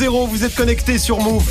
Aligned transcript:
00, 0.00 0.26
vous 0.26 0.44
êtes 0.44 0.54
connectés 0.54 0.96
sur 0.96 1.20
Move. 1.20 1.44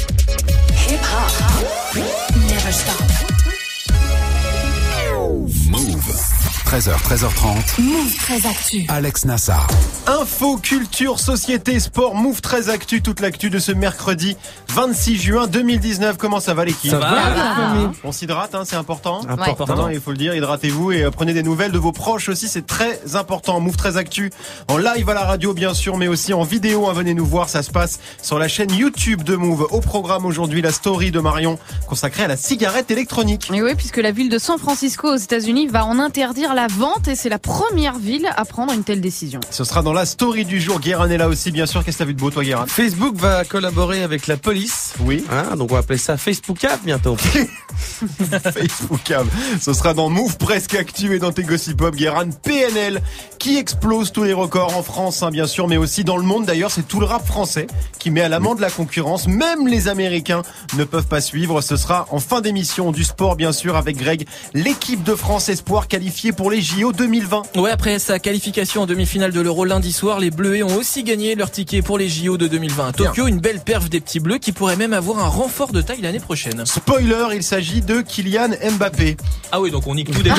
13h, 6.70 6.92
13h30. 7.02 7.82
Move 7.82 8.16
13 8.16 8.46
Actu. 8.46 8.86
Alex 8.90 9.26
Nassar. 9.26 9.68
Info, 10.06 10.58
culture, 10.58 11.20
société, 11.20 11.80
sport, 11.80 12.14
Move 12.14 12.42
13 12.42 12.70
Actu, 12.70 13.02
toute 13.02 13.22
l'actu 13.22 13.50
de 13.50 13.58
ce 13.58 13.72
mercredi 13.72 14.38
26 14.70 15.18
juin 15.18 15.48
2019. 15.48 16.18
Comment 16.18 16.40
ça 16.40 16.54
va 16.54 16.66
l'équipe? 16.66 16.92
Ça 16.92 17.00
va, 17.00 17.92
On 18.04 18.12
s'hydrate, 18.12 18.54
hein, 18.54 18.66
c'est 18.66 18.76
important. 18.76 19.22
Important. 19.28 19.90
Il 19.90 20.00
faut 20.00 20.12
le 20.12 20.18
dire, 20.18 20.36
hydratez-vous 20.36 20.92
et 20.92 21.04
euh, 21.06 21.10
prenez 21.10 21.34
des 21.34 21.42
nouvelles 21.42 21.72
de 21.72 21.80
vos 21.80 21.92
proches 21.92 22.30
aussi, 22.30 22.48
c'est 22.48 22.68
très 22.68 23.16
important. 23.16 23.60
Move 23.60 23.76
13 23.76 23.98
Actu 23.98 24.30
en 24.68 24.78
live 24.78 25.10
à 25.10 25.16
la 25.16 25.26
radio 25.26 25.54
bien 25.54 25.74
sûr, 25.74 25.98
mais 25.98 26.08
aussi 26.08 26.34
en 26.34 26.44
vidéo. 26.44 26.88
hein, 26.88 26.94
venez 26.94 27.16
nous 27.16 27.26
voir, 27.26 27.50
ça 27.50 27.64
se 27.64 27.72
passe 27.72 28.00
sur 28.22 28.38
la 28.38 28.48
chaîne 28.48 28.72
YouTube 28.72 29.24
de 29.24 29.36
Move. 29.36 29.66
Au 29.72 29.80
programme 29.82 30.24
aujourd'hui, 30.28 30.62
la 30.62 30.72
story 30.72 31.10
de 31.10 31.20
Marion 31.20 31.58
consacrée 31.88 32.26
à 32.26 32.28
la 32.28 32.38
cigarette 32.38 32.92
électronique. 32.92 33.50
Et 33.52 33.64
oui, 33.64 33.74
puisque 33.76 33.98
la 33.98 34.12
ville 34.12 34.30
de 34.30 34.38
San 34.38 34.60
Francisco 34.60 35.12
aux 35.12 35.18
États-Unis 35.18 35.66
va 35.66 35.84
en 35.84 35.98
interdire 35.98 36.54
la 36.60 36.68
vente 36.68 37.08
et 37.08 37.16
c'est 37.16 37.30
la 37.30 37.40
première 37.40 37.98
ville 37.98 38.28
à 38.36 38.44
prendre 38.44 38.74
une 38.74 38.84
telle 38.84 39.00
décision. 39.00 39.40
Ce 39.50 39.64
sera 39.64 39.82
dans 39.82 39.94
la 39.94 40.06
story 40.06 40.44
du 40.44 40.60
jour. 40.60 40.82
Guérin 40.82 41.10
est 41.10 41.18
là 41.18 41.30
aussi, 41.30 41.52
bien 41.52 41.66
sûr. 41.66 41.86
Qu'est-ce 41.86 42.00
que 42.00 42.04
t'as 42.04 42.08
vu 42.08 42.14
de 42.14 42.20
beau, 42.20 42.32
toi, 42.32 42.44
Guérin? 42.44 42.66
Facebook 42.68 43.16
va 43.16 43.46
collaborer 43.46 44.04
avec 44.04 44.28
la 44.28 44.36
police. 44.36 44.94
Oui. 45.00 45.24
Hein, 45.32 45.56
donc 45.56 45.72
on 45.72 45.76
va 45.76 45.80
appeler 45.80 45.98
ça 45.98 46.18
Facebook 46.18 46.62
App 46.66 46.82
bientôt. 46.84 47.16
Facebook 48.54 49.00
Cam. 49.06 49.26
Ce 49.62 49.72
sera 49.72 49.94
dans 49.94 50.10
Move 50.10 50.38
Presque 50.38 50.76
Actu 50.76 51.16
et 51.16 51.20
dans 51.20 51.32
tes 51.32 51.44
Gossip 51.44 51.78
Pop. 51.78 51.96
Guérin, 51.96 52.30
PNL, 52.30 53.02
qui 53.38 53.58
explose 53.58 54.12
tous 54.12 54.26
les 54.26 54.34
records 54.34 54.76
en 54.76 54.84
France, 54.84 55.24
hein, 55.24 55.32
bien 55.32 55.48
sûr, 55.48 55.70
mais 55.70 55.78
aussi 55.78 56.04
dans 56.04 56.18
le 56.18 56.24
monde. 56.24 56.46
D'ailleurs, 56.46 56.72
c'est 56.72 56.86
tout 56.86 57.00
le 57.00 57.06
rap 57.06 57.26
français 57.26 57.68
qui 58.00 58.12
met 58.12 58.22
à 58.22 58.28
l'amende 58.28 58.60
la 58.60 58.70
concurrence. 58.70 59.28
Même 59.28 59.66
les 59.66 59.88
Américains 59.88 60.42
ne 60.78 60.84
peuvent 60.84 61.08
pas 61.08 61.22
suivre. 61.22 61.62
Ce 61.62 61.78
sera 61.78 62.06
en 62.12 62.20
fin 62.20 62.42
d'émission 62.42 62.92
du 62.92 63.06
sport, 63.06 63.38
bien 63.38 63.54
sûr, 63.54 63.78
avec 63.78 63.96
Greg. 63.96 64.28
L'équipe 64.54 65.04
de 65.04 65.16
France 65.16 65.48
Espoir 65.48 65.88
qualifiée 65.88 66.34
pour 66.34 66.49
les 66.50 66.62
JO 66.62 66.92
2020. 66.92 67.58
Ouais, 67.58 67.72
après 67.72 68.00
sa 68.00 68.20
qualification 68.20 68.82
en 68.84 68.86
demi-finale 68.86 69.32
de 69.32 69.42
l'Euro 69.42 69.66
lundi 69.66 69.92
soir, 69.92 70.20
les 70.20 70.32
Bleuets 70.32 70.64
ont 70.64 70.76
aussi 70.76 71.04
gagné 71.04 71.36
leur 71.36 71.52
ticket 71.52 71.82
pour 71.82 71.98
les 71.98 72.10
JO 72.10 72.38
de 72.38 72.48
2020 72.48 72.88
à 72.88 72.92
Tokyo. 72.92 73.28
Une 73.28 73.40
belle 73.40 73.60
perf 73.60 73.90
des 73.90 74.00
petits 74.00 74.20
Bleus 74.20 74.38
qui 74.38 74.52
pourrait 74.52 74.76
même 74.76 74.94
avoir 74.94 75.20
un 75.20 75.28
renfort 75.28 75.72
de 75.72 75.82
taille 75.82 76.02
l'année 76.02 76.20
prochaine. 76.20 76.66
Spoiler, 76.66 77.26
il 77.36 77.44
s'agit 77.44 77.82
de 77.82 78.02
Kylian 78.02 78.50
Mbappé. 78.78 79.18
Ah 79.52 79.60
oui, 79.62 79.72
donc 79.72 79.88
on 79.88 79.96
nique 79.96 80.12
tout 80.12 80.22
bah, 80.24 80.32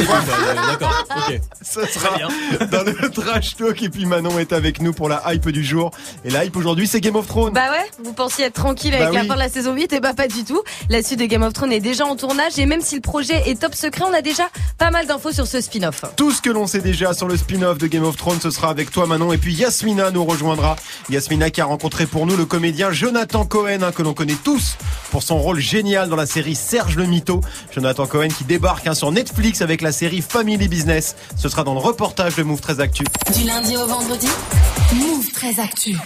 D'accord, 0.67 1.05
ok. 1.29 1.41
Ce 1.63 1.87
sera 1.87 2.17
bien. 2.17 2.29
dans 2.71 2.83
le 2.85 3.11
trash 3.11 3.57
talk 3.57 3.83
et 3.83 3.89
puis 3.89 4.07
Manon 4.07 4.39
est 4.39 4.53
avec 4.53 4.81
nous 4.81 4.93
pour 4.93 5.09
la 5.09 5.23
hype 5.33 5.49
du 5.51 5.65
jour. 5.65 5.91
Et 6.25 6.31
la 6.31 6.45
hype 6.45 6.57
aujourd'hui, 6.57 6.87
c'est 6.87 7.01
Game 7.01 7.17
of 7.17 7.27
Thrones. 7.27 7.53
Bah 7.53 7.71
ouais, 7.71 7.91
vous 8.05 8.13
pensiez 8.13 8.47
être 8.47 8.55
tranquille 8.55 8.95
avec 8.95 9.09
Bah 9.09 9.13
la 9.15 9.21
oui. 9.23 9.29
fin 9.29 9.35
de 9.35 9.39
la 9.41 9.49
saison 9.49 9.75
8 9.75 9.93
et 9.93 10.01
bah 10.01 10.15
pas 10.15 10.29
du 10.29 10.45
tout. 10.45 10.63
La 10.89 11.03
suite 11.03 11.21
de 11.21 11.27
Game 11.27 11.43
of 11.43 11.53
Thrones 11.53 11.73
est 11.73 11.81
déjà 11.81 12.07
en 12.07 12.17
tournage 12.17 12.59
et 12.59 12.67
même 12.67 12.81
si 12.81 12.95
le 12.97 13.01
projet 13.01 13.49
est 13.49 13.61
top 13.61 13.75
secret, 13.75 14.05
on 14.09 14.15
a 14.15 14.23
déjà 14.23 14.49
pas 14.79 14.91
mal 14.91 15.07
d'infos 15.07 15.33
sur 15.33 15.47
ce 15.47 15.61
spin-off. 15.61 16.00
Tout 16.17 16.33
ce 16.33 16.41
que 16.41 16.51
l'on 16.51 16.67
sait 16.67 16.81
déjà 16.81 17.15
sur 17.15 17.29
le 17.29 17.37
spin-off 17.37 17.79
de 17.79 17.87
Game 17.87 18.05
of 18.05 18.17
Thrones, 18.17 18.41
ce 18.41 18.51
sera 18.51 18.71
avec 18.71 18.91
toi 18.91 19.07
Manon. 19.07 19.33
Et 19.33 19.39
puis 19.39 19.55
Yasmina 19.55 20.11
nous 20.11 20.25
rejoindra. 20.25 20.77
Yasmina 21.09 21.51
qui 21.51 21.61
a 21.61 21.65
rencontré 21.65 22.07
pour 22.07 22.27
nous 22.27 22.37
le 22.37 22.45
comédien 22.45 22.91
Jonathan 22.91 23.45
Cohen, 23.45 23.83
hein, 23.83 23.93
que 23.93 24.03
l'on 24.03 24.15
connaît 24.15 24.37
tous 24.43 24.77
pour 25.11 25.23
son 25.23 25.39
rôle 25.39 25.61
génial 25.61 26.09
dans 26.09 26.17
la 26.17 26.27
série 26.27 26.55
Serge 26.55 26.97
le 26.97 27.07
Mito. 27.07 27.41
Jonathan 27.73 28.07
Cohen 28.07 28.29
qui 28.29 28.45
débarque 28.45 28.87
hein, 28.87 28.95
sur 28.95 29.13
Netflix 29.13 29.63
avec 29.63 29.83
la 29.83 29.93
série 29.93 30.23
Family 30.23 30.69
Business. 30.69 31.17
Ce 31.37 31.49
sera 31.49 31.65
dans 31.65 31.75
le 31.75 31.81
reportage 31.81 32.37
de 32.37 32.43
Move 32.43 32.61
13 32.61 32.81
Actu. 32.81 33.05
Du 33.37 33.45
lundi 33.45 33.77
au 33.77 33.87
vendredi. 33.87 34.29
Move 34.95 35.31
13 35.33 35.59
Actu. 35.61 35.97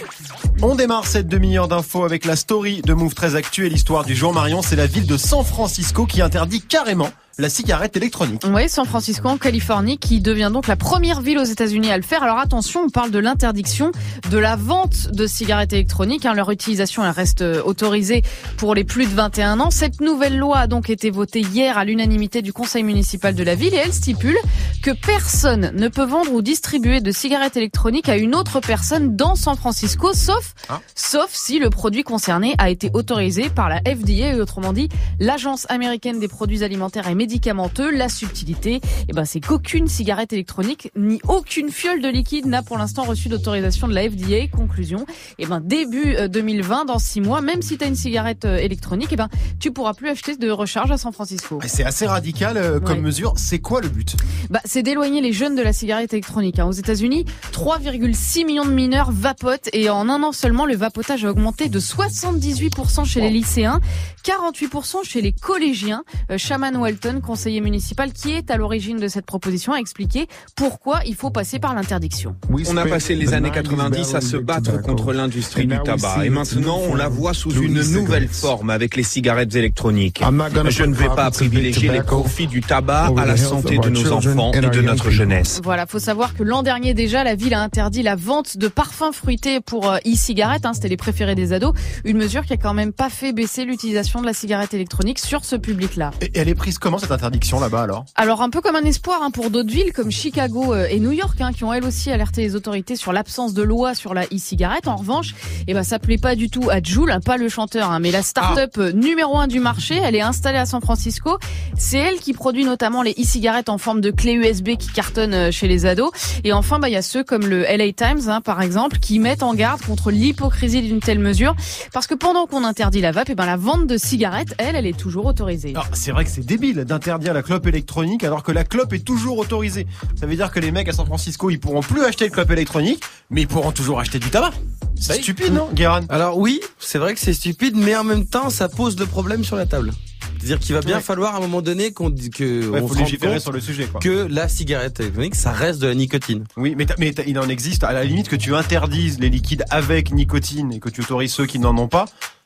On 0.61 0.75
démarre 0.75 1.07
cette 1.07 1.27
demi-heure 1.27 1.67
d'infos 1.67 2.03
avec 2.03 2.25
la 2.25 2.35
story 2.35 2.81
de 2.81 2.93
Move 2.93 3.13
13 3.13 3.35
Actu 3.35 3.65
et 3.65 3.69
l'histoire 3.69 4.03
du 4.03 4.15
jour 4.15 4.33
Marion. 4.33 4.61
C'est 4.61 4.75
la 4.75 4.87
ville 4.87 5.07
de 5.07 5.17
San 5.17 5.43
Francisco 5.43 6.05
qui 6.05 6.21
interdit 6.21 6.61
carrément 6.61 7.09
la 7.37 7.49
cigarette 7.49 7.97
électronique. 7.97 8.43
Oui, 8.49 8.69
San 8.69 8.85
Francisco 8.85 9.27
en 9.27 9.37
Californie 9.37 9.97
qui 9.97 10.21
devient 10.21 10.49
donc 10.53 10.67
la 10.67 10.77
première 10.77 11.19
ville 11.21 11.37
aux 11.37 11.43
États-Unis 11.43 11.91
à 11.91 11.97
le 11.97 12.03
faire. 12.03 12.23
Alors 12.23 12.37
attention, 12.39 12.83
on 12.85 12.89
parle 12.89 13.11
de 13.11 13.19
l'interdiction 13.19 13.91
de 14.31 14.37
la 14.37 14.55
vente 14.55 15.11
de 15.11 15.27
cigarettes 15.27 15.73
électroniques. 15.73 16.25
hein. 16.25 16.33
Leur 16.33 16.49
utilisation 16.51 17.03
elle 17.03 17.11
reste 17.11 17.41
euh, 17.41 17.61
autorisée 17.63 18.23
pour 18.57 18.73
les 18.73 18.85
plus 18.85 19.05
de 19.05 19.13
21 19.13 19.59
ans. 19.59 19.69
Cette 19.69 19.99
nouvelle 19.99 20.37
loi 20.37 20.59
a 20.59 20.67
donc 20.67 20.89
été 20.89 21.09
votée 21.09 21.41
hier 21.41 21.77
à 21.77 21.83
l'unanimité 21.83 22.41
du 22.41 22.53
conseil 22.53 22.83
municipal 22.83 23.35
de 23.35 23.43
la 23.43 23.55
ville 23.55 23.73
et 23.73 23.77
elle 23.83 23.93
stipule 23.93 24.37
que 24.81 24.91
personne 24.91 25.71
ne 25.75 25.87
peut 25.89 26.05
vendre 26.05 26.31
ou 26.31 26.41
distribuer 26.41 27.01
de 27.01 27.11
cigarettes 27.11 27.57
électroniques 27.57 28.07
à 28.07 28.15
une 28.15 28.33
autre 28.33 28.61
personne 28.61 29.15
dans 29.17 29.35
San 29.35 29.57
Francisco, 29.57 30.13
sauf 30.13 30.53
Ah. 30.69 30.79
sauf 30.95 31.31
si 31.33 31.59
le 31.59 31.69
produit 31.69 32.03
concerné 32.03 32.55
a 32.59 32.69
été 32.69 32.89
autorisé 32.93 33.49
par 33.49 33.67
la 33.67 33.79
FDA, 33.81 34.33
et 34.35 34.39
autrement 34.39 34.71
dit 34.71 34.87
l'Agence 35.19 35.65
américaine 35.69 36.19
des 36.19 36.27
produits 36.29 36.63
alimentaires 36.63 37.07
et 37.09 37.15
médicamenteux. 37.25 37.89
La 37.89 38.07
subtilité, 38.07 38.81
eh 39.09 39.13
ben, 39.13 39.25
c'est 39.25 39.39
qu'aucune 39.39 39.87
cigarette 39.87 40.31
électronique 40.31 40.91
ni 40.95 41.19
aucune 41.27 41.69
fiole 41.71 41.99
de 42.01 42.07
liquide 42.07 42.45
n'a 42.45 42.61
pour 42.61 42.77
l'instant 42.77 43.01
reçu 43.03 43.29
d'autorisation 43.29 43.87
de 43.87 43.93
la 43.95 44.07
FDA. 44.07 44.47
Conclusion, 44.47 45.07
eh 45.39 45.47
ben, 45.47 45.59
début 45.59 46.15
euh, 46.15 46.27
2020, 46.27 46.85
dans 46.85 46.99
six 46.99 47.21
mois, 47.21 47.41
même 47.41 47.63
si 47.63 47.79
tu 47.79 47.83
as 47.83 47.87
une 47.87 47.95
cigarette 47.95 48.45
euh, 48.45 48.57
électronique, 48.57 49.09
eh 49.11 49.15
ben, 49.15 49.27
tu 49.59 49.71
pourras 49.71 49.95
plus 49.95 50.09
acheter 50.09 50.37
de 50.37 50.51
recharge 50.51 50.91
à 50.91 50.97
San 50.97 51.11
Francisco. 51.13 51.59
C'est 51.65 51.83
assez 51.83 52.05
radical 52.05 52.57
euh, 52.57 52.79
comme 52.79 52.97
Ouais. 52.97 53.01
mesure. 53.01 53.33
C'est 53.37 53.59
quoi 53.59 53.81
le 53.81 53.89
but? 53.89 54.15
Bah, 54.51 54.61
c'est 54.65 54.83
d'éloigner 54.83 55.19
les 55.21 55.33
jeunes 55.33 55.55
de 55.55 55.63
la 55.63 55.73
cigarette 55.73 56.13
électronique. 56.13 56.59
hein. 56.59 56.65
Aux 56.67 56.71
États-Unis, 56.73 57.25
3,6 57.51 58.45
millions 58.45 58.65
de 58.65 58.69
mineurs 58.71 59.11
vapotent 59.11 59.69
et 59.73 59.89
en 59.89 60.07
un 60.09 60.21
an 60.21 60.31
seulement, 60.31 60.65
le 60.67 60.75
vapotage 60.75 61.25
a 61.25 61.31
augmenté 61.31 61.69
de 61.69 61.79
78% 61.79 63.03
chez 63.05 63.19
les 63.21 63.31
lycéens, 63.31 63.81
48% 64.23 65.03
chez 65.03 65.21
les 65.21 65.31
collégiens. 65.33 66.03
Euh, 66.31 66.37
Shaman 66.37 66.75
Walton, 66.77 67.14
conseiller 67.21 67.61
municipal, 67.61 68.11
qui 68.13 68.31
est 68.31 68.51
à 68.51 68.57
l'origine 68.57 68.97
de 68.97 69.07
cette 69.07 69.25
proposition, 69.25 69.73
a 69.73 69.77
expliqué 69.77 70.27
pourquoi 70.55 71.01
il 71.05 71.15
faut 71.15 71.29
passer 71.29 71.59
par 71.59 71.75
l'interdiction. 71.75 72.35
On 72.67 72.77
a 72.77 72.85
passé 72.85 73.15
les 73.15 73.33
années 73.33 73.51
90 73.51 74.15
à 74.15 74.21
se 74.21 74.37
battre 74.37 74.81
contre 74.81 75.13
l'industrie 75.13 75.67
du 75.67 75.77
tabac 75.83 76.25
et 76.25 76.29
maintenant 76.29 76.79
on 76.89 76.95
la 76.95 77.07
voit 77.07 77.33
sous 77.33 77.51
une 77.51 77.81
nouvelle 77.91 78.27
forme 78.27 78.69
avec 78.69 78.95
les 78.95 79.03
cigarettes 79.03 79.55
électroniques. 79.55 80.21
Je 80.69 80.83
ne 80.83 80.93
vais 80.93 81.07
pas 81.07 81.31
privilégier 81.31 81.91
les 81.91 82.01
profits 82.01 82.47
du 82.47 82.61
tabac 82.61 83.11
à 83.17 83.25
la 83.25 83.37
santé 83.37 83.77
de 83.77 83.89
nos 83.89 84.11
enfants 84.11 84.51
et 84.51 84.61
de 84.61 84.81
notre 84.81 85.09
jeunesse. 85.09 85.61
Voilà, 85.63 85.85
faut 85.85 85.99
savoir 85.99 86.35
que 86.35 86.43
l'an 86.43 86.63
dernier 86.63 86.93
déjà, 86.93 87.23
la 87.23 87.35
ville 87.35 87.53
a 87.53 87.61
interdit 87.61 88.03
la 88.03 88.15
vente 88.15 88.57
de 88.57 88.67
parfums 88.67 89.13
fruités 89.13 89.59
pour 89.61 89.89
euh, 89.89 89.97
e-cigarettes. 90.05 90.65
Hein, 90.65 90.73
C'était 90.73 90.87
les 90.87 90.97
préférés 90.97 91.35
des 91.35 91.53
ados. 91.53 91.73
Une 92.03 92.17
mesure 92.17 92.45
qui 92.45 92.53
a 92.53 92.57
quand 92.57 92.73
même 92.73 92.93
pas 92.93 93.09
fait 93.09 93.33
baisser 93.33 93.65
l'utilisation 93.65 94.21
de 94.21 94.25
la 94.25 94.33
cigarette 94.33 94.73
électronique 94.73 95.19
sur 95.19 95.45
ce 95.45 95.55
public-là. 95.55 96.11
Et 96.21 96.31
elle 96.35 96.49
est 96.49 96.55
prise 96.55 96.77
comment 96.77 96.97
cette 97.05 97.11
interdiction 97.11 97.59
là-bas 97.59 97.83
alors 97.83 98.05
Alors 98.15 98.41
un 98.41 98.49
peu 98.49 98.61
comme 98.61 98.75
un 98.75 98.83
espoir 98.83 99.21
hein, 99.21 99.29
pour 99.29 99.51
d'autres 99.51 99.71
villes 99.71 99.93
comme 99.93 100.09
Chicago 100.09 100.73
euh, 100.73 100.87
et 100.89 100.99
New 100.99 101.11
York 101.11 101.39
hein, 101.39 101.51
qui 101.53 101.63
ont 101.63 101.71
elles 101.71 101.83
aussi 101.83 102.09
alerté 102.09 102.41
les 102.41 102.55
autorités 102.55 102.95
sur 102.95 103.13
l'absence 103.13 103.53
de 103.53 103.61
loi 103.61 103.93
sur 103.93 104.15
la 104.15 104.23
e-cigarette. 104.23 104.87
En 104.87 104.95
revanche, 104.95 105.35
eh 105.67 105.75
ben 105.75 105.83
ça 105.83 105.99
plaît 105.99 106.17
pas 106.17 106.35
du 106.35 106.49
tout 106.49 106.67
à 106.71 106.81
Juul, 106.81 107.11
hein, 107.11 107.19
pas 107.19 107.37
le 107.37 107.47
chanteur, 107.47 107.91
hein, 107.91 107.99
mais 107.99 108.09
la 108.09 108.23
start-up 108.23 108.71
euh, 108.79 108.91
numéro 108.91 109.37
un 109.37 109.45
du 109.45 109.59
marché. 109.59 109.99
Elle 110.03 110.15
est 110.15 110.21
installée 110.21 110.57
à 110.57 110.65
San 110.65 110.81
Francisco. 110.81 111.37
C'est 111.77 111.99
elle 111.99 112.19
qui 112.19 112.33
produit 112.33 112.65
notamment 112.65 113.03
les 113.03 113.11
e-cigarettes 113.11 113.69
en 113.69 113.77
forme 113.77 114.01
de 114.01 114.09
clé 114.09 114.33
USB 114.33 114.75
qui 114.75 114.87
cartonnent 114.87 115.35
euh, 115.35 115.51
chez 115.51 115.67
les 115.67 115.85
ados. 115.85 116.09
Et 116.43 116.53
enfin, 116.53 116.79
bah 116.79 116.89
il 116.89 116.93
y 116.93 116.97
a 116.97 117.03
ceux 117.03 117.23
comme 117.23 117.45
le 117.45 117.65
LA 117.65 117.93
Times 117.93 118.29
hein, 118.29 118.41
par 118.41 118.63
exemple 118.63 118.97
qui 118.97 119.19
mettent 119.19 119.43
en 119.43 119.53
garde 119.53 119.81
contre 119.81 120.09
l'hypocrisie 120.09 120.81
d'une 120.81 121.01
telle 121.01 121.19
mesure 121.19 121.55
parce 121.93 122.07
que 122.07 122.15
pendant 122.15 122.47
qu'on 122.47 122.63
interdit 122.63 123.01
la 123.01 123.11
vape, 123.11 123.29
eh 123.29 123.35
ben 123.35 123.45
la 123.45 123.57
vente 123.57 123.85
de 123.85 123.97
cigarettes, 123.97 124.55
elle, 124.57 124.75
elle 124.75 124.87
est 124.87 124.97
toujours 124.97 125.27
autorisée. 125.27 125.69
Alors, 125.69 125.87
C'est 125.93 126.11
vrai 126.11 126.25
que 126.25 126.31
c'est 126.31 126.43
débile 126.45 126.83
d'interdire 126.95 127.33
la 127.33 127.43
clope 127.43 127.67
électronique 127.67 128.23
alors 128.23 128.41
que 128.41 128.51
la 128.53 128.63
clope 128.63 128.93
est 128.93 129.03
toujours 129.05 129.37
autorisée. 129.37 129.85
Ça 130.19 130.25
veut 130.25 130.35
dire 130.35 130.49
que 130.51 130.59
les 130.61 130.71
mecs 130.71 130.87
à 130.87 130.93
San 130.93 131.05
Francisco 131.05 131.49
ils 131.49 131.59
pourront 131.59 131.81
plus 131.81 132.03
acheter 132.03 132.27
de 132.29 132.33
clope 132.33 132.49
électronique, 132.51 133.03
mais 133.29 133.41
ils 133.41 133.47
pourront 133.47 133.71
toujours 133.73 133.99
acheter 133.99 134.17
du 134.19 134.29
tabac. 134.29 134.51
C'est 134.99 135.09
Bah 135.09 135.21
stupide 135.21 135.53
non, 135.53 135.67
Guérin? 135.73 136.01
Alors 136.07 136.37
oui, 136.37 136.61
c'est 136.79 136.97
vrai 136.99 137.13
que 137.13 137.19
c'est 137.19 137.33
stupide, 137.33 137.75
mais 137.75 137.95
en 137.97 138.05
même 138.05 138.25
temps, 138.25 138.49
ça 138.49 138.69
pose 138.69 138.97
le 138.97 139.05
problème 139.05 139.43
sur 139.43 139.57
la 139.57 139.65
table. 139.65 139.91
C'est-à-dire 140.37 140.59
qu'il 140.59 140.73
va 140.75 140.81
bien 140.81 140.97
Ouais. 140.97 141.01
falloir 141.01 141.33
à 141.35 141.37
un 141.37 141.41
moment 141.41 141.61
donné 141.61 141.91
qu'on 141.91 142.11
que 142.11 142.69
Ouais, 142.69 142.79
on 142.81 142.87
faut 142.87 142.93
se 142.95 142.99
rende 143.27 143.39
sur 143.39 143.51
le 143.51 143.59
sujet 143.59 143.85
quoi. 143.87 143.99
que 143.99 144.27
la 144.29 144.47
cigarette 144.47 144.99
électronique, 145.01 145.35
ça 145.35 145.51
reste 145.51 145.79
de 145.81 145.87
la 145.87 145.95
nicotine. 145.95 146.45
Oui, 146.55 146.75
mais, 146.77 146.85
mais 146.97 147.13
il 147.27 147.37
en 147.39 147.49
existe 147.49 147.83
à 147.83 147.91
la 147.91 148.03
limite 148.05 148.29
que 148.29 148.35
tu 148.37 148.55
interdises 148.55 149.19
les 149.19 149.29
liquides 149.29 149.65
avec 149.69 150.11
nicotine 150.13 150.71
et 150.71 150.79
que 150.79 150.89
tu 150.89 151.01
autorises 151.01 151.33
ceux 151.33 151.45
qui 151.45 151.59
n'en 151.59 151.77
ont 151.77 151.87
pas. 151.89 152.05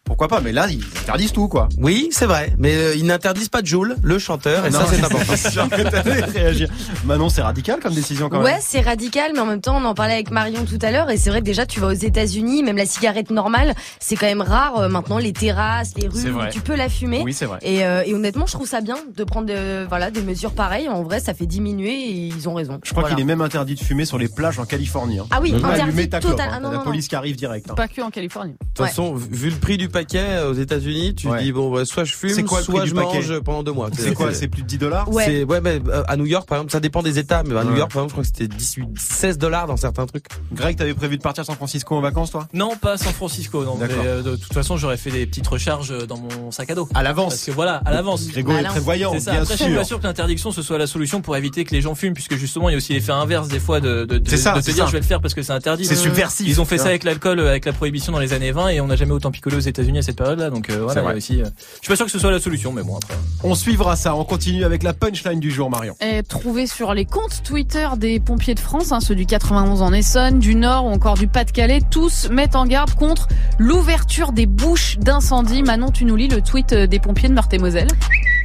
Pourquoi 0.09 0.27
pas 0.27 0.41
Mais 0.41 0.51
là, 0.51 0.67
ils 0.69 0.83
interdisent 1.01 1.31
tout, 1.31 1.47
quoi. 1.47 1.69
Oui, 1.77 2.09
c'est 2.11 2.25
vrai, 2.25 2.53
mais 2.57 2.75
euh, 2.75 2.95
ils 2.95 3.05
n'interdisent 3.05 3.47
pas 3.49 3.61
Joule, 3.63 3.95
le 4.01 4.17
chanteur, 4.19 4.65
et 4.65 4.69
Non, 4.71 4.79
ça 4.79 4.87
c'est 4.89 5.03
important. 5.03 5.33
réagir. 6.33 6.69
Manon, 7.05 7.29
c'est 7.29 7.41
radical 7.41 7.79
comme 7.79 7.93
décision, 7.93 8.29
quand 8.29 8.37
même. 8.37 8.45
Ouais, 8.45 8.59
c'est 8.61 8.81
radical, 8.81 9.31
mais 9.33 9.39
en 9.39 9.45
même 9.45 9.61
temps, 9.61 9.77
on 9.77 9.85
en 9.85 9.93
parlait 9.93 10.13
avec 10.15 10.31
Marion 10.31 10.65
tout 10.65 10.79
à 10.81 10.91
l'heure, 10.91 11.09
et 11.09 11.17
c'est 11.17 11.29
vrai 11.29 11.39
que 11.39 11.45
déjà, 11.45 11.65
tu 11.65 11.79
vas 11.79 11.87
aux 11.87 11.91
États-Unis, 11.91 12.63
même 12.63 12.77
la 12.77 12.85
cigarette 12.85 13.29
normale, 13.31 13.73
c'est 13.99 14.15
quand 14.15 14.25
même 14.27 14.41
rare. 14.41 14.77
euh, 14.79 14.89
maintenant, 14.89 15.17
les 15.19 15.33
terrasses, 15.33 15.93
les 15.95 16.07
rues, 16.07 16.31
où 16.31 16.39
tu 16.51 16.61
peux 16.61 16.75
la 16.75 16.89
fumer. 16.89 17.21
Oui, 17.23 17.33
c'est 17.33 17.45
vrai. 17.45 17.59
Et, 17.61 17.85
euh, 17.85 18.03
et 18.05 18.13
honnêtement, 18.13 18.45
je 18.47 18.53
trouve 18.53 18.67
ça 18.67 18.81
bien 18.81 18.97
de 19.15 19.23
prendre 19.23 19.51
voilà, 19.87 20.09
des 20.11 20.21
mesures 20.21 20.53
pareilles. 20.53 20.87
En 20.89 21.03
vrai, 21.03 21.19
ça 21.19 21.33
fait 21.33 21.45
diminuer 21.45 21.91
et 21.93 22.11
ils 22.27 22.47
ont 22.49 22.53
raison. 22.53 22.79
Je 22.83 22.91
crois 22.91 23.01
Voilà. 23.03 23.15
qu'il 23.15 23.21
est 23.23 23.25
même 23.27 23.41
interdit 23.41 23.75
de 23.75 23.79
fumer 23.79 24.05
sur 24.05 24.17
les 24.17 24.27
plages 24.27 24.57
en 24.59 24.65
Californie. 24.65 25.19
hein. 25.19 25.27
Ah 25.31 25.39
oui, 25.41 25.51
Même 25.51 25.65
interdit 25.65 26.09
clope, 26.09 26.21
total. 26.21 26.49
hein. 26.49 26.53
Ah 26.55 26.59
non, 26.59 26.71
la 26.71 26.77
non, 26.77 26.83
police 26.83 27.07
qui 27.07 27.15
arrive 27.15 27.35
direct. 27.35 27.69
hein. 27.69 27.75
Pas 27.75 27.87
que 27.87 28.01
en 28.01 28.09
Californie. 28.09 28.53
De 28.53 28.57
toute 28.73 28.85
façon, 28.87 29.13
vu 29.15 29.49
le 29.49 29.55
prix 29.55 29.77
du 29.77 29.89
paquet 29.99 30.25
euh, 30.29 30.49
aux 30.51 30.53
États-Unis, 30.53 31.15
tu 31.15 31.27
Ouais. 31.27 31.43
dis 31.43 31.51
bon, 31.51 31.71
bah, 31.73 31.85
soit 31.85 32.03
je 32.03 32.13
C'est 32.15 32.33
fume, 32.35 32.45
quoi 32.45 32.61
soit 32.61 32.85
je 32.85 32.93
paquet 32.93 33.17
mange 33.19 33.39
pendant 33.41 33.63
deux 33.63 33.71
mois. 33.71 33.89
C'est 33.97 34.13
quoi 34.13 34.33
C'est 34.33 34.47
plus 34.47 34.63
de 34.63 34.67
10 34.67 34.77
dollars 34.77 35.11
Ouais. 35.11 35.25
C'est 35.25 35.43
ouais, 35.43 35.61
mais 35.61 35.79
euh, 35.87 36.03
à 36.07 36.15
New 36.17 36.25
York 36.25 36.47
par 36.47 36.57
exemple, 36.59 36.71
ça 36.71 36.79
dépend 36.79 37.03
des 37.03 37.19
États, 37.19 37.43
mais 37.43 37.55
à 37.57 37.63
New. 37.63 37.75
York 37.75 37.91
par 37.91 38.03
exemple, 38.03 38.09
je 38.09 38.13
crois 38.13 38.23
que 38.23 38.27
c'était 38.27 38.47
18, 38.47 38.87
16 38.97 39.37
dollars 39.37 39.67
dans 39.67 39.77
certains 39.77 40.05
trucs. 40.05 40.25
Greg, 40.53 40.75
t'avais 40.77 40.93
prévu 40.93 41.17
de 41.17 41.21
partir 41.21 41.41
à 41.41 41.45
San 41.45 41.55
Francisco 41.55 41.95
en 41.95 42.01
vacances, 42.01 42.31
toi? 42.31 42.47
Non, 42.53 42.75
pas 42.75 42.93
à 42.93 42.97
San 42.97 43.13
Francisco. 43.13 43.63
Non, 43.63 43.77
mais 43.79 43.87
euh, 43.91 44.21
de 44.23 44.35
toute 44.35 44.53
façon, 44.53 44.77
j'aurais 44.77 44.97
fait 44.97 45.11
des 45.11 45.25
petites 45.25 45.47
recharges 45.47 45.93
dans 46.07 46.17
mon 46.17 46.51
sac 46.51 46.69
à 46.71 46.75
dos. 46.75 46.83
À 46.91 46.93
Parce 46.93 47.03
l'avance. 47.03 47.43
que 47.45 47.51
voilà, 47.51 47.75
à 47.85 47.91
l'avance. 47.91 48.27
Grégo 48.29 48.51
est 48.53 48.63
prévoyant, 48.63 49.11
C'est 49.13 49.19
ça. 49.21 49.31
bien 49.31 49.41
Après, 49.41 49.55
je 49.57 49.63
suis 49.63 49.71
sûr. 49.71 49.79
pas 49.79 49.85
sûr 49.85 49.99
que 49.99 50.03
l'interdiction 50.07 50.51
ce 50.51 50.61
soit 50.61 50.77
la 50.77 50.87
solution 50.87 51.21
pour 51.21 51.35
éviter 51.37 51.63
que 51.65 51.71
les 51.75 51.81
gens 51.81 51.95
fument, 51.95 52.13
puisque 52.13 52.35
justement, 52.35 52.69
il 52.69 52.73
y 52.73 52.75
a 52.75 52.77
aussi 52.77 52.93
l'effet 52.93 53.11
inverse 53.11 53.47
des 53.49 53.59
fois 53.59 53.79
de, 53.79 54.05
de, 54.05 54.17
de, 54.17 54.29
C'est 54.29 54.37
ça, 54.37 54.53
de 54.53 54.61
c'est 54.61 54.71
te 54.71 54.75
dire 54.75 54.83
ça. 54.85 54.87
je 54.87 54.93
vais 54.93 54.99
le 54.99 55.05
faire 55.05 55.21
parce 55.21 55.33
que 55.33 55.41
c'est 55.41 55.53
interdit. 55.53 55.85
C'est 55.85 55.95
subversif. 55.95 56.47
Ils 56.47 56.61
ont 56.61 56.65
fait 56.65 56.77
ça 56.77 56.85
avec 56.87 57.03
l'alcool, 57.03 57.39
avec 57.39 57.65
la 57.65 57.73
prohibition 57.73 58.11
dans 58.11 58.19
les 58.19 58.33
années 58.33 58.51
20, 58.51 58.69
et 58.69 58.81
on 58.81 58.87
n'a 58.87 58.95
jamais 58.95 59.11
autant 59.11 59.31
picolé 59.31 59.55
aux 59.55 59.59
États-Unis 59.79 59.99
à 59.99 60.01
cette 60.01 60.17
période-là. 60.17 60.49
Donc 60.49 60.69
euh, 60.69 60.83
voilà, 60.83 61.15
aussi. 61.15 61.41
euh, 61.41 61.45
Je 61.45 61.79
suis 61.79 61.87
pas 61.89 61.95
sûr 61.95 62.05
que 62.05 62.11
ce 62.11 62.19
soit 62.19 62.31
la 62.31 62.39
solution, 62.39 62.71
mais 62.73 62.83
bon 62.83 62.95
après. 62.97 63.15
On 63.43 63.55
suivra 63.55 63.95
ça. 63.95 64.15
On 64.15 64.25
continue 64.25 64.63
avec 64.63 64.83
la 64.83 64.93
punchline 64.93 65.39
du 65.39 65.51
jour, 65.51 65.69
Marion. 65.69 65.95
Et 66.01 66.23
trouvé 66.23 66.67
sur 66.67 66.93
les 66.93 67.05
comptes 67.05 67.41
Twitter 67.43 67.87
des 67.97 68.19
pompiers 68.19 68.55
de 68.55 68.59
France, 68.59 68.91
hein, 68.91 68.99
ceux 68.99 69.15
du 69.15 69.25
91 69.25 69.81
en 69.81 69.93
Essonne, 69.93 70.39
du 70.39 70.55
Nord 70.55 70.85
ou 70.85 70.89
encore 70.89 71.15
du 71.15 71.27
Pas-de-Calais, 71.27 71.81
tous 71.89 72.29
mettent 72.29 72.55
en 72.55 72.65
garde 72.65 72.93
contre 72.95 73.27
l'ouverture 73.57 74.31
des 74.31 74.45
bouches 74.45 74.97
d'incendie. 74.99 75.63
Manon, 75.63 75.91
tu 75.91 76.05
nous 76.05 76.15
lis 76.15 76.27
le 76.27 76.41
tweet 76.41 76.73
euh, 76.73 76.87
des 76.87 76.99
pompiers 76.99 77.29
de 77.29 77.33
Meurthe-et-Moselle. 77.33 77.87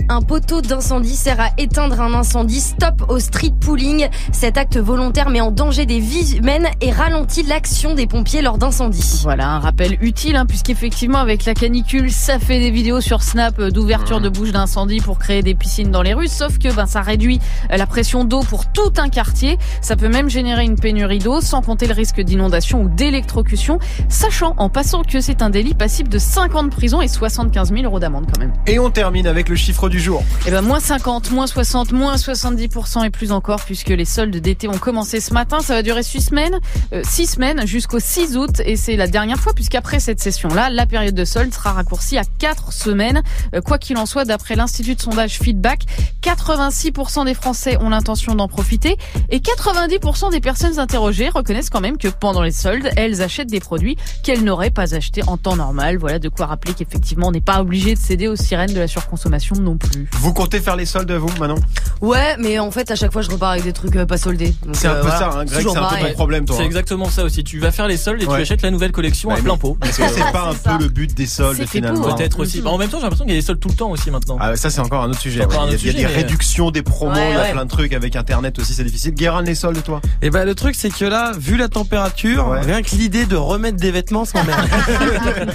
Un 0.08 0.20
poteau 0.22 0.60
d'incendie 0.60 1.16
sert 1.16 1.40
à 1.40 1.48
éteindre 1.56 2.00
un 2.00 2.12
incendie. 2.14 2.60
Stop 2.60 3.04
au 3.08 3.18
street 3.20 3.52
pooling. 3.60 4.08
Cet 4.32 4.58
acte 4.58 4.76
volontaire 4.76 5.30
met 5.30 5.40
en 5.40 5.50
danger 5.50 5.86
des 5.86 5.98
vies 6.00 6.36
humaines 6.36 6.68
et 6.80 6.90
ralentit 6.90 7.42
l'action 7.44 7.94
des 7.94 8.06
pompiers 8.06 8.42
lors 8.42 8.58
d'incendies. 8.58 9.20
Voilà, 9.22 9.48
un 9.48 9.58
rappel 9.60 9.96
utile, 10.02 10.36
hein, 10.36 10.46
puisqu'effectivement, 10.46 11.20
avec 11.24 11.46
la 11.46 11.54
canicule, 11.54 12.12
ça 12.12 12.38
fait 12.38 12.60
des 12.60 12.70
vidéos 12.70 13.00
sur 13.00 13.22
Snap 13.22 13.58
euh, 13.58 13.70
d'ouverture 13.70 14.20
de 14.20 14.28
bouches 14.28 14.52
d'incendie 14.52 15.00
pour 15.00 15.18
créer 15.18 15.40
des 15.40 15.54
piscines 15.54 15.90
dans 15.90 16.02
les 16.02 16.12
rues, 16.12 16.28
sauf 16.28 16.58
que 16.58 16.70
ben, 16.70 16.84
ça 16.84 17.00
réduit 17.00 17.40
euh, 17.72 17.78
la 17.78 17.86
pression 17.86 18.24
d'eau 18.24 18.40
pour 18.40 18.70
tout 18.70 18.92
un 18.98 19.08
quartier. 19.08 19.56
Ça 19.80 19.96
peut 19.96 20.10
même 20.10 20.28
générer 20.28 20.64
une 20.64 20.78
pénurie 20.78 21.20
d'eau, 21.20 21.40
sans 21.40 21.62
compter 21.62 21.86
le 21.86 21.94
risque 21.94 22.20
d'inondation 22.20 22.82
ou 22.82 22.90
d'électrocution, 22.90 23.78
sachant 24.10 24.52
en 24.58 24.68
passant 24.68 25.02
que 25.02 25.22
c'est 25.22 25.40
un 25.40 25.48
délit 25.48 25.72
passible 25.72 26.10
de 26.10 26.18
5 26.18 26.54
ans 26.56 26.62
de 26.64 26.68
prison 26.68 27.00
et 27.00 27.08
75 27.08 27.72
000 27.72 27.84
euros 27.84 28.00
d'amende 28.00 28.26
quand 28.30 28.38
même. 28.38 28.52
Et 28.66 28.78
on 28.78 28.90
termine 28.90 29.26
avec 29.26 29.48
le 29.48 29.56
chiffre 29.56 29.88
du 29.88 30.00
jour. 30.00 30.22
Et 30.46 30.50
ben 30.50 30.60
moins 30.60 30.80
50, 30.80 31.30
moins 31.30 31.46
60, 31.46 31.92
moins 31.92 32.16
70% 32.16 33.06
et 33.06 33.08
plus 33.08 33.32
encore 33.32 33.64
puisque 33.64 33.88
les 33.88 34.04
soldes 34.04 34.36
d'été 34.36 34.68
ont 34.68 34.76
commencé 34.76 35.20
ce 35.20 35.32
matin. 35.32 35.60
Ça 35.60 35.72
va 35.72 35.82
durer 35.82 36.02
6 36.02 36.20
semaines, 36.20 36.60
6 37.02 37.26
semaines 37.26 37.66
jusqu'au 37.66 37.98
6 37.98 38.36
août 38.36 38.60
et 38.62 38.76
c'est 38.76 38.96
la 38.96 39.06
dernière 39.06 39.38
fois 39.38 39.54
puisqu'après 39.54 40.00
cette 40.00 40.20
session-là, 40.20 40.68
la 40.68 40.84
période 40.84 41.13
de 41.14 41.24
solde 41.24 41.52
sera 41.54 41.72
raccourcie 41.72 42.18
à 42.18 42.22
4 42.38 42.72
semaines. 42.72 43.22
Euh, 43.54 43.60
Quoi 43.60 43.78
qu'il 43.78 43.96
en 43.96 44.06
soit, 44.06 44.24
d'après 44.24 44.56
l'institut 44.56 44.94
de 44.94 45.00
sondage 45.00 45.38
Feedback, 45.38 45.84
86% 46.22 47.24
des 47.24 47.34
Français 47.34 47.76
ont 47.80 47.88
l'intention 47.90 48.34
d'en 48.34 48.48
profiter 48.48 48.96
et 49.30 49.38
90% 49.38 50.30
des 50.30 50.40
personnes 50.40 50.78
interrogées 50.78 51.28
reconnaissent 51.28 51.70
quand 51.70 51.80
même 51.80 51.96
que 51.98 52.08
pendant 52.08 52.42
les 52.42 52.50
soldes, 52.52 52.88
elles 52.96 53.22
achètent 53.22 53.50
des 53.50 53.60
produits 53.60 53.96
qu'elles 54.22 54.42
n'auraient 54.44 54.70
pas 54.70 54.94
achetés 54.94 55.22
en 55.26 55.36
temps 55.36 55.56
normal. 55.56 55.98
Voilà 55.98 56.18
de 56.18 56.28
quoi 56.28 56.46
rappeler 56.46 56.74
qu'effectivement, 56.74 57.28
on 57.28 57.32
n'est 57.32 57.40
pas 57.40 57.60
obligé 57.60 57.94
de 57.94 57.98
céder 58.00 58.28
aux 58.28 58.36
sirènes 58.36 58.72
de 58.72 58.80
la 58.80 58.88
surconsommation 58.88 59.56
non 59.56 59.76
plus. 59.76 60.08
Vous 60.12 60.32
comptez 60.32 60.60
faire 60.60 60.76
les 60.76 60.86
soldes, 60.86 61.10
vous, 61.12 61.30
Manon? 61.38 61.56
Ouais, 62.00 62.36
mais 62.38 62.58
en 62.58 62.70
fait, 62.70 62.90
à 62.90 62.96
chaque 62.96 63.12
fois, 63.12 63.22
je 63.22 63.30
repars 63.30 63.50
avec 63.52 63.64
des 63.64 63.72
trucs 63.72 63.96
euh, 63.96 64.06
pas 64.06 64.18
soldés. 64.18 64.54
Donc, 64.64 64.76
C'est 64.76 64.88
un 64.88 64.92
euh, 64.92 65.00
peu 65.02 65.08
voilà. 65.08 65.18
ça, 65.18 65.26
hein, 65.38 65.44
Greg, 65.44 65.66
c'est 65.68 65.76
un 65.78 65.88
peu 65.88 66.08
ton 66.08 66.12
problème, 66.14 66.44
toi. 66.44 66.56
C'est 66.56 66.62
hein. 66.62 66.66
exactement 66.66 67.08
ça 67.08 67.24
aussi. 67.24 67.44
Tu 67.44 67.58
vas 67.58 67.70
faire 67.72 67.86
les 67.88 67.96
soldes 67.96 68.22
et 68.22 68.26
Ouais. 68.26 68.36
tu 68.36 68.42
achètes 68.42 68.62
la 68.62 68.70
nouvelle 68.70 68.92
collection 68.92 69.28
Bah, 69.30 69.36
à 69.38 69.42
plein 69.42 69.56
pot. 69.56 69.76
Est-ce 69.84 69.98
que 69.98 70.08
c'est 70.14 70.32
pas 70.32 70.50
un 70.50 70.54
peu 70.54 70.82
le 70.84 70.88
but 70.88 71.03
des 71.12 71.26
soldes, 71.26 71.66
finalement 71.66 72.00
pour. 72.00 72.14
Peut-être 72.16 72.40
aussi. 72.40 72.60
Bah, 72.62 72.70
en 72.70 72.78
même 72.78 72.88
temps, 72.88 72.96
j'ai 72.98 73.02
l'impression 73.02 73.24
qu'il 73.26 73.34
y 73.34 73.36
a 73.36 73.40
des 73.40 73.46
soldes 73.46 73.60
tout 73.60 73.68
le 73.68 73.74
temps 73.74 73.90
aussi 73.90 74.10
maintenant. 74.10 74.38
Ah, 74.40 74.56
ça, 74.56 74.70
c'est 74.70 74.80
encore 74.80 75.02
un 75.02 75.10
autre 75.10 75.20
sujet. 75.20 75.44
Ouais. 75.44 75.46
un 75.46 75.48
Il 75.48 75.54
y 75.54 75.58
a, 75.58 75.62
autre 75.62 75.70
il 75.70 75.72
y 75.72 75.74
a 75.74 75.78
sujet, 75.92 75.92
des 75.98 76.04
mais- 76.04 76.14
réductions, 76.22 76.70
des 76.70 76.82
promos, 76.82 77.12
Ouais, 77.14 77.30
il 77.30 77.34
y 77.34 77.36
a 77.36 77.42
ouais. 77.42 77.52
plein 77.52 77.64
de 77.64 77.70
trucs 77.70 77.92
avec 77.92 78.16
Internet 78.16 78.58
aussi, 78.58 78.72
c'est 78.74 78.84
difficile. 78.84 79.12
Guérin, 79.14 79.42
les 79.42 79.54
soldes, 79.54 79.82
toi? 79.82 80.00
Et 80.22 80.30
ben 80.30 80.44
le 80.44 80.54
truc 80.54 80.74
c'est 80.74 80.90
que 80.90 81.04
là, 81.04 81.32
vu 81.38 81.56
la 81.56 81.68
température, 81.68 82.48
Ouais. 82.48 82.60
rien 82.60 82.82
que 82.82 82.94
l'idée 82.96 83.26
de 83.26 83.36
remettre 83.36 83.76
des 83.78 83.90
vêtements, 83.90 84.24
ça 84.24 84.38
m'emmerde. 84.38 84.68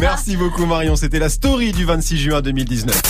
Merci 0.00 0.36
beaucoup, 0.36 0.66
Marion. 0.66 0.96
C'était 0.96 1.18
la 1.18 1.28
story 1.28 1.72
du 1.72 1.84
26 1.84 2.18
juin 2.18 2.40
2019. 2.42 3.00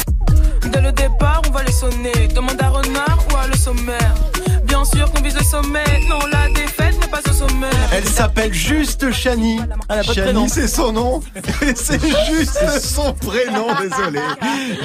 Dès 0.72 0.80
le 0.80 0.92
départ, 0.92 1.42
on 1.48 1.50
va 1.52 1.62
les 1.62 1.72
sonner. 1.72 2.28
Demande 2.34 2.60
à 2.60 2.68
Renard 2.68 3.18
ou 3.32 3.36
à 3.36 3.46
le 3.46 3.56
sommaire. 3.56 4.14
Bien 4.66 4.84
sûr 4.84 5.10
qu'on 5.12 5.22
vise 5.22 5.36
le 5.36 5.44
sommet. 5.44 5.84
Non, 6.08 6.18
la 6.32 6.48
défaite 6.48 6.73
Elle 7.92 8.04
s'appelle 8.04 8.52
juste 8.52 9.12
Chani. 9.12 9.60
Chani, 10.02 10.48
c'est 10.48 10.68
son 10.68 10.92
nom. 10.92 11.22
Et 11.62 11.74
c'est 11.74 12.00
juste 12.00 12.80
son 12.80 13.12
prénom, 13.12 13.66
désolé. 13.80 14.20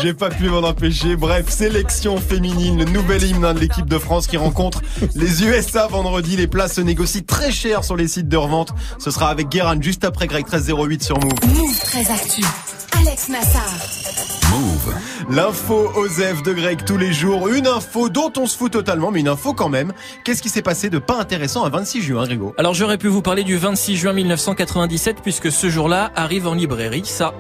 J'ai 0.01 0.13
pas 0.13 0.29
pu 0.29 0.49
m'en 0.49 0.59
empêcher. 0.59 1.15
Bref, 1.15 1.49
sélection 1.49 2.17
féminine, 2.17 2.79
le 2.79 2.85
nouvel 2.85 3.23
hymne 3.23 3.53
de 3.53 3.59
l'équipe 3.59 3.87
de 3.87 3.97
France 3.97 4.27
qui 4.27 4.37
rencontre 4.37 4.81
les 5.15 5.43
USA 5.43 5.87
vendredi. 5.87 6.35
Les 6.37 6.47
places 6.47 6.75
se 6.75 6.81
négocient 6.81 7.23
très 7.25 7.51
cher 7.51 7.83
sur 7.83 7.95
les 7.95 8.07
sites 8.07 8.29
de 8.29 8.37
revente. 8.37 8.73
Ce 8.99 9.11
sera 9.11 9.29
avec 9.29 9.49
Guérin 9.49 9.81
juste 9.81 10.03
après 10.03 10.27
Greg 10.27 10.45
1308 10.45 11.03
sur 11.03 11.19
Move. 11.19 11.33
Move 11.47 11.79
très 11.79 12.11
actu. 12.11 12.43
Alex 12.99 13.29
Nassar. 13.29 13.63
Move. 14.51 14.93
L'info 15.31 15.91
Osef 15.95 16.41
de 16.41 16.53
Greg 16.53 16.83
tous 16.85 16.97
les 16.97 17.13
jours. 17.13 17.49
Une 17.49 17.67
info 17.67 18.09
dont 18.09 18.33
on 18.37 18.47
se 18.47 18.57
fout 18.57 18.71
totalement, 18.71 19.11
mais 19.11 19.19
une 19.19 19.27
info 19.27 19.53
quand 19.53 19.69
même. 19.69 19.93
Qu'est-ce 20.23 20.41
qui 20.41 20.49
s'est 20.49 20.63
passé 20.63 20.89
de 20.89 20.97
pas 20.97 21.19
intéressant 21.19 21.63
à 21.63 21.69
26 21.69 22.01
juin, 22.01 22.25
Grégo 22.25 22.55
Alors 22.57 22.73
j'aurais 22.73 22.97
pu 22.97 23.09
vous 23.09 23.21
parler 23.21 23.43
du 23.43 23.55
26 23.55 23.95
juin 23.95 24.13
1997 24.13 25.17
puisque 25.21 25.51
ce 25.51 25.69
jour-là 25.69 26.11
arrive 26.15 26.47
en 26.47 26.55
librairie 26.55 27.05
ça. 27.05 27.35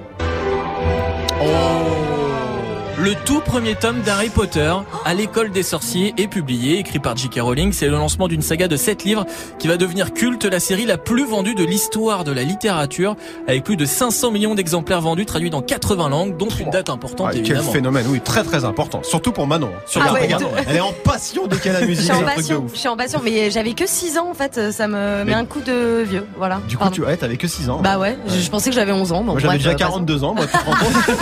Le 3.01 3.15
tout 3.25 3.39
premier 3.39 3.75
tome 3.75 4.01
d'Harry 4.01 4.27
Potter 4.29 4.73
à 5.05 5.13
l'école 5.13 5.51
des 5.51 5.63
sorciers 5.63 6.13
est 6.17 6.27
publié, 6.27 6.79
écrit 6.79 6.99
par 6.99 7.15
J.K. 7.15 7.39
Rowling. 7.39 7.71
C'est 7.71 7.85
le 7.87 7.93
lancement 7.95 8.27
d'une 8.27 8.41
saga 8.41 8.67
de 8.67 8.75
7 8.75 9.05
livres 9.05 9.25
qui 9.57 9.69
va 9.69 9.77
devenir 9.77 10.13
culte, 10.13 10.43
la 10.43 10.59
série 10.59 10.85
la 10.85 10.97
plus 10.97 11.25
vendue 11.25 11.55
de 11.55 11.63
l'histoire 11.63 12.25
de 12.25 12.33
la 12.33 12.43
littérature, 12.43 13.15
avec 13.47 13.63
plus 13.63 13.77
de 13.77 13.85
500 13.85 14.31
millions 14.31 14.53
d'exemplaires 14.53 14.99
vendus, 14.99 15.25
traduits 15.25 15.49
dans 15.49 15.61
80 15.61 16.09
langues, 16.09 16.35
dont 16.37 16.49
une 16.49 16.71
date 16.71 16.89
importante 16.89 17.27
Ah, 17.29 17.31
Quel 17.35 17.45
évidemment. 17.45 17.71
phénomène, 17.71 18.05
oui, 18.09 18.19
très 18.19 18.43
très 18.43 18.65
important. 18.65 19.01
Surtout 19.03 19.31
pour 19.31 19.47
Manon. 19.47 19.71
Sur 19.85 20.01
Ah 20.01 20.07
la 20.07 20.13
ouais, 20.13 20.27
de- 20.27 20.35
Elle 20.67 20.75
est 20.75 20.81
en 20.81 20.91
passion 20.91 21.47
dès 21.47 21.55
qu'elle 21.57 21.71
a 21.77 21.79
la 21.79 21.85
Je 21.85 21.89
musique, 21.91 22.03
suis 22.11 22.13
en 22.13 22.25
passion, 22.25 22.65
je 22.73 22.77
suis 22.79 22.87
en 22.89 22.97
passion, 22.97 23.21
mais 23.23 23.49
j'avais 23.49 23.73
que 23.75 23.87
6 23.87 24.17
ans 24.17 24.27
en 24.29 24.33
fait, 24.33 24.71
ça 24.73 24.87
me 24.89 25.19
Mais- 25.19 25.25
met 25.25 25.33
un 25.35 25.45
coup 25.45 25.61
de 25.61 26.01
vieux, 26.03 26.25
voilà. 26.37 26.59
Du 26.67 26.75
coup, 26.75 26.81
Pardon. 26.83 26.95
tu 26.95 27.01
ouais, 27.03 27.15
t'avais 27.15 27.37
que 27.37 27.47
6 27.47 27.69
ans. 27.69 27.79
Bah 27.81 27.97
ouais, 27.97 28.17
je, 28.27 28.39
je 28.41 28.49
pensais 28.49 28.69
que 28.69 28.75
j'avais 28.75 28.91
11 28.91 29.13
ans. 29.13 29.23
Bon, 29.23 29.31
Moi 29.31 29.39
j'avais 29.39 29.57
déjà 29.57 29.69
euh, 29.69 29.73
passons. 29.73 29.85
42 29.85 30.23
ans, 30.25 30.33
moi 30.35 30.45
tu 30.45 30.57
te 30.57 30.65
rends 30.65 30.71
compte 30.75 31.15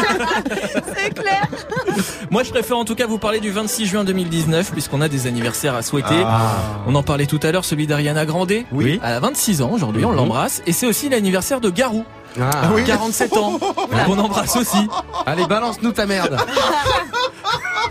C'est 0.98 1.13
clair. 1.13 1.48
Moi, 2.32 2.44
je 2.44 2.50
préfère 2.52 2.78
en 2.78 2.86
tout 2.86 2.96
cas 2.96 3.08
vous 3.08 3.18
parler 3.18 3.40
du 3.40 3.52
26 3.52 3.86
juin 3.86 4.04
2019, 4.04 4.72
puisqu'on 4.72 5.02
a 5.02 5.08
des 5.10 5.28
anniversaires 5.28 5.76
à 5.76 5.82
souhaiter. 5.82 6.16
Ah. 6.26 6.52
On 6.88 6.96
en 6.96 7.04
parlait 7.04 7.26
tout 7.26 7.40
à 7.44 7.52
l'heure, 7.52 7.66
celui 7.66 7.88
d'Ariana 7.88 8.26
Grande. 8.26 8.54
Oui. 8.72 9.00
Elle 9.04 9.14
a 9.14 9.20
26 9.20 9.62
ans 9.62 9.72
aujourd'hui, 9.74 10.06
on 10.06 10.10
Mhm. 10.12 10.16
l'embrasse. 10.18 10.62
Et 10.68 10.72
c'est 10.74 10.86
aussi 10.86 11.10
l'anniversaire 11.10 11.60
de 11.62 11.70
Garou, 11.70 12.04
Ah, 12.40 12.70
oui. 12.76 12.84
47 12.86 13.36
ans, 13.38 13.58
qu'on 14.06 14.20
embrasse 14.20 14.56
aussi. 14.58 14.88
Allez, 15.26 15.46
balance-nous 15.48 15.92
ta 15.92 16.06
merde. 16.06 16.38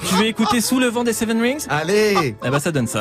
Tu 0.08 0.14
veux 0.14 0.26
écouter 0.26 0.60
Sous 0.60 0.78
le 0.78 0.86
vent 0.86 1.02
des 1.04 1.12
Seven 1.12 1.40
Rings? 1.40 1.66
Allez. 1.68 2.36
Eh 2.44 2.50
ben 2.50 2.60
ça 2.60 2.70
donne 2.70 2.86
ça. 2.86 3.00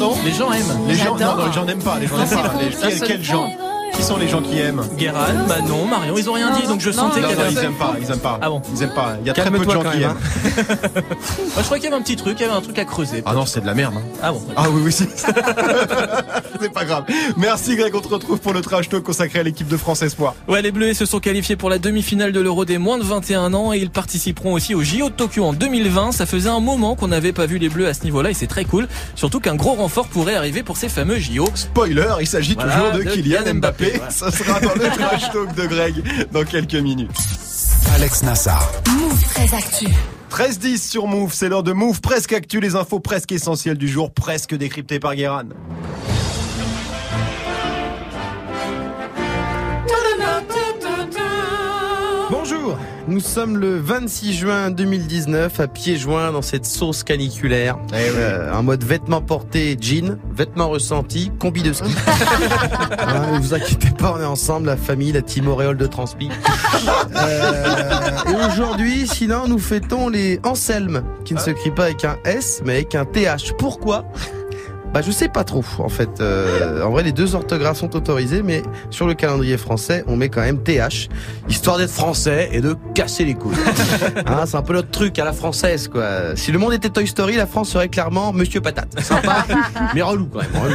Pardon 0.00 0.16
Les 0.24 0.32
gens 0.32 0.52
aiment. 0.52 0.88
Les 0.88 0.94
gens, 0.94 1.16
non, 1.16 1.46
les 1.46 1.52
gens 1.52 1.64
n'aiment 1.64 1.82
pas, 1.82 1.98
les 1.98 2.06
gens 2.06 2.16
n'aiment 2.16 2.28
pas. 2.28 2.52
Les- 2.60 2.70
faux, 2.70 2.80
ça, 2.96 3.06
Qui 4.00 4.06
sont 4.06 4.16
les 4.16 4.28
gens 4.28 4.40
qui 4.40 4.58
aiment 4.58 4.82
Guérin, 4.96 5.44
Manon, 5.46 5.84
Marion, 5.84 6.14
ils 6.16 6.30
ont 6.30 6.32
rien 6.32 6.58
dit, 6.58 6.66
donc 6.66 6.80
je 6.80 6.90
sentais 6.90 7.20
qu'il 7.20 7.28
y 7.28 7.32
avait 7.38 7.52
ils 7.52 7.58
aiment 7.58 7.74
pas, 7.74 7.96
ils 8.00 8.10
aiment 8.10 8.18
pas. 8.18 8.38
Ah 8.40 8.48
bon 8.48 8.62
Ils 8.74 8.82
aiment 8.82 8.94
pas. 8.94 9.18
Il 9.20 9.26
y 9.26 9.30
a 9.30 9.34
très 9.34 9.50
peu 9.50 9.58
de 9.58 9.70
gens 9.70 9.82
qui 9.82 10.02
aiment. 10.02 10.14
Moi, 10.14 10.22
je 11.58 11.62
crois 11.64 11.76
qu'il 11.76 11.84
y 11.84 11.86
avait 11.88 11.96
un 11.96 12.00
petit 12.00 12.16
truc, 12.16 12.38
il 12.40 12.42
y 12.42 12.46
avait 12.46 12.54
un 12.56 12.62
truc 12.62 12.78
à 12.78 12.86
creuser. 12.86 13.22
Ah 13.26 13.34
non, 13.34 13.44
c'est 13.44 13.60
de 13.60 13.66
la 13.66 13.74
merde. 13.74 13.92
hein. 13.98 14.02
Ah 14.22 14.32
bon. 14.32 14.40
Ah 14.56 14.70
oui, 14.70 14.80
oui, 14.86 14.90
si. 14.92 15.04
c'est 16.60 16.72
pas 16.72 16.86
grave. 16.86 17.04
Merci 17.36 17.76
Greg, 17.76 17.94
on 17.94 18.00
te 18.00 18.08
retrouve 18.08 18.38
pour 18.40 18.54
le 18.54 18.62
trash 18.62 18.88
talk 18.88 19.02
consacré 19.02 19.40
à 19.40 19.42
l'équipe 19.42 19.68
de 19.68 19.76
France 19.76 20.00
Espoir. 20.00 20.34
Ouais, 20.48 20.62
les 20.62 20.72
Bleus 20.72 20.94
se 20.94 21.04
sont 21.04 21.20
qualifiés 21.20 21.56
pour 21.56 21.68
la 21.68 21.78
demi-finale 21.78 22.32
de 22.32 22.40
l'Euro 22.40 22.64
des 22.64 22.78
moins 22.78 22.96
de 22.96 23.04
21 23.04 23.52
ans 23.52 23.74
et 23.74 23.78
ils 23.78 23.90
participeront 23.90 24.54
aussi 24.54 24.74
au 24.74 24.82
JO 24.82 25.10
de 25.10 25.14
Tokyo 25.14 25.44
en 25.44 25.52
2020. 25.52 26.12
Ça 26.12 26.24
faisait 26.24 26.48
un 26.48 26.60
moment 26.60 26.96
qu'on 26.96 27.08
n'avait 27.08 27.34
pas 27.34 27.44
vu 27.44 27.58
les 27.58 27.68
Bleus 27.68 27.86
à 27.86 27.92
ce 27.92 28.04
niveau-là 28.04 28.30
et 28.30 28.34
c'est 28.34 28.46
très 28.46 28.64
cool. 28.64 28.88
Surtout 29.14 29.40
qu'un 29.40 29.56
gros 29.56 29.74
renfort 29.74 30.06
pourrait 30.08 30.36
arriver 30.36 30.62
pour 30.62 30.78
ces 30.78 30.88
fameux 30.88 31.18
JO. 31.18 31.44
Spoiler, 31.54 32.08
il 32.22 32.26
s'agit 32.26 32.54
Voilà, 32.54 32.72
toujours 32.72 32.92
de, 32.92 33.02
de 33.02 33.10
Kylian 33.10 33.42
Kylian 33.42 33.54
Mbappé. 33.56 33.89
Mbappé, 33.90 33.98
voilà. 33.98 34.10
Ça 34.10 34.30
sera 34.30 34.60
dans 34.60 34.74
le 34.74 34.88
trash 34.90 35.30
talk 35.32 35.54
de 35.54 35.66
Greg 35.66 36.02
dans 36.32 36.44
quelques 36.44 36.74
minutes. 36.74 37.10
Alex 37.94 38.22
Nassar. 38.22 38.70
Move 38.88 39.22
très 39.24 39.54
actu. 39.56 39.86
13-10 40.30 40.88
sur 40.88 41.06
Move, 41.06 41.32
c'est 41.34 41.48
l'heure 41.48 41.64
de 41.64 41.72
Move, 41.72 42.00
presque 42.00 42.32
actu, 42.32 42.60
les 42.60 42.76
infos 42.76 43.00
presque 43.00 43.32
essentielles 43.32 43.78
du 43.78 43.88
jour, 43.88 44.12
presque 44.12 44.54
décryptées 44.54 45.00
par 45.00 45.16
Guéran. 45.16 45.42
Nous 53.10 53.20
sommes 53.20 53.56
le 53.56 53.76
26 53.76 54.32
juin 54.32 54.70
2019 54.70 55.58
à 55.58 55.66
pieds 55.66 55.96
joints 55.96 56.30
dans 56.30 56.42
cette 56.42 56.64
sauce 56.64 57.02
caniculaire. 57.02 57.76
Eh 57.92 57.96
oui. 57.96 58.16
Euh, 58.16 58.52
en 58.54 58.62
mode 58.62 58.84
vêtements 58.84 59.20
portés, 59.20 59.76
jean, 59.80 60.16
vêtements 60.32 60.68
ressentis, 60.68 61.32
combi 61.40 61.62
de 61.62 61.72
ski. 61.72 61.90
Hein, 62.06 63.32
ne 63.32 63.38
vous 63.38 63.52
inquiétez 63.52 63.90
pas, 63.90 64.14
on 64.16 64.20
est 64.20 64.24
ensemble, 64.24 64.66
la 64.66 64.76
famille, 64.76 65.10
la 65.10 65.22
team 65.22 65.48
Auréole 65.48 65.76
de 65.76 65.86
Transpi. 65.86 66.30
Euh, 67.16 68.30
et 68.30 68.46
aujourd'hui, 68.46 69.06
sinon, 69.06 69.48
nous 69.48 69.58
fêtons 69.58 70.08
les 70.08 70.40
Anselme, 70.44 71.02
qui 71.24 71.34
ne 71.34 71.38
se 71.38 71.50
crient 71.50 71.72
pas 71.72 71.84
avec 71.84 72.04
un 72.04 72.16
S, 72.24 72.62
mais 72.64 72.74
avec 72.74 72.94
un 72.94 73.04
TH. 73.04 73.52
Pourquoi? 73.58 74.04
Bah 74.92 75.02
je 75.02 75.10
sais 75.10 75.28
pas 75.28 75.44
trop 75.44 75.64
en 75.78 75.88
fait. 75.88 76.20
Euh, 76.20 76.82
en 76.82 76.90
vrai 76.90 77.02
les 77.02 77.12
deux 77.12 77.34
orthographes 77.34 77.78
sont 77.78 77.94
autorisées 77.96 78.42
mais 78.42 78.62
sur 78.90 79.06
le 79.06 79.14
calendrier 79.14 79.56
français 79.56 80.04
on 80.06 80.16
met 80.16 80.28
quand 80.28 80.40
même 80.40 80.62
TH 80.62 81.08
histoire 81.48 81.78
d'être 81.78 81.90
français 81.90 82.48
et 82.52 82.60
de 82.60 82.76
casser 82.94 83.24
les 83.24 83.34
couilles. 83.34 83.56
Hein, 84.26 84.44
c'est 84.46 84.56
un 84.56 84.62
peu 84.62 84.74
notre 84.74 84.90
truc 84.90 85.18
à 85.18 85.24
la 85.24 85.32
française 85.32 85.88
quoi. 85.88 86.36
Si 86.36 86.52
le 86.52 86.58
monde 86.58 86.72
était 86.72 86.88
Toy 86.88 87.06
Story 87.06 87.36
la 87.36 87.46
France 87.46 87.70
serait 87.70 87.88
clairement 87.88 88.32
Monsieur 88.32 88.60
Patate. 88.60 89.00
Sympa 89.00 89.46
mais 89.94 90.02
relou 90.02 90.26
quand 90.26 90.40
même. 90.40 90.62
relou. 90.62 90.74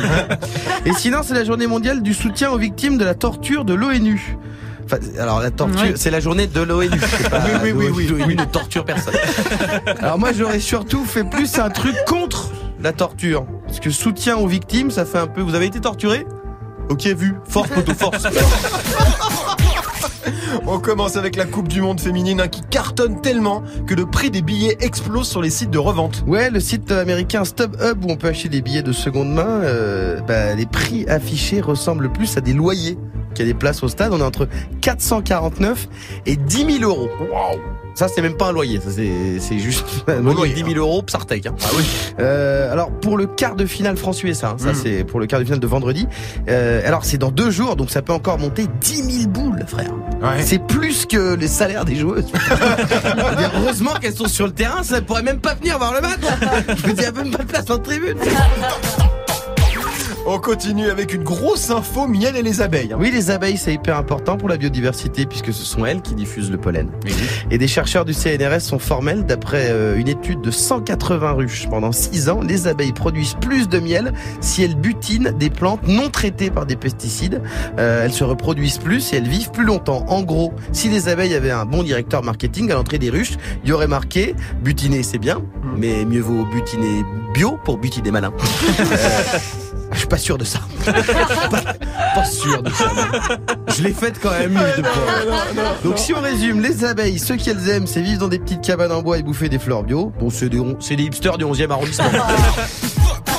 Et 0.85 0.93
sinon 0.93 1.19
c'est 1.23 1.33
la 1.33 1.43
journée 1.43 1.67
mondiale 1.67 2.01
du 2.01 2.13
soutien 2.13 2.51
aux 2.51 2.57
victimes 2.57 2.97
de 2.97 3.05
la 3.05 3.15
torture 3.15 3.65
de 3.65 3.73
l'ONU. 3.73 4.37
Enfin, 4.85 4.97
alors 5.19 5.39
la 5.39 5.49
torture, 5.51 5.93
c'est 5.95 6.11
la 6.11 6.19
journée 6.19 6.45
de 6.47 6.61
l'ONU. 6.61 6.89
Oui, 6.91 7.59
oui, 7.63 7.71
oui, 7.71 7.87
oui, 7.95 8.07
L'ONU 8.07 8.35
ne 8.35 8.45
torture 8.45 8.85
personne. 8.85 9.15
Alors 9.99 10.19
moi 10.19 10.29
j'aurais 10.31 10.59
surtout 10.59 11.03
fait 11.05 11.23
plus 11.23 11.57
un 11.57 11.69
truc 11.69 11.95
contre 12.07 12.51
la 12.85 12.93
torture. 12.93 13.45
Parce 13.65 13.79
que 13.79 13.89
soutien 13.89 14.37
aux 14.37 14.47
victimes, 14.47 14.91
ça 14.91 15.05
fait 15.05 15.17
un 15.17 15.27
peu. 15.27 15.41
Vous 15.41 15.55
avez 15.55 15.65
été 15.65 15.81
torturé? 15.81 16.25
Ok, 16.89 17.05
vu. 17.07 17.33
Force, 17.45 17.69
poteau, 17.69 17.93
force. 17.95 18.23
On 20.67 20.79
commence 20.79 21.15
avec 21.15 21.35
la 21.35 21.45
Coupe 21.45 21.67
du 21.67 21.81
Monde 21.81 21.99
féminine 21.99 22.41
hein, 22.41 22.47
qui 22.47 22.61
cartonne 22.61 23.21
tellement 23.21 23.63
que 23.87 23.93
le 23.93 24.05
prix 24.05 24.31
des 24.31 24.41
billets 24.41 24.77
explose 24.79 25.27
sur 25.27 25.41
les 25.41 25.49
sites 25.49 25.69
de 25.71 25.77
revente. 25.77 26.23
Ouais, 26.27 26.49
le 26.49 26.59
site 26.59 26.91
américain 26.91 27.43
StubHub 27.43 28.05
où 28.05 28.11
on 28.11 28.17
peut 28.17 28.27
acheter 28.27 28.49
des 28.49 28.61
billets 28.61 28.83
de 28.83 28.91
seconde 28.91 29.33
main, 29.33 29.61
euh, 29.63 30.21
bah, 30.21 30.53
les 30.53 30.65
prix 30.65 31.07
affichés 31.07 31.61
ressemblent 31.61 32.11
plus 32.11 32.37
à 32.37 32.41
des 32.41 32.53
loyers 32.53 32.97
qu'à 33.35 33.43
des 33.45 33.53
places 33.53 33.83
au 33.83 33.87
stade. 33.87 34.11
On 34.13 34.19
est 34.19 34.23
entre 34.23 34.47
449 34.81 35.87
et 36.25 36.35
10 36.35 36.79
000 36.79 36.83
euros. 36.91 37.09
Ça, 37.93 38.09
c'est 38.09 38.21
même 38.21 38.35
pas 38.35 38.47
un 38.47 38.51
loyer, 38.51 38.81
ça 38.81 38.89
c'est 38.91 39.57
juste 39.57 39.85
un 40.09 40.19
loyer 40.19 40.35
loyer, 40.35 40.53
de 40.53 40.61
10 40.67 40.73
000 40.73 40.85
euros, 40.85 41.01
Psartec. 41.01 41.45
Hein. 41.45 41.55
Ah 41.63 41.67
oui. 41.77 41.83
Euh, 42.19 42.69
alors 42.69 42.91
pour 42.91 43.15
le 43.17 43.25
quart 43.25 43.55
de 43.55 43.65
finale 43.65 43.95
France-USA, 43.95 44.49
hein, 44.49 44.55
ça 44.57 44.69
Mhm. 44.69 44.75
c'est 44.75 45.03
pour 45.05 45.21
le 45.21 45.27
quart 45.27 45.39
de 45.39 45.45
finale 45.45 45.61
de 45.61 45.67
vendredi. 45.67 46.05
Euh, 46.49 46.81
alors 46.85 47.05
c'est 47.05 47.17
dans 47.17 47.31
deux 47.31 47.51
jours, 47.51 47.77
donc 47.77 47.89
ça 47.91 48.01
peut 48.01 48.11
encore 48.11 48.37
monter 48.37 48.67
10 48.81 49.19
000 49.21 49.29
boules, 49.29 49.63
frère. 49.65 49.91
C'est 50.41 50.59
plus 50.59 51.05
que 51.05 51.35
les 51.35 51.47
salaires 51.47 51.85
des 51.85 51.95
joueuses. 51.95 52.25
Veux 52.49 53.35
dire, 53.37 53.51
heureusement 53.61 53.93
qu'elles 54.01 54.15
sont 54.15 54.27
sur 54.27 54.47
le 54.47 54.51
terrain, 54.53 54.83
ça 54.83 55.01
pourrait 55.01 55.23
même 55.23 55.39
pas 55.39 55.53
venir 55.55 55.77
voir 55.77 55.93
le 55.93 56.01
match. 56.01 56.19
Je 56.85 57.01
y 57.01 57.05
a 57.05 57.11
même 57.13 57.31
pas 57.31 57.43
de 57.43 57.47
place 57.47 57.69
en 57.69 57.77
tribune. 57.79 58.17
On 60.27 60.39
continue 60.39 60.89
avec 60.89 61.13
une 61.13 61.23
grosse 61.23 61.69
info 61.69 62.07
miel 62.07 62.35
et 62.35 62.41
les 62.41 62.59
abeilles. 62.59 62.91
hein. 62.91 62.97
Oui, 62.99 63.11
les 63.11 63.29
abeilles, 63.29 63.57
c'est 63.57 63.73
hyper 63.73 63.95
important 63.95 64.37
pour 64.37 64.49
la 64.49 64.57
biodiversité 64.57 65.27
puisque 65.27 65.53
ce 65.53 65.63
sont 65.63 65.85
elles 65.85 66.01
qui 66.01 66.15
diffusent 66.15 66.49
le 66.49 66.57
pollen. 66.57 66.89
Et 67.51 67.59
des 67.59 67.67
chercheurs 67.67 68.05
du 68.05 68.13
CNRS 68.13 68.61
sont 68.61 68.79
formels. 68.79 69.23
D'après 69.25 69.67
euh, 69.69 69.95
une 69.97 70.07
étude 70.07 70.41
de 70.41 70.49
180 70.49 71.31
ruches 71.33 71.67
pendant 71.69 71.91
6 71.91 72.29
ans, 72.29 72.41
les 72.41 72.65
abeilles 72.67 72.91
produisent 72.91 73.35
plus 73.39 73.69
de 73.69 73.79
miel 73.79 74.13
si 74.41 74.63
elles 74.63 74.73
butinent 74.75 75.31
des 75.37 75.51
plantes 75.51 75.87
non 75.87 76.09
traitées 76.09 76.49
par 76.49 76.65
des 76.65 76.75
pesticides. 76.75 77.43
Euh, 77.77 78.05
elles 78.05 78.13
se 78.13 78.23
reproduisent 78.23 78.79
plus 78.79 79.13
et 79.13 79.17
elles 79.17 79.27
vivent 79.27 79.51
plus 79.51 79.65
longtemps. 79.65 80.05
En 80.07 80.23
gros, 80.23 80.53
si 80.71 80.89
les 80.89 81.07
abeilles 81.07 81.35
avaient 81.35 81.51
un 81.51 81.65
bon 81.65 81.83
directeur 81.83 82.23
marketing 82.23 82.71
à 82.71 82.73
l'entrée 82.73 82.97
des 82.97 83.11
ruches, 83.11 83.37
il 83.63 83.69
y 83.69 83.73
aurait 83.73 83.87
marqué 83.87 84.35
butiner 84.63 85.03
c'est 85.03 85.19
bien, 85.19 85.43
mais 85.77 86.03
mieux 86.03 86.21
vaut 86.21 86.45
butiner 86.45 87.03
bio 87.35 87.59
pour 87.63 87.77
butiner 87.77 88.09
malin. 88.09 88.33
Je 90.05 90.07
suis 90.07 90.09
pas 90.09 90.17
sûr 90.19 90.37
de 90.37 90.43
ça. 90.43 90.59
pas, 91.49 91.73
pas 92.13 92.25
sûr 92.25 92.61
de 92.61 92.69
ça. 92.69 92.91
Je 93.75 93.81
l'ai 93.81 93.91
faite 93.91 94.19
quand 94.21 94.29
même, 94.29 94.53
de 94.53 94.81
Port. 94.83 95.77
Donc 95.83 95.97
si 95.97 96.13
on 96.13 96.21
résume, 96.21 96.61
les 96.61 96.85
abeilles, 96.85 97.17
ce 97.17 97.33
qu'elles 97.33 97.67
aiment, 97.69 97.87
c'est 97.87 98.01
vivre 98.01 98.19
dans 98.19 98.27
des 98.27 98.37
petites 98.37 98.61
cabanes 98.61 98.91
en 98.91 99.01
bois 99.01 99.17
et 99.17 99.23
bouffer 99.23 99.49
des 99.49 99.57
fleurs 99.57 99.81
bio. 99.81 100.13
Bon, 100.19 100.29
c'est 100.29 100.49
des, 100.49 100.61
c'est 100.79 100.95
des 100.95 101.05
hipsters 101.05 101.39
du 101.39 101.45
11e 101.45 101.71
arrondissement. 101.71 102.05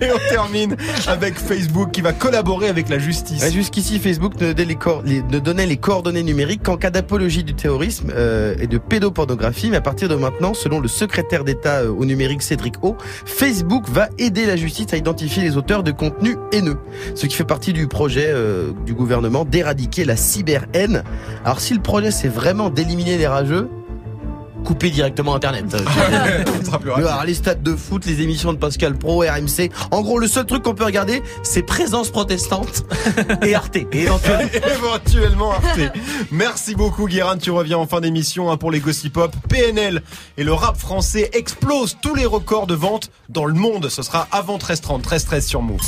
Et 0.00 0.06
on 0.12 0.18
termine 0.30 0.76
avec 1.06 1.34
Facebook 1.38 1.90
qui 1.92 2.00
va 2.00 2.12
collaborer 2.12 2.68
avec 2.68 2.88
la 2.88 2.98
justice. 2.98 3.44
Jusqu'ici, 3.52 3.98
Facebook 3.98 4.40
ne 4.40 4.52
donnait, 4.52 4.64
les 4.64 4.74
cor- 4.76 5.02
les- 5.04 5.22
ne 5.22 5.38
donnait 5.38 5.66
les 5.66 5.76
coordonnées 5.76 6.22
numériques 6.22 6.62
qu'en 6.62 6.76
cas 6.76 6.90
d'apologie 6.90 7.44
du 7.44 7.54
terrorisme 7.54 8.12
euh, 8.14 8.54
et 8.60 8.66
de 8.66 8.78
pédopornographie. 8.78 9.70
Mais 9.70 9.76
à 9.76 9.80
partir 9.80 10.08
de 10.08 10.14
maintenant, 10.14 10.54
selon 10.54 10.80
le 10.80 10.88
secrétaire 10.88 11.44
d'État 11.44 11.80
euh, 11.82 11.90
au 11.90 12.04
numérique 12.04 12.42
Cédric 12.42 12.82
O, 12.82 12.96
Facebook 13.26 13.88
va 13.88 14.08
aider 14.18 14.46
la 14.46 14.56
justice 14.56 14.86
à 14.92 14.96
identifier 14.96 15.42
les 15.42 15.56
auteurs 15.56 15.82
de 15.82 15.90
contenus 15.92 16.36
haineux. 16.52 16.78
Ce 17.14 17.26
qui 17.26 17.34
fait 17.36 17.44
partie 17.44 17.72
du 17.72 17.86
projet 17.88 18.26
euh, 18.28 18.72
du 18.86 18.94
gouvernement 18.94 19.44
d'éradiquer 19.44 20.04
la 20.04 20.16
cyber-haine. 20.16 21.02
Alors 21.44 21.60
si 21.60 21.74
le 21.74 21.80
projet 21.80 22.10
c'est 22.10 22.28
vraiment 22.28 22.70
d'éliminer 22.70 23.18
les 23.18 23.26
rageux, 23.26 23.68
couper 24.62 24.90
directement 24.90 25.34
Internet. 25.34 25.64
Le- 26.84 26.94
alors, 26.94 27.24
les 27.24 27.34
stades 27.34 27.62
de 27.62 27.76
foot, 27.76 28.06
les 28.06 28.20
émissions 28.22 28.52
de 28.52 28.58
Pascal 28.58 28.96
Pro, 28.96 29.20
RMC. 29.20 29.70
En 29.90 30.02
gros, 30.02 30.18
le 30.18 30.26
seul 30.26 30.46
truc 30.46 30.62
qu'on 30.62 30.74
peut 30.74 30.84
regarder, 30.84 31.22
c'est 31.42 31.62
Présence 31.62 32.10
protestante 32.10 32.84
et 33.42 33.54
Arte. 33.54 33.76
Et 33.76 33.86
éventuellement. 33.92 34.48
Éventuellement 34.74 35.52
Arte. 35.52 35.80
Merci 36.30 36.74
beaucoup 36.74 37.06
Guérin, 37.06 37.36
tu 37.36 37.50
reviens 37.50 37.78
en 37.78 37.86
fin 37.86 38.00
d'émission 38.00 38.50
hein, 38.50 38.56
pour 38.56 38.70
les 38.70 38.80
Gossip 38.80 39.12
Pop. 39.14 39.34
PNL 39.48 40.02
et 40.36 40.44
le 40.44 40.52
rap 40.52 40.76
français 40.78 41.30
explosent 41.34 41.96
tous 42.00 42.14
les 42.14 42.26
records 42.26 42.66
de 42.66 42.74
vente 42.74 43.10
dans 43.28 43.44
le 43.44 43.54
monde. 43.54 43.88
Ce 43.88 44.02
sera 44.02 44.26
avant 44.32 44.58
13h30, 44.58 45.02
13h13 45.02 45.40
sur 45.46 45.62
Move. 45.62 45.80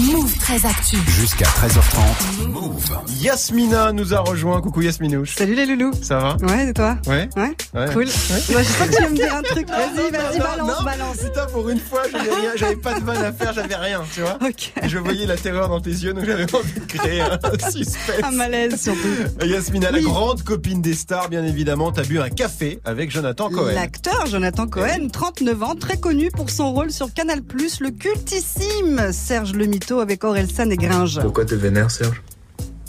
Move 0.00 0.32
très 0.38 0.64
actu. 0.64 0.96
Jusqu'à 1.18 1.46
13h30. 1.46 2.46
Move. 2.48 2.98
Yasmina 3.20 3.92
nous 3.92 4.14
a 4.14 4.20
rejoint. 4.20 4.60
Coucou 4.60 4.82
Yasminouche. 4.82 5.34
Salut 5.34 5.54
les 5.56 5.66
loulous. 5.66 5.90
Ça 6.02 6.18
va 6.18 6.36
Ouais, 6.46 6.68
et 6.68 6.72
toi 6.72 6.96
Ouais. 7.06 7.28
Ouais, 7.36 7.56
Ouais. 7.74 7.86
cool. 7.92 8.04
Moi, 8.04 8.62
je 8.62 8.68
sens 8.68 8.88
que 8.88 8.96
tu 8.96 9.02
vas 9.02 9.08
me 9.10 9.16
dire 9.16 9.34
un 9.34 9.42
truc. 9.42 9.68
Vas-y, 9.68 10.10
vas-y, 10.12 10.38
balance, 10.38 10.68
non. 10.78 10.84
balance. 10.84 11.16
Putain, 11.16 11.46
pour 11.52 11.68
une 11.68 11.80
fois, 11.80 12.02
j'avais 12.12 12.30
rien, 12.32 12.50
j'avais 12.56 12.76
pas 12.76 12.98
de 12.98 13.04
vanne 13.04 13.24
à 13.24 13.32
faire, 13.32 13.52
j'avais 13.52 13.74
rien, 13.74 14.02
tu 14.14 14.20
vois. 14.20 14.38
Ok. 14.46 14.72
Je 14.86 14.98
voyais 14.98 15.26
la 15.26 15.36
terreur 15.36 15.68
dans 15.68 15.80
tes 15.80 15.90
yeux, 15.90 16.14
donc 16.14 16.24
j'avais 16.24 16.54
envie 16.54 16.72
de 16.80 16.84
créer 16.86 17.20
un 17.20 17.38
suspense. 17.70 18.22
Un 18.22 18.30
malaise 18.30 18.80
surtout. 18.80 19.44
Yasmina, 19.44 19.90
la 19.90 20.00
grande 20.00 20.42
copine 20.44 20.80
des 20.80 20.94
stars, 20.94 21.28
bien 21.28 21.44
évidemment, 21.44 21.90
t'as 21.92 22.04
bu 22.04 22.20
un 22.20 22.30
café 22.30 22.78
avec 22.84 23.10
Jonathan 23.10 23.50
Cohen. 23.50 23.72
L'acteur 23.74 24.26
Jonathan 24.26 24.66
Cohen, 24.68 25.08
39 25.12 25.62
ans, 25.62 25.74
très 25.74 25.98
connu 25.98 26.30
pour 26.30 26.50
son 26.50 26.72
rôle 26.72 26.92
sur 26.92 27.12
Canal+, 27.12 27.40
le 27.80 27.90
cultissime 27.90 29.12
Serge 29.12 29.52
Le 29.54 29.66
Avec 29.96 30.22
Orelsan 30.22 30.68
et 30.70 30.76
Gringe. 30.76 31.18
Pourquoi 31.20 31.46
t'es 31.46 31.56
vénère, 31.56 31.90
Serge? 31.90 32.22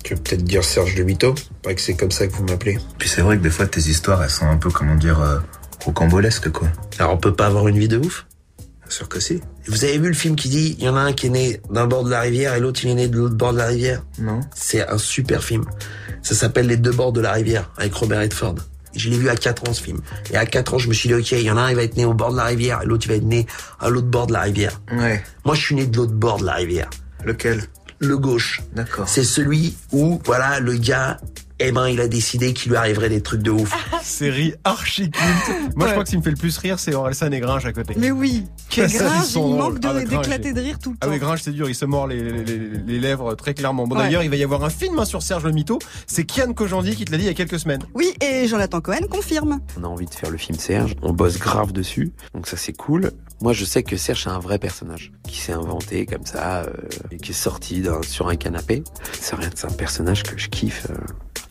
Tu 0.03 0.13
veux 0.13 0.21
peut-être 0.21 0.43
dire 0.43 0.63
Serge 0.63 0.95
le 0.95 1.05
Mito 1.05 1.33
Pas 1.63 1.73
que 1.73 1.79
c'est 1.79 1.93
comme 1.93 2.11
ça 2.11 2.27
que 2.27 2.33
vous 2.33 2.43
m'appelez. 2.43 2.77
Puis 2.97 3.07
c'est 3.07 3.21
vrai 3.21 3.37
que 3.37 3.43
des 3.43 3.49
fois 3.49 3.67
tes 3.67 3.79
histoires 3.79 4.21
elles 4.21 4.29
sont 4.29 4.47
un 4.47 4.57
peu 4.57 4.69
comment 4.69 4.95
dire 4.95 5.21
euh, 5.21 5.39
rocambolesques 5.85 6.51
quoi. 6.51 6.67
Alors 6.97 7.13
on 7.13 7.17
peut 7.17 7.33
pas 7.33 7.45
avoir 7.45 7.67
une 7.69 7.79
vie 7.79 7.87
de 7.87 7.97
ouf? 7.97 8.25
Bien 8.57 8.89
sûr 8.89 9.07
que 9.07 9.19
si. 9.19 9.39
Vous 9.67 9.85
avez 9.85 9.97
vu 9.97 10.09
le 10.09 10.13
film 10.13 10.35
qui 10.35 10.49
dit 10.49 10.75
il 10.77 10.83
y 10.83 10.89
en 10.89 10.95
a 10.97 11.01
un 11.01 11.13
qui 11.13 11.27
est 11.27 11.29
né 11.29 11.61
d'un 11.69 11.87
bord 11.87 12.03
de 12.03 12.09
la 12.09 12.19
rivière 12.21 12.55
et 12.55 12.59
l'autre 12.59 12.81
il 12.83 12.89
est 12.89 12.95
né 12.95 13.07
de 13.07 13.17
l'autre 13.17 13.35
bord 13.35 13.53
de 13.53 13.59
la 13.59 13.67
rivière? 13.67 14.03
Non. 14.19 14.41
C'est 14.53 14.85
un 14.87 14.97
super 14.97 15.43
film. 15.43 15.63
Ça 16.21 16.35
s'appelle 16.35 16.67
Les 16.67 16.77
deux 16.77 16.91
bords 16.91 17.13
de 17.13 17.21
la 17.21 17.31
rivière 17.31 17.71
avec 17.77 17.93
Robert 17.93 18.19
Redford. 18.19 18.55
Je 18.95 19.09
l'ai 19.09 19.17
vu 19.17 19.29
à 19.29 19.35
4 19.35 19.69
ans 19.69 19.73
ce 19.73 19.81
film. 19.83 20.01
Et 20.31 20.37
à 20.37 20.45
4 20.45 20.73
ans, 20.73 20.77
je 20.77 20.87
me 20.89 20.93
suis 20.93 21.09
dit, 21.09 21.15
ok, 21.15 21.31
il 21.31 21.41
y 21.41 21.51
en 21.51 21.57
a 21.57 21.61
un, 21.61 21.69
il 21.69 21.75
va 21.75 21.83
être 21.83 21.97
né 21.97 22.05
au 22.05 22.13
bord 22.13 22.31
de 22.31 22.37
la 22.37 22.45
rivière, 22.45 22.81
et 22.81 22.85
l'autre, 22.85 23.05
il 23.05 23.09
va 23.09 23.15
être 23.15 23.23
né 23.23 23.45
à 23.79 23.89
l'autre 23.89 24.07
bord 24.07 24.27
de 24.27 24.33
la 24.33 24.41
rivière. 24.41 24.81
Ouais. 24.91 25.23
Moi, 25.45 25.55
je 25.55 25.61
suis 25.61 25.75
né 25.75 25.85
de 25.85 25.97
l'autre 25.97 26.13
bord 26.13 26.39
de 26.39 26.45
la 26.45 26.55
rivière. 26.55 26.89
Lequel? 27.23 27.63
Le 27.99 28.17
gauche. 28.17 28.61
D'accord. 28.73 29.07
C'est 29.09 29.23
celui 29.23 29.75
où, 29.91 30.21
voilà, 30.25 30.59
le 30.59 30.73
gars, 30.75 31.19
eh 31.59 31.71
ben, 31.71 31.87
il 31.87 31.99
a 32.01 32.07
décidé 32.07 32.53
qu'il 32.53 32.71
lui 32.71 32.77
arriverait 32.77 33.09
des 33.09 33.21
trucs 33.21 33.41
de 33.41 33.51
ouf. 33.51 33.73
Série 34.03 34.53
archi 34.63 35.09
culte. 35.11 35.75
Moi, 35.75 35.87
je 35.87 35.91
crois 35.91 36.03
que 36.03 36.09
ce 36.09 36.11
qui 36.13 36.17
me 36.17 36.23
fait 36.23 36.29
le 36.31 36.35
plus 36.37 36.57
rire, 36.57 36.79
c'est 36.79 36.93
Orelsan 36.95 37.31
et 37.31 37.39
Gringe 37.39 37.65
à 37.65 37.73
côté. 37.73 37.93
Mais 37.97 38.11
oui. 38.11 38.45
Qu'est-ce 38.69 38.93
qu'ils 38.97 39.01
Gringe, 39.05 39.23
sont 39.25 39.49
il 39.49 39.55
manque 39.57 39.77
Ah, 39.83 39.93
de- 39.93 40.07
d'éclater 40.07 40.53
de 40.53 40.61
rire 40.61 40.79
tout 40.79 40.91
le 40.91 40.97
temps. 40.97 41.07
Ah 41.07 41.11
oui, 41.11 41.19
Gringe, 41.19 41.41
c'est 41.41 41.51
dur, 41.51 41.69
il 41.69 41.75
se 41.75 41.85
mord 41.85 42.07
les, 42.07 42.21
les, 42.23 42.43
les- 42.43 42.69
les 42.87 42.99
lèvres 42.99 43.35
très 43.35 43.53
clairement. 43.53 43.87
Bon, 43.87 43.95
Ouais. 43.95 44.03
d'ailleurs, 44.03 44.23
il 44.23 44.29
va 44.29 44.35
y 44.35 44.43
avoir 44.43 44.63
un 44.63 44.69
film 44.69 44.97
hein, 44.99 45.05
sur 45.05 45.21
Serge 45.21 45.43
le 45.43 45.51
Mito. 45.51 45.79
C'est 46.07 46.23
Kian 46.25 46.53
Kojandi 46.53 46.95
qui 46.95 47.05
te 47.05 47.11
l'a 47.11 47.17
dit 47.17 47.23
il 47.25 47.27
y 47.27 47.29
a 47.29 47.33
quelques 47.33 47.59
semaines. 47.59 47.81
Oui, 47.93 48.13
et 48.21 48.47
Jonathan 48.47 48.81
Cohen 48.81 49.07
confirme. 49.09 49.59
On 49.79 49.83
a 49.83 49.87
envie 49.87 50.05
de 50.05 50.13
faire 50.13 50.29
le 50.29 50.37
film 50.37 50.57
Serge, 50.57 50.95
on 51.01 51.13
bosse 51.13 51.37
grave 51.39 51.71
dessus, 51.71 52.11
donc 52.33 52.47
ça 52.47 52.57
c'est 52.57 52.73
cool. 52.73 53.11
Moi 53.41 53.53
je 53.53 53.63
sais 53.65 53.83
que 53.83 53.95
Serge 53.97 54.23
c'est 54.23 54.29
un 54.29 54.39
vrai 54.39 54.59
personnage, 54.59 55.11
qui 55.27 55.39
s'est 55.39 55.53
inventé 55.53 56.05
comme 56.05 56.25
ça, 56.25 56.63
euh, 56.63 56.73
et 57.11 57.17
qui 57.17 57.31
est 57.31 57.33
sorti 57.33 57.81
d'un- 57.81 58.01
sur 58.03 58.27
un 58.27 58.35
canapé. 58.35 58.83
C'est 59.19 59.35
rien, 59.35 59.49
c'est 59.55 59.67
un 59.67 59.71
personnage 59.73 60.23
que 60.23 60.37
je 60.37 60.49
kiffe 60.49 60.87
euh, 60.89 60.95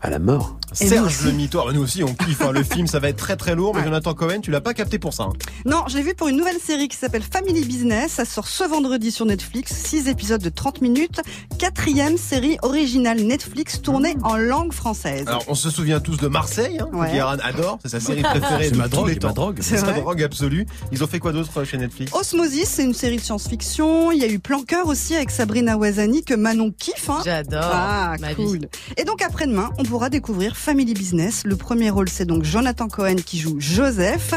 à 0.01 0.11
la 0.11 0.19
mort. 0.19 0.57
Serge 0.73 1.23
le 1.25 1.33
Mito. 1.33 1.59
Bah, 1.65 1.73
nous 1.73 1.83
aussi, 1.83 2.05
on 2.05 2.15
kiffe. 2.15 2.43
hein. 2.43 2.53
Le 2.53 2.63
film, 2.63 2.87
ça 2.87 2.99
va 3.01 3.09
être 3.09 3.17
très 3.17 3.37
très 3.37 3.55
lourd. 3.55 3.75
Mais 3.75 3.83
Jonathan 3.83 4.15
Cohen, 4.15 4.41
tu 4.41 4.51
l'as 4.51 4.61
pas 4.61 4.75
capté 4.75 4.99
pour 4.99 5.13
ça. 5.15 5.25
hein. 5.25 5.33
Non, 5.65 5.85
je 5.89 5.97
l'ai 5.97 6.03
vu 6.03 6.15
pour 6.15 6.29
une 6.29 6.37
nouvelle 6.37 6.59
série 6.61 6.89
qui 6.89 6.97
s'appelle 6.97 7.23
Family 7.23 7.65
Business. 7.65 8.13
Ça 8.13 8.25
sort 8.25 8.47
ce 8.47 8.65
vendredi 8.65 9.11
sur 9.11 9.25
Netflix. 9.27 9.73
Six 9.75 10.09
épisodes 10.09 10.43
de 10.43 10.51
30 10.51 10.83
minutes. 10.83 11.21
Quatrième 11.59 12.17
série 12.19 12.59
originale 12.63 13.21
Netflix 13.23 13.81
tournée 13.83 14.15
en 14.23 14.37
langue 14.37 14.73
française. 14.73 15.25
Alors, 15.27 15.45
on 15.49 15.55
se 15.55 15.71
souvient 15.71 16.01
tous 16.01 16.17
de 16.19 16.29
Marseille, 16.29 16.79
hein, 16.81 16.89
Ouais. 16.93 17.19
adore. 17.19 17.79
C'est 17.83 17.89
sa 17.91 18.01
série 18.01 18.23
préférée 18.23 18.67
C'est 18.67 18.71
de 18.73 18.77
ma 18.77 18.85
tous 18.85 18.97
drogue, 18.97 19.09
les 19.09 19.15
ma 19.15 19.21
temps. 19.21 19.33
drogue. 19.33 19.59
C'est 19.63 19.79
sa 19.79 19.93
drogue 19.93 20.23
absolue. 20.23 20.67
Ils 20.93 21.03
ont 21.03 21.07
fait 21.07 21.19
quoi 21.19 21.33
d'autre 21.33 21.51
euh, 21.57 21.65
chez 21.65 21.79
Netflix? 21.79 22.13
Osmosis, 22.15 22.69
c'est 22.69 22.85
une 22.85 22.95
série 22.95 23.17
de 23.17 23.23
science-fiction. 23.23 24.13
Il 24.13 24.19
y 24.21 24.25
a 24.25 24.29
eu 24.29 24.39
Plan 24.39 24.63
Cœur 24.63 24.87
aussi 24.87 25.17
avec 25.17 25.31
Sabrina 25.31 25.77
Ouazani 25.77 26.23
que 26.25 26.35
Manon 26.35 26.73
kiffe. 26.79 27.09
Hein. 27.11 27.21
J'adore. 27.25 27.61
Ah, 27.65 28.17
cool. 28.37 28.59
vie. 28.59 28.67
Et 28.97 29.05
donc 29.05 29.23
après-demain, 29.23 29.71
on 29.79 29.83
pourra 29.89 30.11
découvrir 30.11 30.55
Family 30.55 30.93
Business. 30.93 31.45
Le 31.47 31.57
premier 31.57 31.89
rôle, 31.89 32.11
c'est 32.11 32.27
donc 32.27 32.45
Jonathan 32.45 32.89
Cohen 32.89 33.17
qui 33.25 33.39
joue 33.39 33.57
Joseph. 33.59 34.35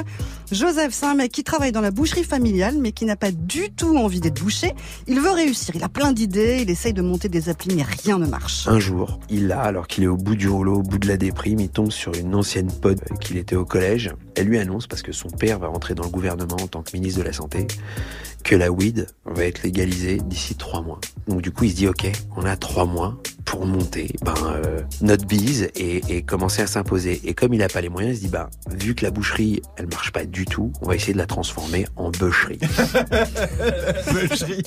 Joseph, 0.52 0.90
c'est 0.92 1.06
un 1.06 1.16
mec 1.16 1.32
qui 1.32 1.46
travaille 1.46 1.72
dans 1.72 1.80
la 1.80 1.92
boucherie 1.92 2.26
familiale, 2.26 2.76
mais 2.78 2.92
qui 2.92 3.06
n'a 3.06 3.16
pas 3.16 3.32
du 3.32 3.72
tout 3.72 3.96
envie 3.96 4.20
d'être 4.20 4.42
boucher. 4.42 4.74
Il 5.08 5.22
veut 5.22 5.32
réussir. 5.32 5.76
Il 5.76 5.84
a 5.84 5.88
plein 5.88 6.12
d'idées. 6.12 6.60
Il 6.62 6.70
essaye 6.70 6.92
de 6.92 7.02
monter 7.02 7.30
des 7.30 7.48
applis, 7.48 7.74
mais 7.74 7.84
rien 7.84 8.20
ne 8.20 8.26
marche. 8.26 8.68
Un 8.68 8.80
jour, 8.80 9.20
il 9.30 9.52
a, 9.54 9.62
alors 9.62 9.88
qu'il 9.88 10.04
est 10.04 10.08
au 10.08 10.18
bout 10.18 10.36
du 10.36 10.50
rouleau, 10.50 10.80
au 10.80 10.84
bout 10.84 10.98
de 10.98 11.08
la 11.08 11.16
déprime, 11.16 11.62
il 11.62 11.70
tombe 11.70 11.92
sur 11.92 12.14
une 12.16 12.36
ancienne 12.36 12.70
pote 12.70 13.00
avec 13.10 13.20
qui 13.20 13.34
il 13.34 13.40
était 13.40 13.56
au 13.56 13.64
collège. 13.64 14.14
Elle 14.36 14.48
lui 14.48 14.60
annonce, 14.60 14.88
parce 14.88 15.02
que 15.02 15.14
son 15.14 15.30
père 15.30 15.58
va 15.58 15.68
rentrer 15.68 15.96
dans 15.96 16.04
le 16.04 16.10
gouvernement 16.10 16.58
en 16.62 16.68
tant 16.68 16.82
que 16.84 16.92
ministre 16.98 17.20
de 17.20 17.26
la 17.26 17.34
Santé, 17.34 17.68
que 18.44 18.56
la 18.56 18.72
weed 18.72 19.08
va 19.26 19.46
être 19.46 19.64
légalisée 19.64 20.18
d'ici 20.18 20.56
trois 20.56 20.82
mois. 20.82 21.00
Donc 21.28 21.42
du 21.42 21.52
coup, 21.52 21.64
il 21.64 21.72
se 21.72 21.76
dit, 21.76 21.88
ok, 21.88 22.12
on 22.36 22.44
a 22.44 22.58
trois 22.58 22.86
mois 22.86 23.18
pour 23.46 23.66
monter 23.66 24.14
ben, 24.24 24.34
euh, 24.46 24.82
notre 25.02 25.26
bise 25.26 25.70
et, 25.76 26.02
et 26.10 26.22
commencer 26.22 26.62
à 26.62 26.68
s'imposer. 26.68 27.22
Et 27.24 27.34
comme 27.34 27.54
il 27.54 27.60
n'a 27.60 27.68
pas 27.68 27.82
les 27.82 27.90
moyens, 27.90 28.16
il 28.16 28.18
se 28.18 28.26
dit, 28.26 28.32
bah, 28.32 28.50
vu 28.70 28.96
que 28.96 29.04
la 29.04 29.12
boucherie, 29.12 29.62
elle 29.78 29.88
marche 29.88 30.12
pas 30.12 30.26
du 30.26 30.41
tout, 30.46 30.72
on 30.82 30.88
va 30.88 30.96
essayer 30.96 31.14
de 31.14 31.18
la 31.18 31.26
transformer 31.26 31.86
en 31.96 32.10
bûcherie. 32.10 32.60
Bûcherie. 34.14 34.64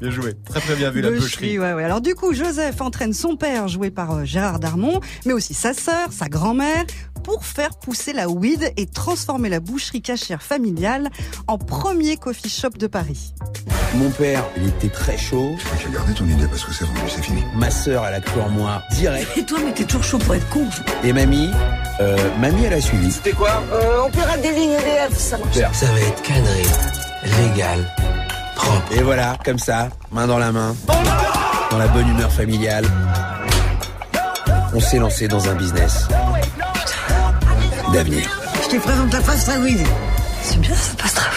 Bien 0.00 0.10
joué. 0.10 0.34
Très 0.44 0.60
très 0.60 0.76
bien 0.76 0.90
vu 0.90 1.00
la 1.00 1.10
bûcherie. 1.10 1.58
ouais, 1.58 1.72
ouais. 1.74 1.84
Alors 1.84 2.00
du 2.00 2.14
coup, 2.14 2.32
Joseph 2.32 2.80
entraîne 2.80 3.12
son 3.12 3.36
père, 3.36 3.68
joué 3.68 3.90
par 3.90 4.12
euh, 4.12 4.24
Gérard 4.24 4.58
Darmon, 4.60 5.00
mais 5.24 5.32
aussi 5.32 5.54
sa 5.54 5.74
sœur, 5.74 6.12
sa 6.12 6.28
grand-mère, 6.28 6.84
pour 7.26 7.44
faire 7.44 7.70
pousser 7.70 8.12
la 8.12 8.28
weed 8.28 8.72
et 8.76 8.86
transformer 8.86 9.48
la 9.48 9.58
boucherie 9.58 10.00
cachère 10.00 10.40
familiale 10.40 11.10
en 11.48 11.58
premier 11.58 12.16
coffee 12.16 12.48
shop 12.48 12.78
de 12.78 12.86
Paris. 12.86 13.34
Mon 13.96 14.10
père, 14.10 14.44
il 14.56 14.68
était 14.68 14.88
très 14.88 15.18
chaud. 15.18 15.56
J'ai 15.82 15.92
gardé 15.92 16.14
ton 16.14 16.24
idée 16.24 16.46
parce 16.46 16.64
que 16.64 16.72
c'est 16.72 16.84
vendu, 16.84 17.00
c'est 17.08 17.22
fini. 17.22 17.42
Ma 17.56 17.68
sœur, 17.68 18.06
elle 18.06 18.14
a 18.14 18.20
cru 18.20 18.40
en 18.40 18.48
moi 18.48 18.80
direct. 18.92 19.36
Et 19.36 19.44
toi, 19.44 19.58
mais 19.64 19.72
t'es 19.72 19.82
toujours 19.82 20.04
chaud 20.04 20.18
pour 20.18 20.36
être 20.36 20.48
con. 20.50 20.68
Et 21.02 21.12
mamie, 21.12 21.50
euh, 21.98 22.16
mamie, 22.38 22.62
elle 22.64 22.74
a 22.74 22.80
suivi. 22.80 23.10
C'était 23.10 23.32
quoi 23.32 23.60
On 24.06 24.08
pirate 24.08 24.40
des 24.42 24.52
lignes 24.52 24.74
EDF, 24.74 25.18
ça 25.18 25.36
marche. 25.38 25.56
Ça 25.72 25.86
va 25.86 26.00
être 26.00 26.22
cadré, 26.22 26.62
légal, 27.42 27.92
propre. 28.54 28.92
Et 28.92 29.02
voilà, 29.02 29.36
comme 29.44 29.58
ça, 29.58 29.88
main 30.12 30.28
dans 30.28 30.38
la 30.38 30.52
main, 30.52 30.76
dans 31.72 31.78
la 31.78 31.88
bonne 31.88 32.08
humeur 32.08 32.30
familiale, 32.30 32.84
on 34.72 34.78
s'est 34.78 34.98
lancé 34.98 35.26
dans 35.26 35.48
un 35.48 35.54
business 35.54 36.06
d'avenir. 37.92 38.28
Je 38.62 38.76
te 38.76 38.82
présente 38.82 39.12
la 39.12 39.20
Weed. 39.58 39.86
C'est 40.42 40.60
bien 40.60 40.74
ça, 40.74 40.92
Pastra 40.96 41.30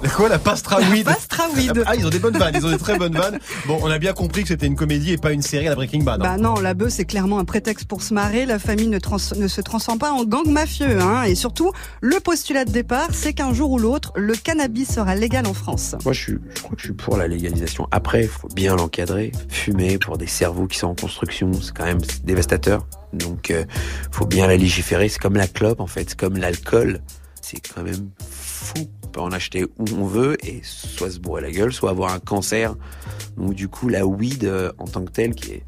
Quoi, 0.16 0.28
la 0.28 0.38
pastra 0.38 0.78
weed 0.92 1.04
Pastra 1.04 1.44
weed. 1.56 1.82
Ah, 1.86 1.94
ils 1.96 2.06
ont 2.06 2.10
des 2.10 2.18
bonnes 2.20 2.36
vannes, 2.36 2.54
ils 2.56 2.64
ont 2.66 2.70
des 2.70 2.78
très 2.78 2.96
bonnes 2.98 3.14
vannes. 3.16 3.38
Bon, 3.66 3.78
on 3.82 3.90
a 3.90 3.98
bien 3.98 4.12
compris 4.12 4.42
que 4.42 4.48
c'était 4.48 4.66
une 4.66 4.76
comédie 4.76 5.12
et 5.12 5.16
pas 5.18 5.32
une 5.32 5.42
série 5.42 5.66
à 5.66 5.70
la 5.70 5.76
Breaking 5.76 6.02
Bad. 6.02 6.20
hein. 6.20 6.24
Bah 6.24 6.36
non, 6.36 6.54
la 6.60 6.74
bœuf 6.74 6.90
c'est 6.92 7.04
clairement 7.04 7.38
un 7.38 7.44
prétexte 7.44 7.86
pour 7.86 8.02
se 8.02 8.14
marrer. 8.14 8.46
La 8.46 8.58
famille 8.58 8.86
ne, 8.88 8.98
trans- 8.98 9.16
ne 9.36 9.48
se 9.48 9.60
transforme 9.60 9.98
pas 9.98 10.12
en 10.12 10.24
gang 10.24 10.46
mafieux. 10.46 11.00
Hein. 11.00 11.24
Et 11.24 11.34
surtout, 11.34 11.72
le 12.00 12.20
postulat 12.20 12.64
de 12.64 12.70
départ, 12.70 13.08
c'est 13.12 13.32
qu'un 13.32 13.52
jour 13.52 13.70
ou 13.72 13.78
l'autre, 13.78 14.12
le 14.16 14.34
cannabis 14.34 14.88
sera 14.94 15.14
légal 15.16 15.46
en 15.46 15.54
France. 15.54 15.94
Moi, 16.04 16.12
je, 16.12 16.20
suis, 16.20 16.38
je 16.54 16.62
crois 16.62 16.76
que 16.76 16.80
je 16.82 16.86
suis 16.86 16.94
pour 16.94 17.16
la 17.16 17.26
légalisation. 17.28 17.88
Après, 17.90 18.22
il 18.22 18.28
faut 18.28 18.48
bien 18.48 18.76
l'encadrer. 18.76 19.32
Fumer 19.48 19.98
pour 19.98 20.16
des 20.16 20.26
cerveaux 20.28 20.66
qui 20.68 20.78
sont 20.78 20.88
en 20.88 20.94
construction, 20.94 21.50
c'est 21.60 21.76
quand 21.76 21.84
même 21.84 22.00
dévastateur. 22.24 22.86
Donc, 23.12 23.50
euh, 23.50 23.64
faut 24.12 24.26
bien 24.26 24.46
la 24.46 24.56
légiférer. 24.56 25.08
C'est 25.08 25.18
comme 25.18 25.36
la 25.36 25.48
clope, 25.48 25.80
en 25.80 25.86
fait. 25.86 26.10
C'est 26.10 26.18
comme 26.18 26.36
l'alcool. 26.36 27.00
C'est 27.40 27.60
quand 27.74 27.82
même 27.82 28.10
fou. 28.30 28.74
On 29.08 29.10
peut 29.10 29.20
en 29.22 29.32
acheter 29.32 29.64
où 29.64 29.84
on 29.96 30.04
veut 30.04 30.36
et 30.46 30.60
soit 30.62 31.10
se 31.10 31.18
bourrer 31.18 31.40
la 31.40 31.50
gueule, 31.50 31.72
soit 31.72 31.88
avoir 31.88 32.12
un 32.12 32.18
cancer. 32.18 32.74
Donc, 33.38 33.54
du 33.54 33.66
coup, 33.68 33.88
la 33.88 34.06
weed, 34.06 34.44
euh, 34.44 34.70
en 34.78 34.84
tant 34.84 35.02
que 35.02 35.10
telle, 35.10 35.34
qui 35.34 35.52
est 35.52 35.62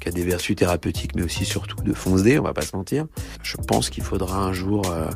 qui 0.00 0.08
a 0.10 0.12
des 0.12 0.22
vertus 0.22 0.54
thérapeutiques, 0.54 1.14
mais 1.16 1.22
aussi 1.22 1.44
surtout 1.46 1.82
de 1.82 1.92
foncer, 1.94 2.38
on 2.38 2.42
va 2.42 2.52
pas 2.52 2.62
se 2.62 2.76
mentir. 2.76 3.06
Je 3.42 3.56
pense 3.56 3.88
qu'il 3.90 4.04
faudra 4.04 4.38
un 4.38 4.52
jour 4.52 4.82
euh, 4.92 5.08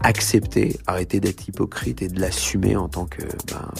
accepter, 0.00 0.78
arrêter 0.86 1.20
d'être 1.20 1.46
hypocrite 1.46 2.02
et 2.02 2.08
de 2.08 2.18
l'assumer 2.20 2.74
en 2.74 2.88
tant 2.88 3.04
que 3.06 3.22
ben, 3.52 3.70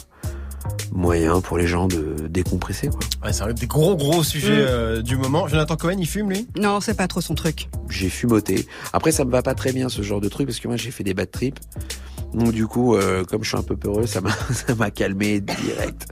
moyen 0.93 1.41
pour 1.41 1.57
les 1.59 1.67
gens 1.67 1.89
de 1.89 2.29
décompresser. 2.29 2.89
Quoi. 2.89 3.01
Ouais, 3.25 3.33
c'est 3.33 3.43
un 3.43 3.53
des 3.53 3.67
gros 3.67 3.97
gros 3.97 4.23
sujets 4.23 4.53
Mm. 4.53 4.67
euh, 4.69 5.03
du 5.03 5.17
moment. 5.17 5.49
Jonathan 5.49 5.77
Cohen, 5.77 5.97
il 5.99 6.07
fume 6.07 6.31
lui? 6.31 6.47
Non, 6.57 6.81
c'est 6.81 6.95
pas 6.95 7.09
trop 7.09 7.21
son 7.23 7.35
truc. 7.35 7.69
J'ai 7.89 8.11
fumoté. 8.11 8.67
Après, 8.93 9.13
ça 9.13 9.25
me 9.25 9.31
va 9.31 9.43
pas 9.43 9.55
très 9.55 9.73
bien 9.73 9.89
ce 9.89 10.03
genre 10.03 10.21
de 10.21 10.29
truc 10.29 10.47
parce 10.47 10.61
que 10.61 10.69
moi 10.69 10.77
j'ai 10.77 10.91
fait 10.91 11.05
des 11.05 11.15
bad 11.15 11.31
trips. 11.31 11.59
Donc 12.35 12.53
du 12.53 12.67
coup, 12.67 12.97
euh, 12.97 13.25
comme 13.25 13.43
je 13.45 13.49
suis 13.49 13.57
un 13.59 13.63
peu 13.63 13.77
peureux, 13.77 14.07
ça 14.07 14.21
m'a 14.77 14.91
calmé 14.91 15.41
direct. 15.41 16.07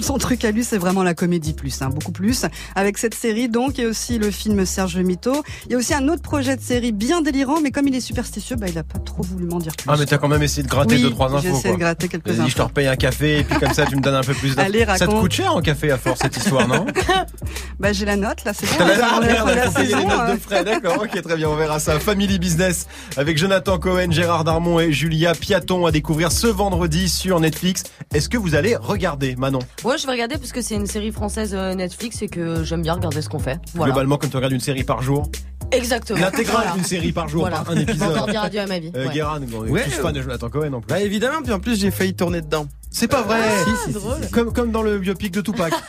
Son 0.00 0.18
truc 0.18 0.44
à 0.44 0.50
lui, 0.50 0.64
c'est 0.64 0.78
vraiment 0.78 1.02
la 1.02 1.14
comédie 1.14 1.52
plus, 1.52 1.80
hein, 1.82 1.88
beaucoup 1.90 2.12
plus. 2.12 2.44
Avec 2.74 2.98
cette 2.98 3.14
série, 3.14 3.48
donc, 3.48 3.78
et 3.78 3.86
aussi 3.86 4.18
le 4.18 4.30
film 4.30 4.64
Serge 4.66 4.96
Mito. 4.98 5.42
Il 5.66 5.72
y 5.72 5.74
a 5.74 5.78
aussi 5.78 5.94
un 5.94 6.08
autre 6.08 6.22
projet 6.22 6.56
de 6.56 6.60
série 6.62 6.92
bien 6.92 7.22
délirant, 7.22 7.60
mais 7.60 7.70
comme 7.70 7.86
il 7.88 7.94
est 7.94 8.00
superstitieux, 8.00 8.56
bah, 8.56 8.66
il 8.68 8.76
a 8.78 8.82
pas 8.82 8.98
trop 8.98 9.22
voulu 9.22 9.44
m'en 9.46 9.58
dire 9.58 9.72
plus. 9.76 9.86
Ah, 9.88 9.96
mais 9.98 10.06
t'as 10.06 10.18
quand 10.18 10.28
même 10.28 10.42
essayé 10.42 10.62
de 10.62 10.68
gratter 10.68 10.96
Oui, 10.96 11.02
deux 11.02 11.10
trois 11.10 11.28
j'ai 11.40 11.48
infos. 11.48 11.58
essayé 11.58 11.62
quoi. 11.62 11.72
de 11.72 11.78
gratter 11.80 12.08
quelques 12.08 12.28
Vas-y, 12.28 12.48
je 12.50 12.54
te 12.54 12.60
infos. 12.60 12.68
repaye 12.68 12.88
un 12.88 12.96
café 12.96 13.38
et 13.38 13.44
puis 13.44 13.58
comme 13.58 13.72
ça 13.72 13.86
tu 13.86 13.96
me 13.96 14.00
donnes 14.00 14.14
un 14.16 14.22
peu 14.22 14.34
plus 14.34 14.56
d'infos. 14.56 14.68
Allez, 14.68 14.80
Ça 14.86 14.98
te 14.98 15.04
raconte. 15.04 15.20
coûte 15.20 15.32
cher 15.32 15.54
en 15.54 15.60
café 15.62 15.90
à 15.92 15.98
force 15.98 16.20
cette 16.20 16.36
histoire, 16.36 16.66
non 16.66 16.86
Bah, 17.80 17.92
j'ai 17.92 18.04
la 18.04 18.16
note, 18.16 18.44
là, 18.44 18.52
c'est 18.52 18.66
bon. 18.78 18.84
La- 18.84 18.94
ah, 19.04 19.20
la 19.20 19.42
de 19.44 19.56
la 19.56 19.64
les 19.66 19.70
saison, 19.72 20.08
notes 20.08 20.18
hein. 20.18 20.34
de 20.34 20.40
frais, 20.40 20.64
d'accord, 20.64 21.02
ok, 21.02 21.22
très 21.22 21.36
bien, 21.36 21.48
on 21.48 21.54
verra 21.56 21.78
ça. 21.78 22.00
Family 22.00 22.38
Business 22.40 22.86
avec 23.16 23.38
Jonathan 23.38 23.78
Cohen, 23.78 24.10
Gérard 24.10 24.42
Darmon 24.44 24.80
et 24.80 24.92
Julia 24.92 25.34
À 25.68 25.90
découvrir 25.92 26.32
ce 26.32 26.46
vendredi 26.46 27.10
sur 27.10 27.40
Netflix. 27.40 27.82
Est-ce 28.14 28.30
que 28.30 28.38
vous 28.38 28.54
allez 28.54 28.74
regarder, 28.74 29.36
Manon? 29.36 29.58
Ouais, 29.84 29.98
je 29.98 30.06
vais 30.06 30.12
regarder 30.12 30.38
parce 30.38 30.50
que 30.50 30.62
c'est 30.62 30.74
une 30.76 30.86
série 30.86 31.12
française 31.12 31.54
euh, 31.54 31.74
Netflix 31.74 32.22
et 32.22 32.28
que 32.28 32.64
j'aime 32.64 32.80
bien 32.80 32.94
regarder 32.94 33.20
ce 33.20 33.28
qu'on 33.28 33.38
fait. 33.38 33.60
Voilà. 33.74 33.92
Globalement, 33.92 34.16
comme 34.16 34.30
tu 34.30 34.36
regardes 34.36 34.54
une 34.54 34.60
série 34.60 34.82
par 34.82 35.02
jour, 35.02 35.30
Exactement. 35.70 36.18
l'intégrale 36.20 36.56
Voilà. 36.62 36.72
d'une 36.72 36.84
série 36.84 37.12
par 37.12 37.28
jour, 37.28 37.42
Voilà. 37.42 37.58
pas 37.58 37.72
un 37.72 37.76
épisode. 37.76 38.16
Encore 38.16 38.28
dire 38.28 38.42
adieu 38.44 38.60
à 38.60 38.66
ma 38.66 38.78
vie. 38.78 38.90
Euh, 38.96 39.08
ouais. 39.08 39.12
Guérin, 39.12 39.40
on 39.54 39.66
est 39.66 39.70
Ouais, 39.70 39.84
tous 39.84 39.90
fans 39.90 40.10
de 40.12 40.22
Jonathan 40.22 40.48
Cohen 40.48 40.72
en 40.72 40.80
plus. 40.80 40.88
Bah 40.88 41.00
évidemment, 41.02 41.42
puis 41.44 41.52
en 41.52 41.60
plus 41.60 41.78
j'ai 41.78 41.90
failli 41.90 42.14
tourner 42.14 42.40
dedans. 42.40 42.66
C'est 42.90 43.08
pas 43.08 43.22
vrai 43.22 43.38
Si, 43.64 43.92
si, 43.92 43.98
si, 43.98 43.98
si. 44.24 44.30
Comme, 44.30 44.52
comme 44.52 44.70
dans 44.72 44.82
le 44.82 44.98
biopic 44.98 45.32
de 45.32 45.40
Tupac. 45.40 45.72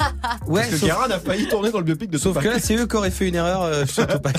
Ouais, 0.48 0.62
Parce 0.62 0.72
que 0.74 0.78
sauf- 0.78 0.90
Guérin 0.90 1.10
a 1.12 1.20
failli 1.20 1.48
tourner 1.48 1.72
dans 1.72 1.78
le 1.80 1.84
biopic 1.84 2.10
de 2.10 2.18
Sauf 2.18 2.34
Tupac. 2.34 2.44
que 2.44 2.50
là, 2.56 2.60
c'est 2.60 2.76
eux 2.76 2.88
qui 2.88 2.96
auraient 2.96 3.12
fait 3.12 3.28
une 3.28 3.36
erreur 3.36 3.62
euh, 3.64 3.86
sur 3.86 4.06
Tupac. 4.08 4.36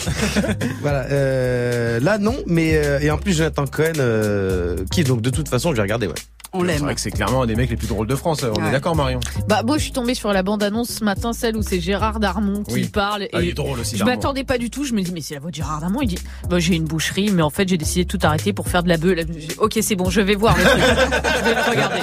voilà. 0.82 1.04
Euh, 1.10 2.00
là, 2.00 2.18
non, 2.18 2.36
mais 2.46 2.76
euh, 2.76 2.98
et 3.00 3.10
en 3.10 3.18
plus, 3.18 3.32
Jonathan 3.32 3.64
Cohen, 3.66 3.92
euh, 3.98 4.76
qui 4.90 5.04
donc 5.04 5.20
de 5.22 5.30
toute 5.30 5.48
façon, 5.48 5.70
je 5.70 5.76
vais 5.76 5.82
regarder. 5.82 6.06
Ouais. 6.06 6.14
On 6.52 6.62
C'est 6.62 6.66
l'aime. 6.66 6.78
vrai 6.80 6.96
que 6.96 7.00
c'est 7.00 7.12
clairement 7.12 7.42
un 7.42 7.46
des 7.46 7.54
mecs 7.54 7.70
les 7.70 7.76
plus 7.76 7.86
drôles 7.86 8.08
de 8.08 8.16
France. 8.16 8.42
On 8.42 8.66
est 8.66 8.72
d'accord, 8.72 8.96
Marion 8.96 9.20
Bah 9.46 9.62
moi 9.64 9.78
je 9.78 9.84
suis 9.84 9.92
tombée 9.92 10.14
sur 10.16 10.32
la 10.32 10.42
bande 10.42 10.64
annonce 10.64 10.88
ce 10.88 11.04
matin, 11.04 11.32
celle 11.32 11.56
où 11.56 11.62
c'est 11.62 11.78
Gérard 11.78 12.18
Darmon 12.18 12.64
qui 12.64 12.74
Oui. 12.74 12.88
parle 12.88 13.28
Ah, 13.32 13.40
il 13.40 13.46
et 13.46 13.50
est 13.50 13.54
drôle 13.54 13.78
aussi. 13.78 13.96
je 13.96 14.02
m'attendais 14.02 14.42
pas 14.42 14.58
du 14.58 14.68
tout. 14.68 14.82
Je 14.82 14.92
me 14.92 15.00
dis 15.00 15.12
mais 15.12 15.20
c'est 15.20 15.34
la 15.34 15.40
voix 15.40 15.50
de 15.52 15.54
Gérard 15.54 15.80
Darmon. 15.80 16.00
Il 16.02 16.08
dit 16.08 16.18
bah 16.48 16.58
j'ai 16.58 16.74
une 16.74 16.86
boucherie 16.86 17.30
mais 17.30 17.42
en 17.42 17.50
fait 17.50 17.68
j'ai 17.68 17.76
décidé 17.78 18.02
de 18.02 18.08
tout 18.08 18.18
arrêter 18.26 18.52
pour 18.52 18.66
faire 18.66 18.82
de 18.82 18.88
la 18.88 18.96
bœuf. 18.96 19.24
Ok 19.58 19.78
c'est 19.80 19.94
bon 19.94 20.10
je 20.10 20.20
vais 20.22 20.34
voir 20.34 20.56
le 20.58 20.64
truc. 20.64 20.82
je 21.38 21.44
vais 21.44 21.54
le 21.54 21.70
regarder. 21.70 22.00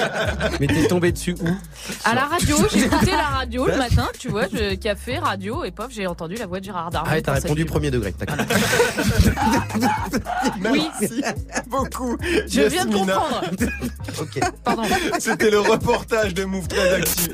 Mais 0.60 0.66
t'es 0.66 0.86
tombé 0.88 1.12
dessus 1.12 1.34
où 1.40 1.48
À 2.04 2.14
la 2.14 2.24
radio 2.24 2.56
j'ai 2.72 2.84
écouté 2.84 3.10
la 3.12 3.26
radio 3.26 3.66
le 3.66 3.76
matin 3.76 4.08
tu 4.18 4.28
vois 4.28 4.46
je, 4.52 4.74
café 4.74 5.18
radio 5.18 5.64
et 5.64 5.70
paf 5.70 5.90
j'ai 5.90 6.06
entendu 6.06 6.34
la 6.36 6.46
voix 6.46 6.60
de 6.60 6.64
Gérard 6.64 6.90
Darmon. 6.90 7.08
Ah, 7.10 7.14
ouais, 7.14 7.22
t'as 7.22 7.34
répondu 7.34 7.64
premier 7.64 7.90
degré. 7.90 8.14
D'accord. 8.18 8.36
Oui 10.72 10.88
Merci 11.00 11.22
beaucoup. 11.68 12.16
je 12.48 12.62
viens 12.62 12.84
de 12.84 12.94
comprendre. 12.94 13.42
ok. 14.20 14.40
Pardon. 14.64 14.82
C'était 15.18 15.50
le 15.50 15.60
reportage 15.60 16.34
de 16.34 16.44
Move 16.44 16.68
très 16.68 16.94
actif. 16.94 17.28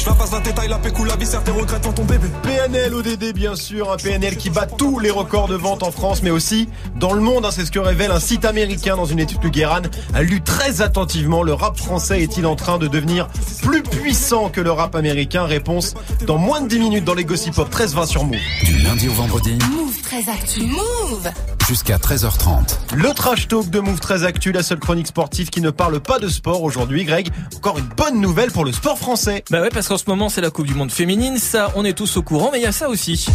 Je 0.00 0.06
la 0.06 0.14
passe 0.14 0.32
la 0.32 0.40
détail, 0.40 0.68
la 0.68 0.78
pécou, 0.78 1.04
la 1.04 1.14
viscère, 1.16 1.44
tes 1.44 1.50
regrets 1.50 1.78
ton 1.78 2.04
bébé. 2.04 2.26
PNL 2.42 2.94
ODD 2.94 3.34
bien 3.34 3.54
sûr, 3.54 3.92
un 3.92 3.98
PNL 3.98 4.34
qui 4.38 4.48
bat 4.48 4.64
tous 4.64 4.98
les 4.98 5.10
records 5.10 5.46
de 5.48 5.56
vente 5.56 5.82
en 5.82 5.90
France 5.90 6.22
mais 6.22 6.30
aussi 6.30 6.70
dans 6.96 7.12
le 7.12 7.20
monde, 7.20 7.44
hein, 7.44 7.50
c'est 7.52 7.66
ce 7.66 7.70
que 7.70 7.78
révèle 7.78 8.10
un 8.10 8.18
site 8.18 8.46
américain 8.46 8.96
dans 8.96 9.04
une 9.04 9.18
étude 9.18 9.40
que 9.40 9.48
Guérin 9.48 9.82
a 10.14 10.22
lu 10.22 10.40
très 10.40 10.80
attentivement. 10.80 11.42
Le 11.42 11.52
rap 11.52 11.76
français 11.76 12.22
est-il 12.22 12.46
en 12.46 12.56
train 12.56 12.78
de 12.78 12.86
devenir 12.86 13.28
plus 13.60 13.82
puissant 13.82 14.48
que 14.48 14.62
le 14.62 14.72
rap 14.72 14.94
américain? 14.94 15.44
Réponse 15.44 15.92
dans 16.26 16.38
moins 16.38 16.62
de 16.62 16.68
10 16.68 16.78
minutes 16.78 17.04
dans 17.04 17.14
les 17.14 17.26
Gossip 17.26 17.54
Pop 17.54 17.70
13-20 17.70 18.06
sur 18.06 18.24
Move. 18.24 18.38
Du 18.64 18.78
lundi 18.78 19.06
au 19.06 19.12
vendredi 19.12 19.58
Move 19.70 20.00
très 20.00 20.30
actu. 20.30 20.62
Move 20.62 21.30
jusqu'à 21.70 21.98
13h30. 21.98 22.96
Le 22.96 23.10
trash 23.10 23.46
talk 23.46 23.70
de 23.70 23.78
Move 23.78 24.00
très 24.00 24.24
actu, 24.24 24.50
la 24.50 24.64
seule 24.64 24.80
chronique 24.80 25.06
sportive 25.06 25.50
qui 25.50 25.60
ne 25.60 25.70
parle 25.70 26.00
pas 26.00 26.18
de 26.18 26.26
sport 26.26 26.64
aujourd'hui. 26.64 27.04
Greg, 27.04 27.30
encore 27.56 27.78
une 27.78 27.88
bonne 27.96 28.20
nouvelle 28.20 28.50
pour 28.50 28.64
le 28.64 28.72
sport 28.72 28.98
français. 28.98 29.44
Bah 29.50 29.60
ouais, 29.60 29.68
parce 29.68 29.86
qu'en 29.90 29.98
ce 29.98 30.04
moment 30.06 30.28
c'est 30.28 30.40
la 30.40 30.52
Coupe 30.52 30.66
du 30.66 30.74
Monde 30.74 30.92
féminine, 30.92 31.36
ça 31.36 31.72
on 31.74 31.84
est 31.84 31.94
tous 31.94 32.16
au 32.16 32.22
courant, 32.22 32.50
mais 32.52 32.60
il 32.60 32.62
y 32.62 32.66
a 32.66 32.70
ça 32.70 32.88
aussi. 32.88 33.26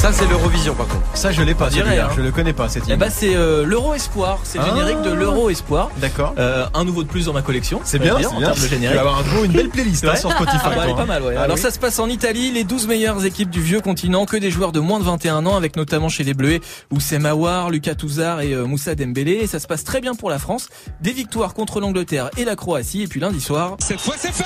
Ça 0.00 0.14
c'est 0.14 0.26
l'Eurovision 0.28 0.74
par 0.74 0.86
contre. 0.88 1.02
Ça 1.12 1.30
je 1.30 1.42
l'ai 1.42 1.54
pas, 1.54 1.68
dirait, 1.68 1.84
celui-là. 1.84 2.06
hein. 2.06 2.14
je 2.16 2.22
le 2.22 2.30
connais 2.30 2.54
pas 2.54 2.70
cette 2.70 2.84
Eh 2.88 2.96
bah 2.96 3.10
c'est 3.10 3.36
euh, 3.36 3.66
l'Euro 3.66 3.92
Espoir, 3.92 4.38
c'est 4.44 4.56
le 4.56 4.64
Ah. 4.66 4.68
générique 4.74 5.02
de 5.02 5.10
l'Euro 5.10 5.50
Espoir. 5.50 5.90
D'accord. 5.98 6.34
Euh, 6.38 6.66
un 6.72 6.84
nouveau 6.84 7.02
de 7.02 7.08
plus 7.08 7.26
dans 7.26 7.34
ma 7.34 7.42
collection. 7.42 7.82
C'est 7.84 7.98
bien, 7.98 8.14
en 8.14 8.18
c'est 8.18 8.28
bien. 8.30 8.38
termes 8.40 8.54
de 8.54 8.62
Tu 8.62 8.68
générique. 8.68 8.94
vas 8.94 9.00
avoir 9.02 9.18
un 9.18 9.22
gros, 9.22 9.44
une 9.44 9.52
belle 9.52 9.68
playlist 9.68 10.04
hein, 10.06 10.16
sur 10.16 10.30
Spotify. 10.32 10.56
Ah 10.64 10.70
bah, 10.70 10.82
elle 10.84 10.90
est 10.90 10.94
pas 10.94 11.02
hein. 11.02 11.06
mal, 11.06 11.22
ouais. 11.22 11.34
Ah 11.36 11.42
Alors 11.42 11.56
oui. 11.56 11.62
ça 11.62 11.70
se 11.70 11.78
passe 11.78 11.98
en 11.98 12.08
Italie, 12.08 12.50
les 12.50 12.64
12 12.64 12.86
meilleures 12.86 13.24
équipes 13.26 13.50
du 13.50 13.60
vieux 13.60 13.80
continent, 13.80 14.24
que 14.24 14.36
des 14.38 14.50
joueurs 14.50 14.72
de 14.72 14.80
moins 14.80 14.98
de 15.00 15.04
21 15.04 15.44
ans, 15.46 15.56
avec 15.56 15.76
notamment 15.76 16.08
chez 16.08 16.24
les 16.24 16.32
Bleus 16.32 16.60
Oussem 16.90 17.26
Aouar, 17.26 17.68
Lucas 17.70 17.94
Touzard 17.94 18.40
et 18.40 18.52
euh, 18.54 18.64
Moussa 18.64 18.94
Dembélé. 18.94 19.32
Et 19.42 19.46
ça 19.46 19.58
se 19.58 19.66
passe 19.66 19.84
très 19.84 20.00
bien 20.00 20.14
pour 20.14 20.30
la 20.30 20.38
France. 20.38 20.68
Des 21.02 21.12
victoires 21.12 21.52
contre 21.52 21.78
l'Angleterre 21.80 22.30
et 22.38 22.44
la 22.44 22.56
Croatie. 22.56 23.02
Et 23.02 23.06
puis 23.06 23.20
lundi 23.20 23.40
soir, 23.40 23.76
Cette 23.80 24.00
fois 24.00 24.14
c'est 24.18 24.32
fait 24.32 24.44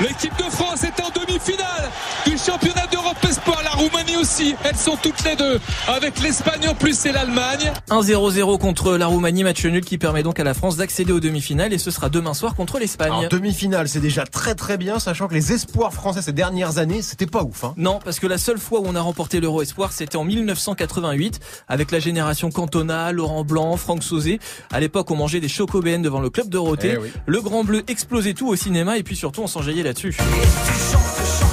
L'équipe 0.00 0.36
de 0.36 0.50
France 0.50 0.82
est 0.84 1.00
en 1.00 1.08
demi-finale 1.10 1.90
du 2.26 2.36
championnat 2.36 2.86
d'Europe 2.90 3.16
Espoir. 3.28 3.60
La 3.62 3.70
Roumanie 3.70 4.16
aussi, 4.20 4.54
elles 4.64 4.76
sont 4.76 4.95
toutes 5.02 5.24
les 5.24 5.36
deux 5.36 5.60
avec 5.88 6.20
l'Espagne 6.20 6.68
en 6.68 6.74
plus 6.74 7.06
et 7.06 7.12
l'Allemagne. 7.12 7.72
1-0-0 7.90 8.58
contre 8.58 8.96
la 8.96 9.06
Roumanie, 9.06 9.44
match 9.44 9.64
nul 9.64 9.84
qui 9.84 9.98
permet 9.98 10.22
donc 10.22 10.40
à 10.40 10.44
la 10.44 10.54
France 10.54 10.76
d'accéder 10.76 11.12
aux 11.12 11.20
demi-finales. 11.20 11.72
Et 11.72 11.78
ce 11.78 11.90
sera 11.90 12.08
demain 12.08 12.34
soir 12.34 12.54
contre 12.54 12.78
l'Espagne. 12.78 13.12
Alors 13.12 13.28
demi-finale, 13.28 13.88
c'est 13.88 14.00
déjà 14.00 14.24
très 14.24 14.54
très 14.54 14.76
bien, 14.76 14.98
sachant 14.98 15.28
que 15.28 15.34
les 15.34 15.52
espoirs 15.52 15.92
français 15.92 16.22
ces 16.22 16.32
dernières 16.32 16.78
années, 16.78 17.02
c'était 17.02 17.26
pas 17.26 17.42
ouf. 17.42 17.64
Hein. 17.64 17.74
Non, 17.76 17.98
parce 18.04 18.20
que 18.20 18.26
la 18.26 18.38
seule 18.38 18.58
fois 18.58 18.80
où 18.80 18.84
on 18.86 18.94
a 18.94 19.00
remporté 19.00 19.40
l'Euro 19.40 19.62
Espoir, 19.62 19.92
c'était 19.92 20.16
en 20.16 20.24
1988, 20.24 21.40
avec 21.68 21.90
la 21.90 21.98
génération 21.98 22.50
Cantona, 22.50 23.12
Laurent 23.12 23.44
Blanc, 23.44 23.76
Franck 23.76 24.02
Sauzé. 24.02 24.38
À 24.72 24.80
l'époque, 24.80 25.10
on 25.10 25.16
mangeait 25.16 25.40
des 25.40 25.48
chocobènes 25.48 26.02
devant 26.02 26.20
le 26.20 26.30
club 26.30 26.48
Dorothée. 26.48 26.94
Eh 26.94 26.98
oui. 26.98 27.12
Le 27.26 27.40
Grand 27.40 27.64
Bleu 27.64 27.84
explosait 27.88 28.34
tout 28.34 28.48
au 28.48 28.56
cinéma, 28.56 28.98
et 28.98 29.02
puis 29.02 29.16
surtout, 29.16 29.42
on 29.42 29.46
s'enjaillait 29.46 29.82
là-dessus. 29.82 30.16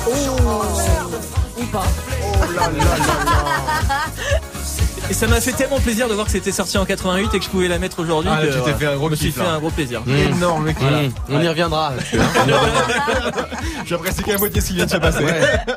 Ou 0.05 1.65
pas. 1.67 1.85
Et 5.09 5.13
ça 5.13 5.27
m'a 5.27 5.41
fait 5.41 5.51
tellement 5.51 5.79
plaisir 5.79 6.07
de 6.07 6.13
voir 6.13 6.25
que 6.25 6.31
c'était 6.31 6.51
sorti 6.51 6.77
en 6.77 6.85
88 6.85 7.29
et 7.33 7.39
que 7.39 7.45
je 7.45 7.49
pouvais 7.49 7.67
la 7.67 7.77
mettre 7.77 7.99
aujourd'hui. 7.99 8.31
Ah, 8.33 8.39
tu 8.41 8.47
t'es 8.47 8.57
voilà, 8.57 8.77
fait 8.77 8.85
un 8.87 8.95
gros 8.95 9.07
je 9.07 9.11
me 9.11 9.15
suis 9.15 9.31
fait 9.31 9.41
un 9.41 9.59
gros 9.59 9.69
plaisir. 9.69 10.01
Énorme, 10.07 10.63
mec. 10.65 10.77
Voilà. 10.79 11.03
Mmh, 11.03 11.11
on 11.29 11.41
y 11.41 11.47
reviendra. 11.47 11.93
J'apprécie 13.85 14.23
qu'à 14.23 14.37
moitié 14.37 14.61
ce 14.61 14.67
qui 14.67 14.73
vient 14.73 14.85
de 14.85 14.91
se 14.91 14.97
passer. 14.97 15.23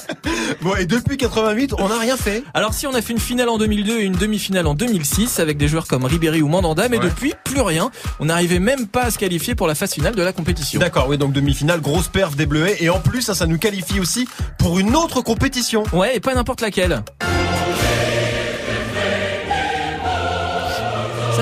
bon, 0.62 0.75
et 0.77 0.87
depuis 0.87 1.17
88, 1.17 1.75
on 1.79 1.89
n'a 1.89 1.99
rien 1.99 2.17
fait. 2.17 2.45
Alors 2.55 2.73
si 2.73 2.87
on 2.87 2.95
a 2.95 3.03
fait 3.03 3.12
une 3.12 3.19
finale 3.19 3.49
en 3.49 3.59
2002 3.59 3.99
et 3.99 4.05
une 4.05 4.15
demi-finale 4.15 4.67
en 4.67 4.75
2006 4.75 5.39
avec 5.41 5.59
des 5.59 5.69
joueurs 5.69 5.87
comme 5.87 6.05
Ribéry 6.05 6.41
ou 6.43 6.49
Mandanda, 6.49 6.89
mais 6.89 6.97
Ouais. 6.99 7.05
depuis 7.05 7.35
plus 7.45 7.61
rien. 7.61 7.91
On 8.21 8.27
n'arrivait 8.27 8.59
même 8.61 8.87
pas 8.87 9.03
à 9.03 9.11
se 9.11 9.19
qualifier 9.19 9.55
pour 9.55 9.67
la 9.67 9.75
phase 9.75 9.93
finale 9.93 10.15
de 10.15 10.23
la 10.23 10.33
compétition. 10.33 10.81
D'accord, 10.81 11.09
oui, 11.09 11.19
donc 11.19 11.33
demi-finale, 11.33 11.81
grosse 11.81 12.09
perf 12.09 12.37
des 12.37 12.47
Bleuets. 12.47 12.77
Et 12.81 12.89
en 12.89 13.01
plus, 13.01 13.21
ça, 13.23 13.35
ça 13.35 13.47
nous 13.47 13.59
qualifie 13.59 14.01
aussi 14.01 14.27
pour 14.59 14.79
une 14.79 14.97
autre 14.97 15.21
compétition. 15.21 15.83
Ouais, 15.93 16.17
et 16.17 16.21
pas 16.21 16.35
n'importe 16.35 16.62
laquelle. 16.62 17.03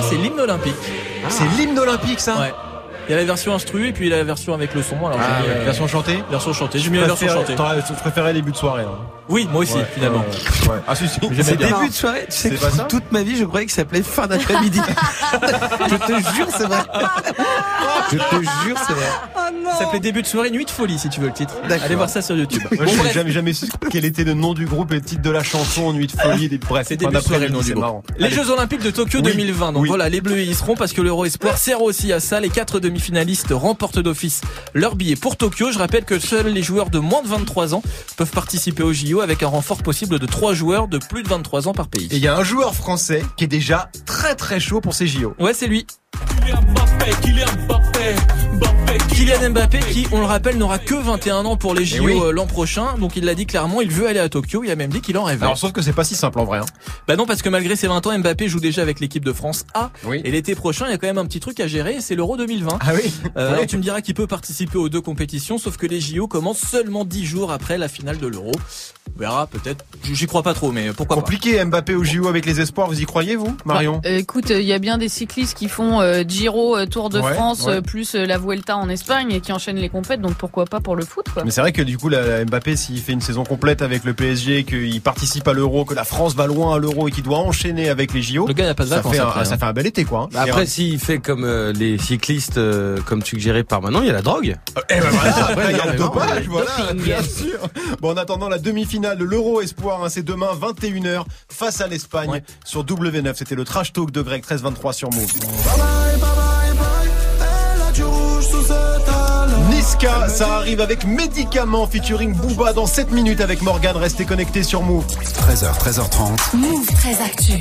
C'est 0.08 0.16
l'hymne 0.16 0.40
olympique. 0.40 0.74
C'est 1.28 1.44
l'hymne 1.56 1.78
olympique, 1.78 2.20
ça 2.20 2.38
Ouais. 2.38 2.54
Il 3.08 3.12
y 3.12 3.14
a 3.14 3.18
la 3.18 3.24
version 3.24 3.54
instru 3.54 3.88
et 3.88 3.92
puis 3.92 4.06
il 4.06 4.10
y 4.10 4.14
a 4.14 4.16
la 4.18 4.24
version 4.24 4.54
avec 4.54 4.74
le 4.74 4.82
son. 4.82 4.96
Alors 4.96 5.18
Ah, 5.20 5.42
mis, 5.42 5.48
euh, 5.48 5.64
version 5.64 5.86
chantée 5.86 6.22
version 6.30 6.52
chantée. 6.52 6.78
J'ai 6.78 6.90
mis 6.90 6.98
la 6.98 7.06
version 7.06 7.28
chantée. 7.28 7.54
T'aurais- 7.54 7.82
Tu 7.86 7.92
préférais 7.92 8.32
les 8.32 8.42
buts 8.42 8.52
de 8.52 8.56
soirée, 8.56 8.82
là. 8.82 8.90
Oui, 9.28 9.48
moi 9.50 9.62
aussi 9.62 9.74
Ouais, 9.74 9.86
finalement. 9.94 10.18
ouais, 10.18 10.68
ouais. 10.74 10.80
Ah, 10.86 10.94
si, 10.94 11.08
si. 11.08 11.18
J'aimais 11.30 11.42
C'est 11.42 11.56
bien. 11.56 11.68
début 11.78 11.88
de 11.88 11.94
soirée, 11.94 12.26
tu 12.30 12.36
sais 12.36 12.50
que 12.50 12.60
pas 12.60 12.70
ça 12.70 12.84
toute 12.84 13.10
ma 13.10 13.22
vie 13.22 13.36
je 13.38 13.44
croyais 13.44 13.64
que 13.64 13.72
ça 13.72 13.76
s'appelait 13.76 14.02
fin 14.02 14.26
d'après-midi. 14.26 14.80
je 15.88 15.94
te 15.96 16.34
jure 16.34 16.46
c'est 16.50 16.64
vrai. 16.66 16.78
Je 18.12 18.16
te 18.18 18.42
jure 18.66 18.76
c'est 18.86 18.92
vrai. 18.92 19.06
Ça 19.72 19.78
s'appelait 19.78 20.00
début 20.00 20.22
de 20.22 20.26
soirée, 20.26 20.50
nuit 20.50 20.64
de 20.66 20.70
folie 20.70 20.98
si 20.98 21.08
tu 21.08 21.20
veux 21.20 21.28
le 21.28 21.32
titre. 21.32 21.54
D'accord. 21.68 21.84
Allez 21.86 21.94
voir 21.94 22.08
ça 22.10 22.20
sur 22.22 22.36
YouTube. 22.36 22.62
Moi, 22.72 22.84
Bon, 22.84 22.92
je 22.98 23.02
n'ai 23.02 23.12
jamais, 23.12 23.30
jamais 23.30 23.52
su 23.52 23.66
quel 23.90 24.04
était 24.04 24.24
le 24.24 24.34
nom 24.34 24.52
du 24.54 24.66
groupe 24.66 24.92
et 24.92 24.96
le 24.96 25.00
titre 25.00 25.22
de 25.22 25.30
la 25.30 25.42
chanson, 25.42 25.92
Nuit 25.92 26.06
de 26.06 26.12
folie. 26.12 26.48
Des... 26.48 26.58
Bref, 26.58 26.86
C'est 26.88 26.96
début 26.96 27.14
de 27.14 27.20
soirée 27.20 27.46
le 27.48 27.52
nom 27.54 27.60
du 27.60 27.74
groupe. 27.74 28.06
Les. 28.18 28.30
Jeux 28.30 28.50
Olympiques 28.50 28.82
de 28.82 28.90
Tokyo 28.90 29.18
Oui. 29.18 29.30
2020. 29.32 29.72
Donc 29.72 29.86
voilà, 29.86 30.08
les 30.08 30.20
Bleus 30.20 30.40
y 30.40 30.54
seront 30.54 30.74
parce 30.76 30.92
que 30.92 31.00
l'Euro 31.00 31.24
Espoir 31.24 31.56
sert 31.56 31.80
aussi 31.82 32.12
à 32.12 32.20
ça. 32.20 32.40
Les 32.40 32.48
quatre 32.50 32.78
demi-finalistes 32.94 33.50
remportent 33.50 33.98
d'office 33.98 34.40
leur 34.72 34.94
billet 34.94 35.16
pour 35.16 35.36
Tokyo. 35.36 35.72
Je 35.72 35.78
rappelle 35.78 36.04
que 36.04 36.20
seuls 36.20 36.46
les 36.46 36.62
joueurs 36.62 36.90
de 36.90 37.00
moins 37.00 37.22
de 37.22 37.28
23 37.28 37.74
ans 37.74 37.82
peuvent 38.16 38.30
participer 38.30 38.84
au 38.84 38.92
JO 38.92 39.20
avec 39.20 39.42
un 39.42 39.48
renfort 39.48 39.82
possible 39.82 40.20
de 40.20 40.26
trois 40.26 40.54
joueurs 40.54 40.86
de 40.86 40.98
plus 40.98 41.24
de 41.24 41.28
23 41.28 41.66
ans 41.66 41.72
par 41.72 41.88
pays. 41.88 42.06
Et 42.12 42.16
il 42.16 42.22
y 42.22 42.28
a 42.28 42.36
un 42.36 42.44
joueur 42.44 42.74
français 42.74 43.24
qui 43.36 43.44
est 43.44 43.48
déjà 43.48 43.90
très 44.06 44.36
très 44.36 44.60
chaud 44.60 44.80
pour 44.80 44.94
ces 44.94 45.08
JO. 45.08 45.34
Ouais, 45.40 45.54
c'est 45.54 45.66
lui. 45.66 45.86
Kylian 47.22 47.46
Mbappé 47.66 48.14
qui, 48.98 50.06
on 50.12 50.20
le 50.20 50.24
rappelle, 50.26 50.56
n'aura 50.56 50.78
que 50.78 50.94
21 50.94 51.44
ans 51.44 51.56
pour 51.56 51.74
les 51.74 51.84
JO 51.84 51.96
Eh 51.96 52.00
oui. 52.14 52.20
euh, 52.22 52.32
l'an 52.32 52.46
prochain. 52.46 52.94
Donc 52.98 53.16
il 53.16 53.24
l'a 53.24 53.34
dit 53.34 53.46
clairement, 53.46 53.80
il 53.80 53.90
veut 53.90 54.06
aller 54.06 54.20
à 54.20 54.28
Tokyo. 54.28 54.62
Il 54.64 54.70
a 54.70 54.76
même 54.76 54.90
dit 54.90 55.00
qu'il 55.00 55.18
en 55.18 55.24
rêvait. 55.24 55.44
Alors, 55.44 55.58
sauf 55.58 55.72
que 55.72 55.82
c'est 55.82 55.92
pas 55.92 56.04
si 56.04 56.14
simple 56.14 56.38
en 56.38 56.44
vrai. 56.44 56.58
Hein. 56.58 56.64
Bah 57.08 57.16
non, 57.16 57.26
parce 57.26 57.42
que 57.42 57.48
malgré 57.48 57.76
ses 57.76 57.88
20 57.88 58.06
ans, 58.06 58.18
Mbappé 58.18 58.48
joue 58.48 58.60
déjà 58.60 58.82
avec 58.82 59.00
l'équipe 59.00 59.24
de 59.24 59.32
France 59.32 59.64
A. 59.74 59.90
Oui. 60.04 60.20
Et 60.24 60.30
l'été 60.30 60.54
prochain, 60.54 60.86
il 60.86 60.90
y 60.92 60.94
a 60.94 60.98
quand 60.98 61.06
même 61.06 61.18
un 61.18 61.26
petit 61.26 61.40
truc 61.40 61.58
à 61.60 61.66
gérer, 61.66 61.96
c'est 62.00 62.14
l'Euro 62.14 62.36
2020. 62.36 62.78
Ah 62.80 62.92
oui 62.94 63.12
Euh, 63.36 63.52
alors 63.54 63.66
tu 63.66 63.76
me 63.76 63.82
diras 63.82 64.00
qu'il 64.00 64.14
peut 64.14 64.26
participer 64.26 64.78
aux 64.78 64.88
deux 64.88 65.00
compétitions, 65.00 65.58
sauf 65.58 65.76
que 65.76 65.86
les 65.86 66.00
JO 66.00 66.28
commencent 66.28 66.60
seulement 66.60 67.04
10 67.04 67.24
jours 67.24 67.52
après 67.52 67.78
la 67.78 67.88
finale 67.88 68.18
de 68.18 68.26
l'Euro. 68.26 68.52
On 69.16 69.18
verra 69.20 69.46
peut-être. 69.46 69.84
J'y 70.04 70.26
crois 70.26 70.42
pas 70.42 70.54
trop, 70.54 70.72
mais 70.72 70.88
pourquoi 70.92 71.16
pas. 71.16 71.22
Compliqué 71.22 71.64
Mbappé 71.64 71.94
au 71.94 72.04
JO 72.04 72.28
avec 72.28 72.46
les 72.46 72.60
espoirs, 72.60 72.88
vous 72.88 73.00
y 73.00 73.04
croyez 73.06 73.36
vous, 73.36 73.56
Marion? 73.64 74.00
Euh, 74.06 74.18
écoute, 74.18 74.50
il 74.50 74.62
y 74.62 74.72
a 74.72 74.78
bien 74.78 74.98
des 74.98 75.08
cyclistes 75.08 75.56
qui 75.56 75.68
font 75.68 76.00
euh, 76.00 76.22
Giro, 76.26 76.84
Tour 76.86 77.10
de 77.10 77.20
Ouais, 77.20 77.32
France, 77.34 77.64
ouais. 77.66 77.80
plus 77.80 78.14
euh, 78.14 78.26
la 78.26 78.38
Vuelta 78.38 78.76
en 78.76 78.83
Espagne 78.88 79.30
et 79.32 79.40
qui 79.40 79.52
enchaînent 79.52 79.76
les 79.76 79.88
compètes, 79.88 80.20
donc 80.20 80.34
pourquoi 80.34 80.64
pas 80.64 80.80
pour 80.80 80.96
le 80.96 81.04
foot 81.04 81.26
quoi. 81.32 81.44
Mais 81.44 81.50
c'est 81.50 81.60
vrai 81.60 81.72
que 81.72 81.82
du 81.82 81.98
coup, 81.98 82.08
la, 82.08 82.22
la 82.26 82.44
Mbappé, 82.44 82.76
s'il 82.76 83.00
fait 83.00 83.12
une 83.12 83.20
saison 83.20 83.44
complète 83.44 83.82
avec 83.82 84.04
le 84.04 84.14
PSG, 84.14 84.64
qu'il 84.64 85.00
participe 85.00 85.46
à 85.48 85.52
l'Euro, 85.52 85.84
que 85.84 85.94
la 85.94 86.04
France 86.04 86.34
va 86.34 86.46
loin 86.46 86.74
à 86.76 86.78
l'Euro 86.78 87.08
et 87.08 87.10
qu'il 87.10 87.22
doit 87.24 87.38
enchaîner 87.38 87.88
avec 87.88 88.12
les 88.12 88.22
JO, 88.22 88.46
Le 88.46 88.52
gars 88.54 88.66
n'a 88.66 88.74
pas 88.74 88.84
de 88.84 88.90
ça, 88.90 89.02
fait 89.02 89.18
un, 89.18 89.24
après, 89.28 89.44
ça 89.44 89.54
hein. 89.54 89.58
fait 89.58 89.64
un 89.64 89.72
bel 89.72 89.86
été 89.86 90.04
quoi. 90.04 90.20
hein. 90.22 90.28
Bah, 90.32 90.42
Après 90.42 90.66
s'il 90.66 90.98
fait 90.98 91.18
comme 91.18 91.44
euh, 91.44 91.72
les 91.72 91.98
cyclistes 91.98 92.58
euh, 92.58 92.98
comme 93.06 93.22
suggéré 93.24 93.64
par 93.64 93.80
maintenant, 93.82 94.00
il 94.00 94.06
y 94.06 94.10
a 94.10 94.14
la 94.14 94.22
drogue. 94.22 94.54
Eh 94.90 94.94
ben 95.00 95.08
voilà, 95.10 95.30
Après, 95.36 95.52
après, 95.52 95.64
il 95.72 95.76
y 95.76 95.80
a 95.80 95.86
le 95.86 95.94
énormément, 95.94 96.06
dopage, 96.06 96.38
ouais. 96.38 96.44
voilà, 96.48 96.70
Doping. 96.92 97.02
bien 97.02 97.22
sûr. 97.22 97.58
Bon, 98.00 98.10
en 98.12 98.16
attendant 98.16 98.48
la 98.48 98.58
demi-finale 98.58 99.18
de 99.18 99.24
l'Euro 99.24 99.60
Espoir, 99.60 100.02
hein, 100.04 100.08
c'est 100.08 100.22
demain 100.24 100.48
21h 100.60 101.24
face 101.48 101.80
à 101.80 101.86
l'Espagne 101.86 102.30
Ouais. 102.30 102.42
sur 102.64 102.84
W9. 102.84 103.34
C'était 103.34 103.54
le 103.54 103.64
trash 103.64 103.92
talk 103.92 104.10
de 104.10 104.22
Greg 104.22 104.42
1323 104.42 104.92
sur 104.92 105.10
Move. 105.12 105.32
Niska, 109.70 110.28
ça 110.28 110.56
arrive 110.56 110.80
avec 110.80 111.04
médicaments 111.04 111.86
featuring 111.86 112.34
Booba 112.34 112.72
dans 112.72 112.86
7 112.86 113.10
minutes 113.10 113.40
avec 113.40 113.62
Morgan. 113.62 113.96
Restez 113.96 114.24
connectés 114.24 114.62
sur 114.62 114.82
Move. 114.82 115.04
13h, 115.06 115.78
13h30. 115.78 116.56
Move 116.56 116.86
très 116.86 117.20
actu. 117.22 117.52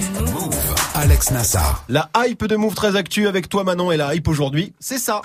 Alex 0.95 1.31
Nassar. 1.31 1.83
La 1.89 2.09
hype 2.25 2.45
de 2.45 2.55
Move 2.55 2.75
très 2.75 2.95
actu 2.95 3.27
avec 3.27 3.49
toi 3.49 3.63
Manon 3.63 3.91
et 3.91 3.97
la 3.97 4.15
hype 4.15 4.27
aujourd'hui, 4.27 4.73
c'est 4.79 4.99
ça. 4.99 5.21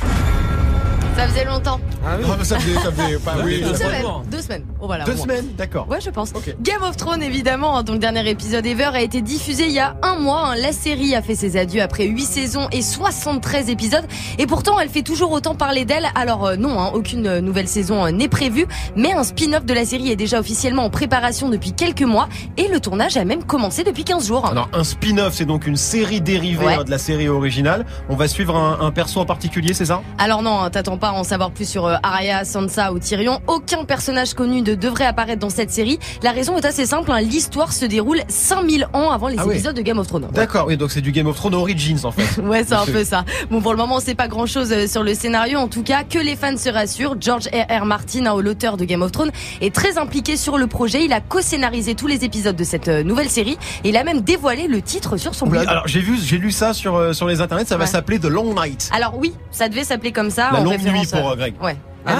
Ça 1.18 1.26
faisait 1.26 1.44
longtemps. 1.44 1.80
Ah 2.06 2.16
mais 2.16 2.44
ça 2.44 2.58
faisait, 2.60 2.74
ça 2.78 2.92
faisait, 2.92 3.18
bah 3.18 3.32
oui. 3.44 3.58
Une 3.58 3.66
deux 3.68 3.74
semaine. 3.74 4.00
jours. 4.02 4.22
Deux 4.30 4.40
semaines. 4.40 4.64
Oh, 4.80 4.86
voilà, 4.86 5.04
Deux 5.04 5.14
moins. 5.14 5.22
semaines, 5.24 5.46
d'accord. 5.58 5.88
Ouais, 5.88 6.00
je 6.00 6.10
pense. 6.10 6.32
Game 6.62 6.82
of 6.84 6.96
Thrones, 6.96 7.22
évidemment, 7.24 7.76
hein, 7.76 7.82
dont 7.82 7.94
le 7.94 7.98
dernier 7.98 8.26
épisode 8.30 8.64
ever 8.64 8.84
a 8.94 9.00
été 9.02 9.20
diffusé 9.20 9.64
il 9.66 9.72
y 9.72 9.80
a 9.80 9.96
un 10.02 10.14
mois. 10.16 10.50
hein. 10.50 10.54
La 10.56 10.70
série 10.70 11.16
a 11.16 11.22
fait 11.22 11.34
ses 11.34 11.56
adieux 11.56 11.82
après 11.82 12.04
8 12.04 12.22
saisons 12.24 12.68
et 12.70 12.82
73 12.82 13.68
épisodes. 13.68 14.04
Et 14.38 14.46
pourtant, 14.46 14.78
elle 14.78 14.88
fait 14.88 15.02
toujours 15.02 15.32
autant 15.32 15.56
parler 15.56 15.84
d'elle. 15.84 16.06
Alors 16.14 16.46
euh, 16.46 16.56
non, 16.56 16.80
hein, 16.80 16.92
aucune 16.94 17.26
euh, 17.26 17.40
nouvelle 17.40 17.66
saison 17.68 18.04
euh, 18.06 18.10
n'est 18.12 18.28
prévue. 18.28 18.66
Mais 18.94 19.12
un 19.12 19.24
spin-off 19.24 19.64
de 19.64 19.74
la 19.74 19.84
série 19.84 20.10
est 20.12 20.16
déjà 20.16 20.38
officiellement 20.38 20.84
en 20.84 20.90
préparation 20.90 21.48
depuis 21.48 21.72
quelques 21.72 22.02
mois. 22.02 22.28
Et 22.56 22.68
le 22.68 22.78
tournage 22.78 23.16
a 23.16 23.24
même 23.24 23.42
commencé 23.42 23.82
depuis 23.82 24.04
15 24.04 24.28
jours. 24.28 24.46
Alors 24.46 24.68
un 24.72 24.84
spin-off, 24.84 25.34
c'est 25.34 25.46
donc 25.46 25.66
une 25.66 25.76
série 25.76 26.20
dérivée 26.20 26.64
Ouais. 26.64 26.74
hein, 26.74 26.84
de 26.84 26.90
la 26.90 26.98
série 26.98 27.28
originale. 27.28 27.84
On 28.08 28.14
va 28.16 28.28
suivre 28.28 28.54
un, 28.56 28.78
un 28.86 28.90
perso 28.92 29.18
en 29.20 29.26
particulier, 29.26 29.74
c'est 29.74 29.86
ça? 29.86 30.00
Alors 30.18 30.42
non, 30.42 30.70
t'attends 30.70 30.96
pas 30.96 31.07
pas 31.08 31.18
en 31.18 31.24
savoir 31.24 31.50
plus 31.52 31.66
sur 31.66 31.86
euh, 31.86 31.94
Arya, 32.02 32.44
Sansa 32.44 32.92
ou 32.92 32.98
Tyrion. 32.98 33.40
Aucun 33.46 33.84
personnage 33.84 34.34
connu 34.34 34.60
ne 34.60 34.74
devrait 34.74 35.06
apparaître 35.06 35.40
dans 35.40 35.48
cette 35.48 35.70
série. 35.70 35.98
La 36.22 36.32
raison 36.32 36.56
est 36.58 36.64
assez 36.66 36.84
simple, 36.84 37.10
hein. 37.10 37.20
l'histoire 37.20 37.72
se 37.72 37.86
déroule 37.86 38.20
5000 38.28 38.88
ans 38.92 39.10
avant 39.10 39.28
les 39.28 39.36
Ah 39.38 39.44
oui. 39.46 39.54
épisodes 39.54 39.74
de 39.74 39.80
Game 39.82 39.98
of 39.98 40.06
Thrones. 40.06 40.28
D'accord, 40.32 40.66
oui, 40.66 40.76
donc 40.76 40.90
c'est 40.90 41.00
du 41.00 41.12
Game 41.12 41.26
of 41.26 41.36
Thrones 41.36 41.54
Origins 41.54 42.00
en 42.04 42.10
fait. 42.10 42.42
Ouais, 42.48 42.62
c'est 42.66 42.74
un 42.74 42.84
peu 42.86 43.04
ça. 43.04 43.24
Bon, 43.50 43.60
pour 43.60 43.72
le 43.72 43.78
moment, 43.78 44.00
c'est 44.00 44.14
pas 44.14 44.28
grand 44.28 44.46
chose 44.46 44.86
sur 44.86 45.02
le 45.02 45.14
scénario. 45.14 45.58
En 45.58 45.68
tout 45.68 45.82
cas, 45.82 46.02
que 46.04 46.18
les 46.18 46.36
fans 46.36 46.56
se 46.56 46.68
rassurent. 46.68 47.16
George 47.20 47.48
R. 47.52 47.82
R. 47.82 47.84
Martin, 47.84 48.26
hein, 48.26 48.36
l'auteur 48.40 48.76
de 48.76 48.84
Game 48.84 49.02
of 49.02 49.12
Thrones, 49.12 49.30
est 49.60 49.74
très 49.74 49.98
impliqué 49.98 50.36
sur 50.36 50.56
le 50.58 50.66
projet. 50.66 51.04
Il 51.04 51.12
a 51.12 51.20
co-scénarisé 51.20 51.94
tous 51.94 52.06
les 52.06 52.24
épisodes 52.24 52.56
de 52.56 52.64
cette 52.64 52.88
euh, 52.88 53.02
nouvelle 53.02 53.28
série. 53.30 53.58
Et 53.84 53.90
il 53.90 53.96
a 53.96 54.04
même 54.04 54.20
dévoilé 54.20 54.66
le 54.68 54.80
titre 54.82 55.16
sur 55.16 55.34
son 55.34 55.46
blog. 55.46 55.64
Alors 55.68 55.86
j'ai 55.88 56.00
vu, 56.00 56.18
j'ai 56.22 56.38
lu 56.38 56.50
ça 56.52 56.72
sur 56.74 56.96
euh, 56.96 57.12
sur 57.12 57.26
les 57.26 57.40
internets, 57.40 57.64
ça 57.66 57.76
va 57.76 57.86
s'appeler 57.86 58.18
The 58.18 58.26
Long 58.26 58.54
Night. 58.54 58.90
Alors 58.94 59.16
oui, 59.18 59.32
ça 59.50 59.68
devait 59.68 59.84
s'appeler 59.84 60.12
comme 60.12 60.30
ça. 60.30 60.50
La 60.52 60.60
en 60.60 60.64
longue 60.64 60.72
référence, 60.74 60.97
nuit 61.00 61.06
pour, 61.10 61.30
euh, 61.30 61.36
Greg. 61.36 61.54
Ouais. 61.62 61.76
Ah, 62.06 62.12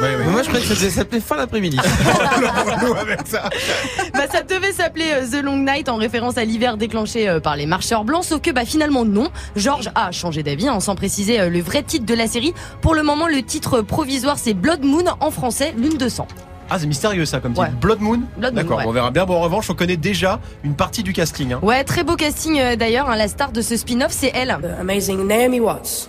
ouais. 0.00 0.16
Moi 0.30 0.42
je 0.42 0.48
croyais 0.48 0.66
que 0.66 0.74
ça 0.74 0.90
s'appeler 0.90 1.20
fin 1.20 1.36
d'après-midi. 1.36 1.76
bah, 4.14 4.26
ça 4.30 4.42
devait 4.42 4.72
s'appeler 4.72 5.06
euh, 5.12 5.26
The 5.26 5.44
Long 5.44 5.58
Night 5.58 5.88
en 5.88 5.96
référence 5.96 6.38
à 6.38 6.44
l'hiver 6.44 6.76
déclenché 6.76 7.28
euh, 7.28 7.40
par 7.40 7.56
les 7.56 7.66
marcheurs 7.66 8.04
blancs, 8.04 8.24
sauf 8.24 8.40
que 8.40 8.50
bah, 8.50 8.64
finalement 8.64 9.04
non. 9.04 9.28
George 9.56 9.90
a 9.94 10.10
changé 10.12 10.42
d'avis, 10.42 10.68
hein, 10.68 10.80
sans 10.80 10.94
préciser 10.94 11.40
euh, 11.40 11.50
le 11.50 11.60
vrai 11.60 11.82
titre 11.82 12.06
de 12.06 12.14
la 12.14 12.26
série. 12.26 12.54
Pour 12.80 12.94
le 12.94 13.02
moment, 13.02 13.28
le 13.28 13.42
titre 13.42 13.82
provisoire 13.82 14.38
c'est 14.38 14.54
Blood 14.54 14.82
Moon 14.82 15.04
en 15.20 15.30
français, 15.30 15.74
lune 15.76 15.98
de 15.98 16.08
sang. 16.08 16.26
Ah 16.70 16.78
c'est 16.78 16.86
mystérieux 16.86 17.26
ça 17.26 17.40
comme 17.40 17.52
titre. 17.52 17.66
Ouais. 17.66 17.72
Blood 17.78 18.00
Moon. 18.00 18.20
Blood 18.38 18.54
Moon, 18.54 18.62
D'accord, 18.62 18.78
ouais. 18.78 18.84
on 18.86 18.92
verra 18.92 19.10
bien. 19.10 19.26
Bon 19.26 19.36
en 19.36 19.40
revanche, 19.40 19.68
on 19.68 19.74
connaît 19.74 19.98
déjà 19.98 20.40
une 20.62 20.74
partie 20.74 21.02
du 21.02 21.12
casting. 21.12 21.52
Hein. 21.52 21.58
Ouais, 21.60 21.84
très 21.84 22.04
beau 22.04 22.16
casting 22.16 22.58
euh, 22.58 22.76
d'ailleurs. 22.76 23.10
hein, 23.10 23.16
la 23.16 23.28
star 23.28 23.52
de 23.52 23.60
ce 23.60 23.76
spin-off, 23.76 24.12
c'est 24.12 24.32
elle. 24.34 24.56
amazing 24.80 25.26
Naomi 25.26 25.60
Watts. 25.60 26.08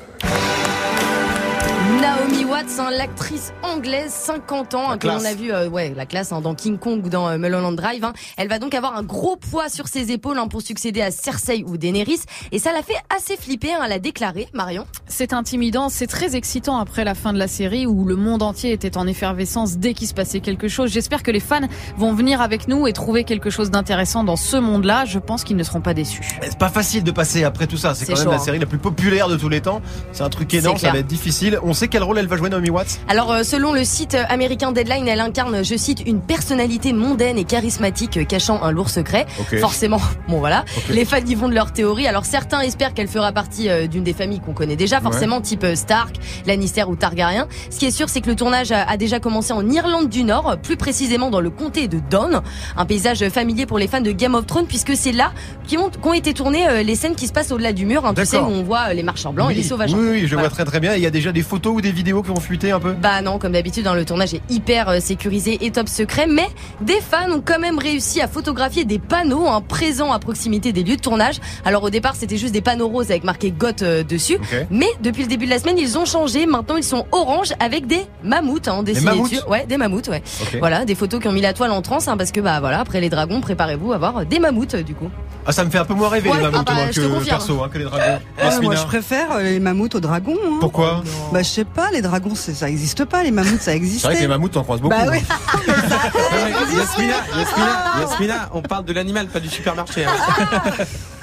Naomi 2.02 2.46
Watts, 2.46 2.80
hein, 2.80 2.90
l'actrice 2.92 3.54
anglaise, 3.64 4.12
50 4.12 4.74
ans, 4.74 4.92
hein, 4.92 4.98
que 4.98 5.08
l'on 5.08 5.24
a 5.24 5.34
vu, 5.34 5.52
euh, 5.52 5.70
ouais, 5.70 5.94
la 5.96 6.06
classe 6.06 6.32
hein, 6.32 6.42
dans 6.42 6.54
King 6.54 6.78
Kong 6.78 7.06
ou 7.06 7.10
dans 7.10 7.28
euh, 7.30 7.38
Mulholland 7.38 7.76
Drive. 7.76 8.04
hein. 8.04 8.14
Elle 8.38 8.48
va 8.48 8.60
donc 8.60 8.74
avoir 8.74 8.96
un 8.96 9.04
gros 9.04 9.38
poids 9.38 9.70
sur 9.70 9.88
ses 9.88 10.12
épaules 10.12 10.38
hein, 10.38 10.48
pour 10.48 10.62
succéder 10.62 11.02
à 11.02 11.12
Cersei 11.12 11.64
ou 11.68 11.78
Daenerys, 11.78 12.22
et 12.52 12.60
ça 12.60 12.74
l'a 12.74 12.82
fait 12.82 12.98
assez 13.16 13.38
flipper. 13.38 13.74
hein, 13.74 13.82
elle 13.86 13.92
a 13.94 14.00
déclaré, 14.00 14.48
Marion. 14.54 14.86
C'est 15.08 15.34
intimidant, 15.34 15.90
c'est 15.90 16.08
très 16.08 16.36
excitant 16.36 16.78
après 16.78 17.04
la 17.04 17.16
fin 17.16 17.34
de 17.34 17.40
la 17.40 17.48
série 17.48 17.86
où 17.86 18.06
le 18.06 18.16
monde 18.16 18.44
entier 18.44 18.72
était 18.72 18.98
en 18.98 19.08
effervescence 19.08 19.78
dès 19.78 19.94
qu'il 19.94 20.08
se 20.08 20.14
passait 20.14 20.42
quelque 20.42 20.68
chose. 20.68 20.92
J'espère 20.92 21.24
que 21.24 21.32
les 21.32 21.40
fans 21.40 21.62
vont 21.98 22.14
venir 22.14 22.42
avec 22.42 22.68
nous 22.68 22.88
et 22.88 22.94
trouver 22.94 23.24
quelque 23.24 23.50
chose 23.50 23.72
d'intéressant 23.72 24.24
dans 24.24 24.36
ce 24.36 24.58
monde-là. 24.58 25.06
Je 25.06 25.20
pense 25.20 25.44
qu'ils 25.44 25.58
ne 25.58 25.64
seront 25.64 25.82
pas 25.82 25.94
déçus. 25.94 26.40
C'est 26.42 26.58
pas 26.58 26.70
facile 26.70 27.04
de 27.04 27.12
passer 27.12 27.44
après 27.44 27.68
tout 27.68 27.78
ça. 27.78 27.94
C'est 27.96 28.06
quand 28.06 28.18
même 28.20 28.28
la 28.30 28.36
hein. 28.36 28.40
série 28.40 28.60
la 28.60 28.66
plus 28.66 28.80
populaire 28.80 29.28
de 29.28 29.38
tous 29.38 29.50
les 29.50 29.62
temps. 29.62 29.82
C'est 30.12 30.24
un 30.24 30.30
truc 30.30 30.54
énorme, 30.54 30.78
ça 30.78 30.92
va 30.92 31.00
être 31.00 31.08
difficile. 31.08 31.60
On 31.64 31.74
sait 31.74 31.85
quel 31.88 32.04
rôle 32.04 32.18
elle 32.18 32.28
va 32.28 32.38
jouer 32.38 32.50
Naomi 32.50 32.70
Watts. 32.70 33.00
Alors, 33.08 33.32
euh, 33.32 33.44
selon 33.44 33.74
le 33.74 33.84
site 33.84 34.16
euh, 34.16 34.24
américain 34.30 34.72
Deadline, 34.72 35.08
elle 35.08 35.20
incarne, 35.20 35.64
je 35.64 35.76
cite, 35.76 36.02
une 36.06 36.22
personnalité 36.22 36.94
mondaine 36.94 37.38
et 37.38 37.44
charismatique 37.44 38.18
euh, 38.18 38.24
cachant 38.24 38.62
un 38.64 38.72
lourd 38.72 38.90
secret. 38.90 39.26
Forcément, 39.60 40.00
bon 40.28 40.40
voilà, 40.40 40.66
les 40.90 41.06
fans 41.06 41.18
y 41.26 41.36
vont 41.36 41.50
de 41.50 41.54
leur 41.56 41.72
théorie. 41.74 42.08
Alors 42.08 42.26
certains 42.26 42.62
espèrent 42.62 42.94
qu'elle 42.94 43.08
fera 43.08 43.32
partie 43.32 43.70
d'une 43.88 44.04
des 44.04 44.14
familles 44.14 44.40
qu'on 44.40 44.54
connaît 44.54 44.76
déjà, 44.76 45.02
forcément 45.02 45.42
type 45.42 45.66
Stark, 45.76 46.16
Lannister 46.46 46.84
ou 46.84 46.96
Targaryen. 46.96 47.48
Ce 47.70 47.80
qui 47.80 47.86
est 47.86 47.92
sûr, 47.92 48.10
c'est 48.10 48.22
que 48.22 48.30
le 48.30 48.36
tournage 48.36 48.72
a, 48.72 48.98
déjà 48.98 49.20
commencé 49.20 49.54
en 49.54 49.68
Irlande 49.70 50.10
du 50.10 50.24
Nord, 50.24 50.58
plus 50.62 50.78
précisément 50.78 51.30
dans 51.30 51.42
le 51.42 51.50
comté 51.50 51.88
de 51.88 52.00
Don, 52.10 52.42
un 52.78 52.86
paysage 52.86 53.28
familier 53.30 53.66
pour 53.66 53.80
les 53.80 53.88
fans 53.88 54.02
de 54.02 54.12
Game 54.12 54.36
of 54.36 54.46
Thrones, 54.46 54.68
puisque 54.68 54.96
c'est 54.96 55.12
là 55.12 55.32
qu'ont 55.70 55.90
qu'ont 56.02 56.14
été 56.14 56.34
tournées 56.34 56.84
les 56.84 56.96
scènes 56.96 57.16
qui 57.16 57.28
se 57.28 57.34
passent 57.34 57.52
au-delà 57.52 57.74
du 57.74 57.86
mur, 57.86 58.06
hein, 58.06 58.14
tu 58.16 58.26
sais, 58.26 58.38
où 58.38 58.46
on 58.46 58.64
voit 58.64 58.94
les 58.94 59.04
marcheurs 59.04 59.34
blancs 59.34 59.52
et 59.52 59.56
les 59.56 59.64
sauvages. 59.64 59.94
Oui, 59.94 60.08
oui, 60.12 60.22
je 60.22 60.34
Voilà. 60.36 60.48
vois 60.50 60.56
très 60.56 60.66
très 60.66 60.80
bien. 60.80 60.96
Il 60.96 61.02
y 61.02 61.08
a 61.08 61.12
déjà 61.12 61.32
des 61.32 61.44
photos 61.44 61.75
ou 61.76 61.82
des 61.82 61.92
vidéos 61.92 62.22
qui 62.24 62.30
vont 62.30 62.40
fuiter 62.40 62.72
un 62.72 62.80
peu? 62.80 62.94
Bah 62.94 63.22
non, 63.22 63.38
comme 63.40 63.52
d'habitude, 63.52 63.86
hein, 63.88 63.94
le 63.96 64.06
tournage 64.06 64.34
est 64.34 64.42
hyper 64.50 64.90
euh, 64.90 65.00
sécurisé 65.00 65.58
et 65.66 65.72
top 65.72 65.90
secret, 65.90 66.26
mais 66.28 66.48
des 66.82 67.00
fans 67.02 67.30
ont 67.32 67.42
quand 67.46 67.60
même 67.60 67.78
réussi 67.78 68.22
à 68.22 68.28
photographier 68.28 68.86
des 68.86 69.00
panneaux 69.00 69.48
hein, 69.48 69.62
présents 69.62 70.12
à 70.14 70.20
proximité 70.20 70.72
des 70.72 70.84
lieux 70.84 70.96
de 70.96 71.02
tournage. 71.02 71.36
Alors 71.66 71.84
au 71.84 71.90
départ, 71.90 72.16
c'était 72.16 72.38
juste 72.38 72.54
des 72.54 72.62
panneaux 72.62 72.88
roses 72.88 73.12
avec 73.12 73.24
marqué 73.24 73.52
GOT 73.52 73.82
euh, 73.84 74.04
dessus, 74.04 74.38
mais 74.70 74.88
depuis 75.02 75.24
le 75.24 75.28
début 75.30 75.46
de 75.46 75.52
la 75.52 75.60
semaine, 75.60 75.78
ils 75.78 75.98
ont 75.98 76.06
changé. 76.06 76.46
Maintenant, 76.46 76.78
ils 76.78 76.84
sont 76.84 77.06
orange 77.12 77.54
avec 77.60 77.88
des 77.88 78.06
mammouths 78.24 78.68
hein, 78.68 78.84
dessinés 78.84 79.06
mammouths 79.12 79.32
dessus. 79.32 79.44
Ouais, 79.50 79.66
des 79.68 79.78
mammouths, 79.78 80.08
ouais. 80.08 80.24
Voilà, 80.60 80.86
des 80.86 80.96
photos 80.96 81.20
qui 81.22 81.28
ont 81.28 81.32
mis 81.34 81.42
la 81.42 81.54
toile 81.54 81.72
en 81.72 81.82
transe, 81.82 82.08
hein, 82.08 82.18
parce 82.18 82.32
que 82.32 82.40
bah 82.40 82.60
voilà, 82.60 82.80
après 82.80 83.02
les 83.02 83.10
dragons, 83.10 83.42
préparez-vous 83.42 83.92
à 83.94 83.98
voir 83.98 84.26
des 84.26 84.40
mammouths 84.40 84.76
du 84.76 84.96
coup. 84.96 85.10
Ah, 85.48 85.52
ça 85.52 85.64
me 85.64 85.70
fait 85.70 85.78
un 85.78 85.86
peu 85.86 85.94
moins 85.94 86.10
rêver 86.10 86.30
Ouais, 86.30 86.38
les 86.38 86.44
mammouths 86.44 86.60
ah 86.62 86.64
bah, 86.66 86.74
moi, 86.74 86.86
que 86.88 87.26
perso, 87.26 87.62
hein, 87.64 87.70
que 87.72 87.78
les 87.78 87.84
dragons. 87.84 88.04
Ouais, 88.04 88.62
moi, 88.64 88.76
je 88.76 88.84
préfère 88.86 89.32
euh, 89.34 89.44
les 89.44 89.60
mammouths 89.60 89.94
aux 89.96 90.00
dragons. 90.00 90.38
hein. 90.44 90.58
Pourquoi? 90.60 91.04
Bah, 91.32 91.44
je 91.44 91.48
sais 91.50 91.65
pas, 91.66 91.92
les 91.92 92.02
dragons, 92.02 92.36
ça 92.36 92.70
existe 92.70 93.06
pas. 93.06 93.24
Les 93.24 93.32
mammouths, 93.32 93.62
ça 93.62 93.76
existe. 93.76 94.02
C'est 94.02 94.08
vrai 94.08 94.16
que 94.16 94.22
les 94.22 94.28
mammouths, 94.28 94.52
t'en 94.52 94.64
croises 94.64 94.82
beaucoup. 94.82 94.96
Bah 94.96 95.06
oui. 95.12 95.20
Yasmina, 96.76 97.16
Yasmina, 97.38 97.84
Yasmina, 98.02 98.50
on 98.54 98.62
parle 98.62 98.86
de 98.86 98.94
l'animal, 98.94 99.28
pas 99.28 99.40
du 99.40 99.50
supermarché. 99.50 100.06
hein. 100.06 100.12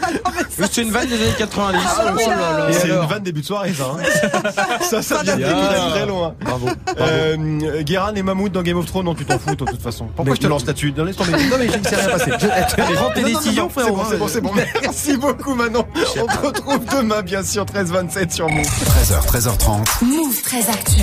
C'est 0.70 0.82
une 0.82 0.90
vanne 0.90 1.08
des 1.08 1.14
années 1.14 1.34
90. 1.38 1.78
Ah, 1.84 2.12
Oh. 2.14 2.70
Et 2.70 2.72
c'est 2.72 2.88
une 2.88 3.06
vanne 3.06 3.22
début 3.22 3.40
de 3.40 3.46
soirée, 3.46 3.72
ça. 3.72 3.84
hein. 3.84 4.78
ça, 4.90 5.02
ça 5.02 5.22
vient 5.22 5.36
très 5.36 5.90
très 5.90 6.06
loin. 6.06 6.34
Bravo. 6.40 6.68
Euh, 6.98 7.82
Guérin 7.82 8.14
et 8.14 8.22
Mammouth 8.22 8.52
dans 8.52 8.62
Game 8.62 8.76
of 8.78 8.86
Thrones, 8.86 9.04
non, 9.06 9.14
tu 9.14 9.24
t'en 9.24 9.38
fous, 9.38 9.54
toi, 9.54 9.66
de 9.66 9.72
toute 9.72 9.82
façon. 9.82 10.06
Pourquoi 10.14 10.34
je 10.34 10.40
te 10.40 10.46
lance 10.46 10.64
là-dessus 10.66 10.92
Non, 10.96 11.04
laisse 11.04 11.16
tomber. 11.16 11.32
Non, 11.32 11.56
mais 11.58 11.68
je 11.72 11.78
ne 11.78 11.84
sais 11.84 11.96
rien 11.96 12.08
passer. 12.08 12.30
Prends 12.94 13.10
tes 13.10 13.24
décisions, 13.24 13.68
frérot, 13.68 14.00
C'est 14.10 14.18
bon, 14.18 14.28
c'est 14.28 14.40
bon, 14.40 14.50
c'est 14.54 14.62
bon. 14.64 14.70
Merci 14.82 15.16
beaucoup, 15.16 15.54
Manon. 15.54 15.84
On 16.20 16.26
te 16.26 16.46
retrouve 16.46 16.84
demain, 16.86 17.22
bien 17.22 17.42
sûr, 17.42 17.64
13h27 17.64 18.32
sur 18.32 18.48
Move. 18.48 18.64
13h, 18.64 19.26
13h30. 19.26 20.04
Move 20.04 20.42
très 20.42 20.68
actu. 20.68 21.02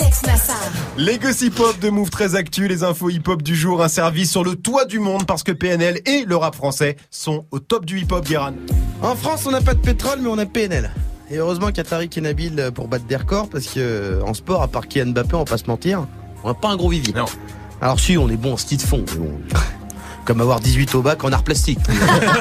Alex 0.00 0.22
Nassar. 0.26 0.56
Les 0.96 1.18
gossip 1.18 1.58
hop 1.60 1.78
de 1.80 1.90
Move 1.90 2.10
très 2.10 2.34
actu, 2.34 2.68
les 2.68 2.82
infos 2.84 3.10
hip 3.10 3.22
hop 3.28 3.42
du 3.42 3.54
jour, 3.56 3.82
un 3.82 3.88
service 3.88 4.30
sur 4.30 4.44
le 4.44 4.56
toit 4.56 4.84
du 4.84 4.98
monde 4.98 5.26
parce 5.26 5.42
que 5.42 5.52
PNL 5.52 6.00
et 6.06 6.24
le 6.26 6.36
rap 6.36 6.54
français 6.54 6.96
sont 7.10 7.44
au 7.50 7.58
top 7.58 7.84
du 7.86 7.98
hip 8.00 8.08
hop, 8.10 8.24
En 9.02 9.14
France, 9.16 9.46
on 9.46 9.50
n'a 9.50 9.60
pas 9.60 9.74
de 9.74 9.80
pétrole, 9.80 10.20
mais 10.20 10.28
on 10.28 10.38
a 10.38 10.46
PNL. 10.46 10.90
Et 11.30 11.36
heureusement 11.36 11.70
qu'Atari 11.70 12.06
est 12.14 12.20
Nabil 12.20 12.70
pour 12.74 12.88
battre 12.88 13.04
des 13.06 13.16
records, 13.16 13.48
parce 13.48 13.66
que 13.66 13.78
euh, 13.78 14.22
en 14.24 14.34
sport, 14.34 14.62
à 14.62 14.68
part 14.68 14.88
Kylian 14.88 15.12
Mbappé, 15.12 15.34
on 15.34 15.38
va 15.40 15.44
pas 15.44 15.58
se 15.58 15.66
mentir, 15.66 16.06
on 16.42 16.48
n'a 16.48 16.54
pas 16.54 16.68
un 16.68 16.76
gros 16.76 16.88
vivier. 16.88 17.14
Non. 17.14 17.26
Alors 17.80 18.00
si, 18.00 18.18
on 18.18 18.28
est 18.28 18.36
bon 18.36 18.54
en 18.54 18.56
ski 18.56 18.76
de 18.76 18.82
fond, 18.82 19.04
mais 19.12 19.18
bon, 19.18 19.32
comme 20.24 20.40
avoir 20.40 20.60
18 20.60 20.94
au 20.94 21.02
bac 21.02 21.24
en 21.24 21.32
art 21.32 21.42
plastique. 21.42 21.78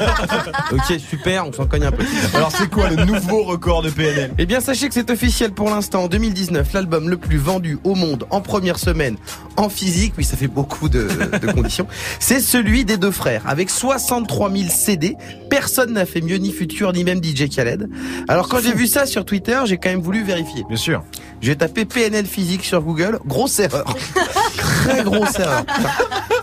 ok, 0.72 1.00
super, 1.00 1.48
on 1.48 1.54
s'en 1.54 1.65
cogne 1.65 1.86
un 1.86 1.92
peu. 1.92 2.04
Alors, 2.34 2.52
c'est 2.52 2.70
quoi 2.70 2.89
le 2.89 3.06
nouveau 3.06 3.44
record 3.44 3.82
de 3.82 3.89
PNL 3.89 4.34
Eh 4.38 4.46
bien, 4.46 4.60
sachez 4.60 4.88
que 4.88 4.94
c'est 4.94 5.10
officiel 5.10 5.52
pour 5.52 5.70
l'instant. 5.70 6.04
En 6.04 6.08
2019, 6.08 6.74
l'album 6.74 7.10
le 7.10 7.18
plus 7.18 7.38
vendu 7.38 7.80
au 7.84 7.96
monde 7.96 8.26
en 8.30 8.42
première 8.42 8.80
semaine 8.80 9.18
en 9.58 9.70
physique, 9.70 10.13
oui, 10.18 10.24
ça 10.24 10.38
fait 10.38 10.48
beaucoup 10.48 10.88
de, 10.88 11.08
de 11.42 11.52
conditions, 11.52 11.88
c'est 12.20 12.39
celui 12.39 12.86
des 12.86 12.98
deux 12.98 13.12
frères. 13.12 13.44
Avec 13.46 13.70
63 13.70 14.52
000 14.52 14.70
CD, 14.70 15.15
personne 15.50 15.94
n'a 15.94 16.06
fait 16.06 16.22
mieux, 16.22 16.38
ni 16.38 16.52
Future, 16.52 16.94
ni 16.94 17.04
même 17.04 17.22
DJ 17.24 17.50
Khaled. 17.50 17.89
Alors, 18.28 18.48
quand 18.48 18.60
j'ai 18.60 18.74
vu 18.74 18.88
ça 18.88 19.06
sur 19.06 19.26
Twitter, 19.26 19.60
j'ai 19.65 19.78
quand 19.78 19.89
même 19.89 20.02
voulu 20.02 20.24
vérifier. 20.24 20.63
Bien 20.68 20.78
sûr. 20.78 21.04
J'ai 21.42 21.56
tapé 21.56 21.86
PNL 21.86 22.26
physique 22.26 22.63
sur 22.63 22.82
Google, 22.82 23.20
grosse 23.26 23.60
erreur. 23.60 23.96
Très 24.58 25.04
grosse 25.04 25.38
erreur. 25.39 25.63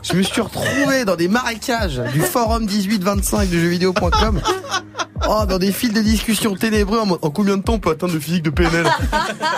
Je 0.02 0.14
me 0.14 0.22
suis 0.22 0.40
retrouvé 0.40 1.04
dans 1.04 1.16
des 1.16 1.25
marécages 1.28 2.00
du 2.12 2.20
forum 2.20 2.64
1825 2.64 3.48
de 3.50 3.58
jeuxvideo.com. 3.58 4.40
Oh, 5.28 5.44
dans 5.48 5.58
des 5.58 5.72
fils 5.72 5.92
de 5.92 6.00
discussion 6.00 6.54
ténébreux 6.54 7.00
en 7.00 7.30
combien 7.30 7.56
de 7.56 7.62
temps 7.62 7.74
on 7.74 7.78
peut 7.78 7.90
atteindre 7.90 8.12
le 8.14 8.20
physique 8.20 8.42
de 8.44 8.50
PNL 8.50 8.86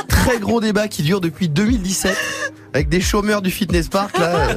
Très 0.09 0.39
gros 0.39 0.61
débat 0.61 0.89
qui 0.89 1.03
dure 1.03 1.21
depuis 1.21 1.49
2017 1.49 2.17
avec 2.73 2.89
des 2.89 3.01
chômeurs 3.01 3.43
du 3.43 3.51
fitness 3.51 3.89
park 3.89 4.19
là 4.19 4.27
euh, 4.35 4.55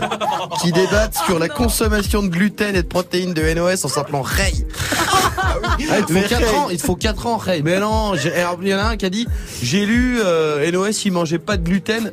qui 0.61 0.71
débattent 0.71 1.17
sur 1.25 1.39
la 1.39 1.49
consommation 1.49 2.21
de 2.23 2.27
gluten 2.27 2.75
et 2.75 2.83
de 2.83 2.87
protéines 2.87 3.33
de 3.33 3.41
NOS 3.53 3.83
en 3.85 3.87
s'appelant 3.87 4.21
Ray. 4.21 4.65
Ah, 5.37 5.55
il 5.99 6.05
te 6.05 6.13
Les 6.13 6.21
faut 6.21 6.29
4 6.29 6.41
Ray. 6.45 6.55
ans, 6.55 6.67
il 6.71 6.79
faut 6.79 6.95
4 6.95 7.27
ans 7.27 7.37
Ray. 7.37 7.61
Mais 7.63 7.79
non, 7.79 8.13
alors, 8.35 8.57
il 8.61 8.67
y 8.67 8.73
en 8.75 8.79
a 8.79 8.83
un 8.83 8.97
qui 8.97 9.05
a 9.05 9.09
dit 9.09 9.27
j'ai 9.63 9.85
lu 9.85 10.19
euh, 10.23 10.69
NOS 10.71 11.05
il 11.05 11.11
mangeait 11.13 11.39
pas 11.39 11.57
de 11.57 11.63
gluten. 11.63 12.11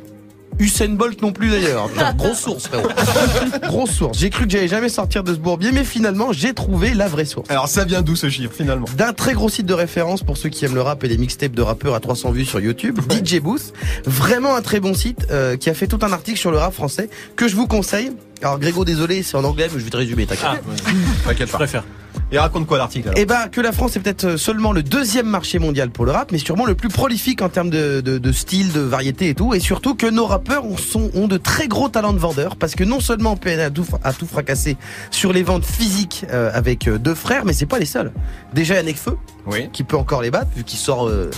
Usain 0.59 0.89
Bolt 0.89 1.21
non 1.21 1.31
plus 1.31 1.49
d'ailleurs. 1.49 1.89
Grosse 2.17 2.39
source, 2.39 2.67
frérot. 2.67 2.89
Grosse 3.63 3.91
source. 3.91 4.17
J'ai 4.17 4.29
cru 4.29 4.45
que 4.45 4.51
j'allais 4.51 4.67
jamais 4.67 4.89
sortir 4.89 5.23
de 5.23 5.33
ce 5.33 5.39
bourbier, 5.39 5.71
mais 5.71 5.83
finalement, 5.83 6.31
j'ai 6.33 6.53
trouvé 6.53 6.93
la 6.93 7.07
vraie 7.07 7.25
source. 7.25 7.49
Alors, 7.49 7.67
ça 7.67 7.85
vient 7.85 8.01
d'où 8.01 8.15
ce 8.15 8.29
chiffre, 8.29 8.53
finalement? 8.53 8.85
D'un 8.97 9.13
très 9.13 9.33
gros 9.33 9.49
site 9.49 9.65
de 9.65 9.73
référence 9.73 10.23
pour 10.23 10.37
ceux 10.37 10.49
qui 10.49 10.65
aiment 10.65 10.75
le 10.75 10.81
rap 10.81 11.03
et 11.03 11.07
les 11.07 11.17
mixtapes 11.17 11.53
de 11.53 11.61
rappeurs 11.61 11.95
à 11.95 11.99
300 11.99 12.31
vues 12.31 12.45
sur 12.45 12.59
YouTube, 12.59 12.99
DJ 13.09 13.39
Booth. 13.39 13.73
Vraiment 14.05 14.55
un 14.55 14.61
très 14.61 14.79
bon 14.79 14.93
site 14.93 15.27
euh, 15.31 15.57
qui 15.57 15.69
a 15.69 15.73
fait 15.73 15.87
tout 15.87 15.99
un 16.01 16.11
article 16.11 16.37
sur 16.37 16.51
le 16.51 16.57
rap 16.57 16.73
français 16.73 17.09
que 17.35 17.47
je 17.47 17.55
vous 17.55 17.67
conseille. 17.67 18.11
Alors 18.41 18.59
Grégo, 18.59 18.85
désolé, 18.85 19.21
c'est 19.23 19.35
en 19.35 19.43
anglais, 19.43 19.67
mais 19.71 19.79
je 19.79 19.83
vais 19.83 19.89
te 19.89 19.97
résumer, 19.97 20.25
t'inquiète. 20.25 20.45
Ah, 20.85 20.91
T'inquiète 21.25 21.47
je 21.49 21.53
préfère. 21.53 21.83
Et 22.31 22.37
raconte 22.37 22.67
quoi 22.67 22.77
l'article 22.77 23.11
Eh 23.15 23.25
ben, 23.25 23.47
que 23.51 23.59
la 23.59 23.71
France 23.71 23.95
est 23.95 23.99
peut-être 23.99 24.35
seulement 24.37 24.71
le 24.71 24.83
deuxième 24.83 25.25
marché 25.25 25.57
mondial 25.57 25.89
pour 25.89 26.05
le 26.05 26.11
rap, 26.11 26.31
mais 26.31 26.37
sûrement 26.37 26.65
le 26.65 26.75
plus 26.75 26.87
prolifique 26.89 27.41
en 27.41 27.49
termes 27.49 27.71
de, 27.71 28.01
de, 28.01 28.19
de 28.19 28.31
style, 28.31 28.71
de 28.71 28.81
variété 28.81 29.29
et 29.29 29.33
tout. 29.35 29.55
Et 29.55 29.59
surtout 29.59 29.95
que 29.95 30.05
nos 30.05 30.27
rappeurs 30.27 30.63
ont, 30.63 30.77
sont, 30.77 31.09
ont 31.15 31.27
de 31.27 31.37
très 31.37 31.67
gros 31.67 31.89
talents 31.89 32.13
de 32.13 32.19
vendeurs, 32.19 32.55
parce 32.55 32.75
que 32.75 32.83
non 32.83 32.99
seulement 32.99 33.35
PN 33.35 33.59
a 33.59 33.69
tout, 33.71 33.85
a 34.03 34.13
tout 34.13 34.27
fracassé 34.27 34.77
sur 35.09 35.33
les 35.33 35.41
ventes 35.41 35.65
physiques 35.65 36.23
euh, 36.31 36.51
avec 36.53 36.87
euh, 36.87 36.99
deux 36.99 37.15
frères, 37.15 37.45
mais 37.45 37.53
c'est 37.53 37.65
pas 37.65 37.79
les 37.79 37.85
seuls. 37.87 38.11
Déjà, 38.53 38.75
il 38.75 38.77
y 38.77 38.79
a 38.79 38.83
Nekfeu, 38.83 39.17
Oui. 39.47 39.69
qui 39.73 39.83
peut 39.83 39.97
encore 39.97 40.21
les 40.21 40.29
battre, 40.31 40.51
vu 40.55 40.63
qu'il 40.63 40.77
sort... 40.79 41.07
euh, 41.09 41.31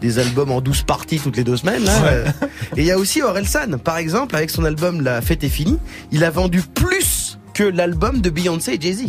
des 0.00 0.18
albums 0.18 0.50
en 0.50 0.60
12 0.60 0.82
parties 0.82 1.18
toutes 1.18 1.36
les 1.36 1.44
deux 1.44 1.56
semaines. 1.56 1.84
Là. 1.84 2.24
Et 2.76 2.80
il 2.80 2.84
y 2.84 2.90
a 2.90 2.98
aussi 2.98 3.22
Orelsan, 3.22 3.78
par 3.78 3.98
exemple, 3.98 4.36
avec 4.36 4.50
son 4.50 4.64
album 4.64 5.00
La 5.00 5.20
fête 5.22 5.44
est 5.44 5.48
finie. 5.48 5.78
Il 6.12 6.24
a 6.24 6.30
vendu 6.30 6.62
plus 6.62 7.38
que 7.54 7.64
l'album 7.64 8.20
de 8.20 8.30
Beyoncé 8.30 8.74
et 8.74 8.80
Jay-Z. 8.80 9.06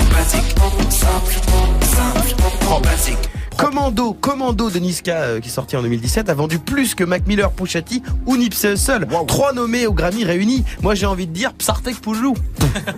Commando, 3.57 4.13
Commando 4.13 4.69
de 4.69 4.79
Niska 4.79 5.15
euh, 5.15 5.39
qui 5.39 5.49
est 5.49 5.51
sorti 5.51 5.75
en 5.77 5.81
2017 5.81 6.29
a 6.29 6.33
vendu 6.33 6.59
plus 6.59 6.95
que 6.95 7.03
Mac 7.03 7.25
Miller, 7.25 7.51
Pusha 7.51 7.81
T 7.81 8.01
ou 8.25 8.37
Nipsey 8.37 8.73
Hussle. 8.73 9.07
Trois 9.27 9.53
nommés 9.53 9.87
au 9.87 9.93
Grammy 9.93 10.23
réunis. 10.23 10.63
Moi 10.81 10.95
j'ai 10.95 11.05
envie 11.05 11.27
de 11.27 11.31
dire 11.31 11.53
Psartek 11.53 11.99
Poujou. 12.01 12.35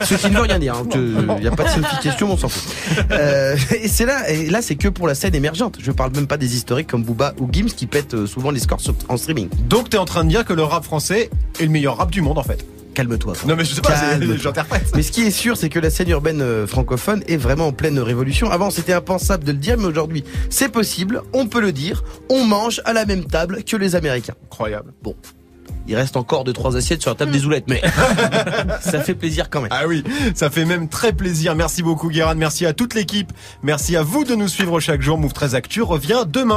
Ce 0.01 0.15
qui 0.15 0.29
ne 0.29 0.35
veut 0.35 0.41
rien 0.41 0.59
dire. 0.59 0.75
Il 0.95 1.41
n'y 1.41 1.47
a 1.47 1.51
pas 1.51 1.63
de 1.63 1.69
signification, 1.73 2.31
on 2.31 2.37
s'en 2.37 2.49
fout. 2.49 2.73
Euh, 3.11 3.55
et 3.81 3.87
c'est 3.87 4.05
là, 4.05 4.29
et 4.29 4.49
là 4.49 4.61
c'est 4.61 4.75
que 4.75 4.87
pour 4.87 5.07
la 5.07 5.15
scène 5.15 5.35
émergente. 5.35 5.77
Je 5.81 5.91
parle 5.91 6.11
même 6.15 6.27
pas 6.27 6.37
des 6.37 6.55
historiques 6.55 6.87
comme 6.87 7.03
Booba 7.03 7.33
ou 7.39 7.47
Gims 7.51 7.67
qui 7.67 7.85
pètent 7.85 8.15
euh, 8.15 8.27
souvent 8.27 8.51
les 8.51 8.59
scores 8.59 8.81
en 9.09 9.17
streaming. 9.17 9.49
Donc 9.69 9.89
t'es 9.89 9.97
en 9.97 10.05
train 10.05 10.23
de 10.23 10.29
dire 10.29 10.45
que 10.45 10.53
le 10.53 10.63
rap 10.63 10.83
français 10.83 11.29
est 11.59 11.63
le 11.63 11.69
meilleur 11.69 11.97
rap 11.97 12.11
du 12.11 12.21
monde 12.21 12.37
en 12.37 12.43
fait. 12.43 12.65
Calme-toi. 12.97 13.33
Non 13.45 13.55
mais 13.55 13.63
je 13.63 13.75
sais 13.75 13.81
pas, 13.81 13.93
j'interprète. 14.41 14.91
Mais 14.95 15.03
ce 15.03 15.11
qui 15.11 15.21
est 15.21 15.29
sûr, 15.29 15.55
c'est 15.55 15.69
que 15.69 15.77
la 15.77 15.91
scène 15.91 16.09
urbaine 16.09 16.41
euh, 16.41 16.65
francophone 16.65 17.21
est 17.27 17.37
vraiment 17.37 17.67
en 17.67 17.71
pleine 17.71 17.99
révolution. 17.99 18.49
Avant, 18.49 18.71
c'était 18.71 18.93
impensable 18.93 19.43
de 19.43 19.51
le 19.51 19.59
dire, 19.59 19.77
mais 19.77 19.85
aujourd'hui, 19.85 20.23
c'est 20.49 20.69
possible, 20.69 21.21
on 21.31 21.45
peut 21.45 21.61
le 21.61 21.71
dire. 21.71 22.03
On 22.31 22.43
mange 22.43 22.81
à 22.85 22.93
la 22.93 23.05
même 23.05 23.25
table 23.25 23.63
que 23.63 23.77
les 23.77 23.95
Américains. 23.95 24.33
Incroyable. 24.45 24.93
Bon. 25.03 25.15
Il 25.87 25.95
reste 25.95 26.17
encore 26.17 26.43
deux 26.43 26.53
trois 26.53 26.75
assiettes 26.75 27.01
sur 27.01 27.11
la 27.11 27.15
table 27.15 27.31
des 27.31 27.45
oulettes, 27.45 27.65
mais 27.67 27.81
ça 28.81 28.99
fait 28.99 29.13
plaisir 29.13 29.49
quand 29.49 29.61
même. 29.61 29.69
Ah 29.71 29.87
oui, 29.87 30.03
ça 30.35 30.49
fait 30.49 30.65
même 30.65 30.89
très 30.89 31.13
plaisir. 31.13 31.55
Merci 31.55 31.81
beaucoup 31.81 32.09
Guérin, 32.09 32.35
merci 32.35 32.65
à 32.65 32.73
toute 32.73 32.93
l'équipe. 32.93 33.31
Merci 33.63 33.95
à 33.95 34.01
vous 34.01 34.25
de 34.25 34.35
nous 34.35 34.49
suivre 34.49 34.79
chaque 34.79 35.01
jour. 35.01 35.17
Move 35.17 35.33
13 35.33 35.55
Actu 35.55 35.81
revient 35.81 36.23
demain. 36.27 36.55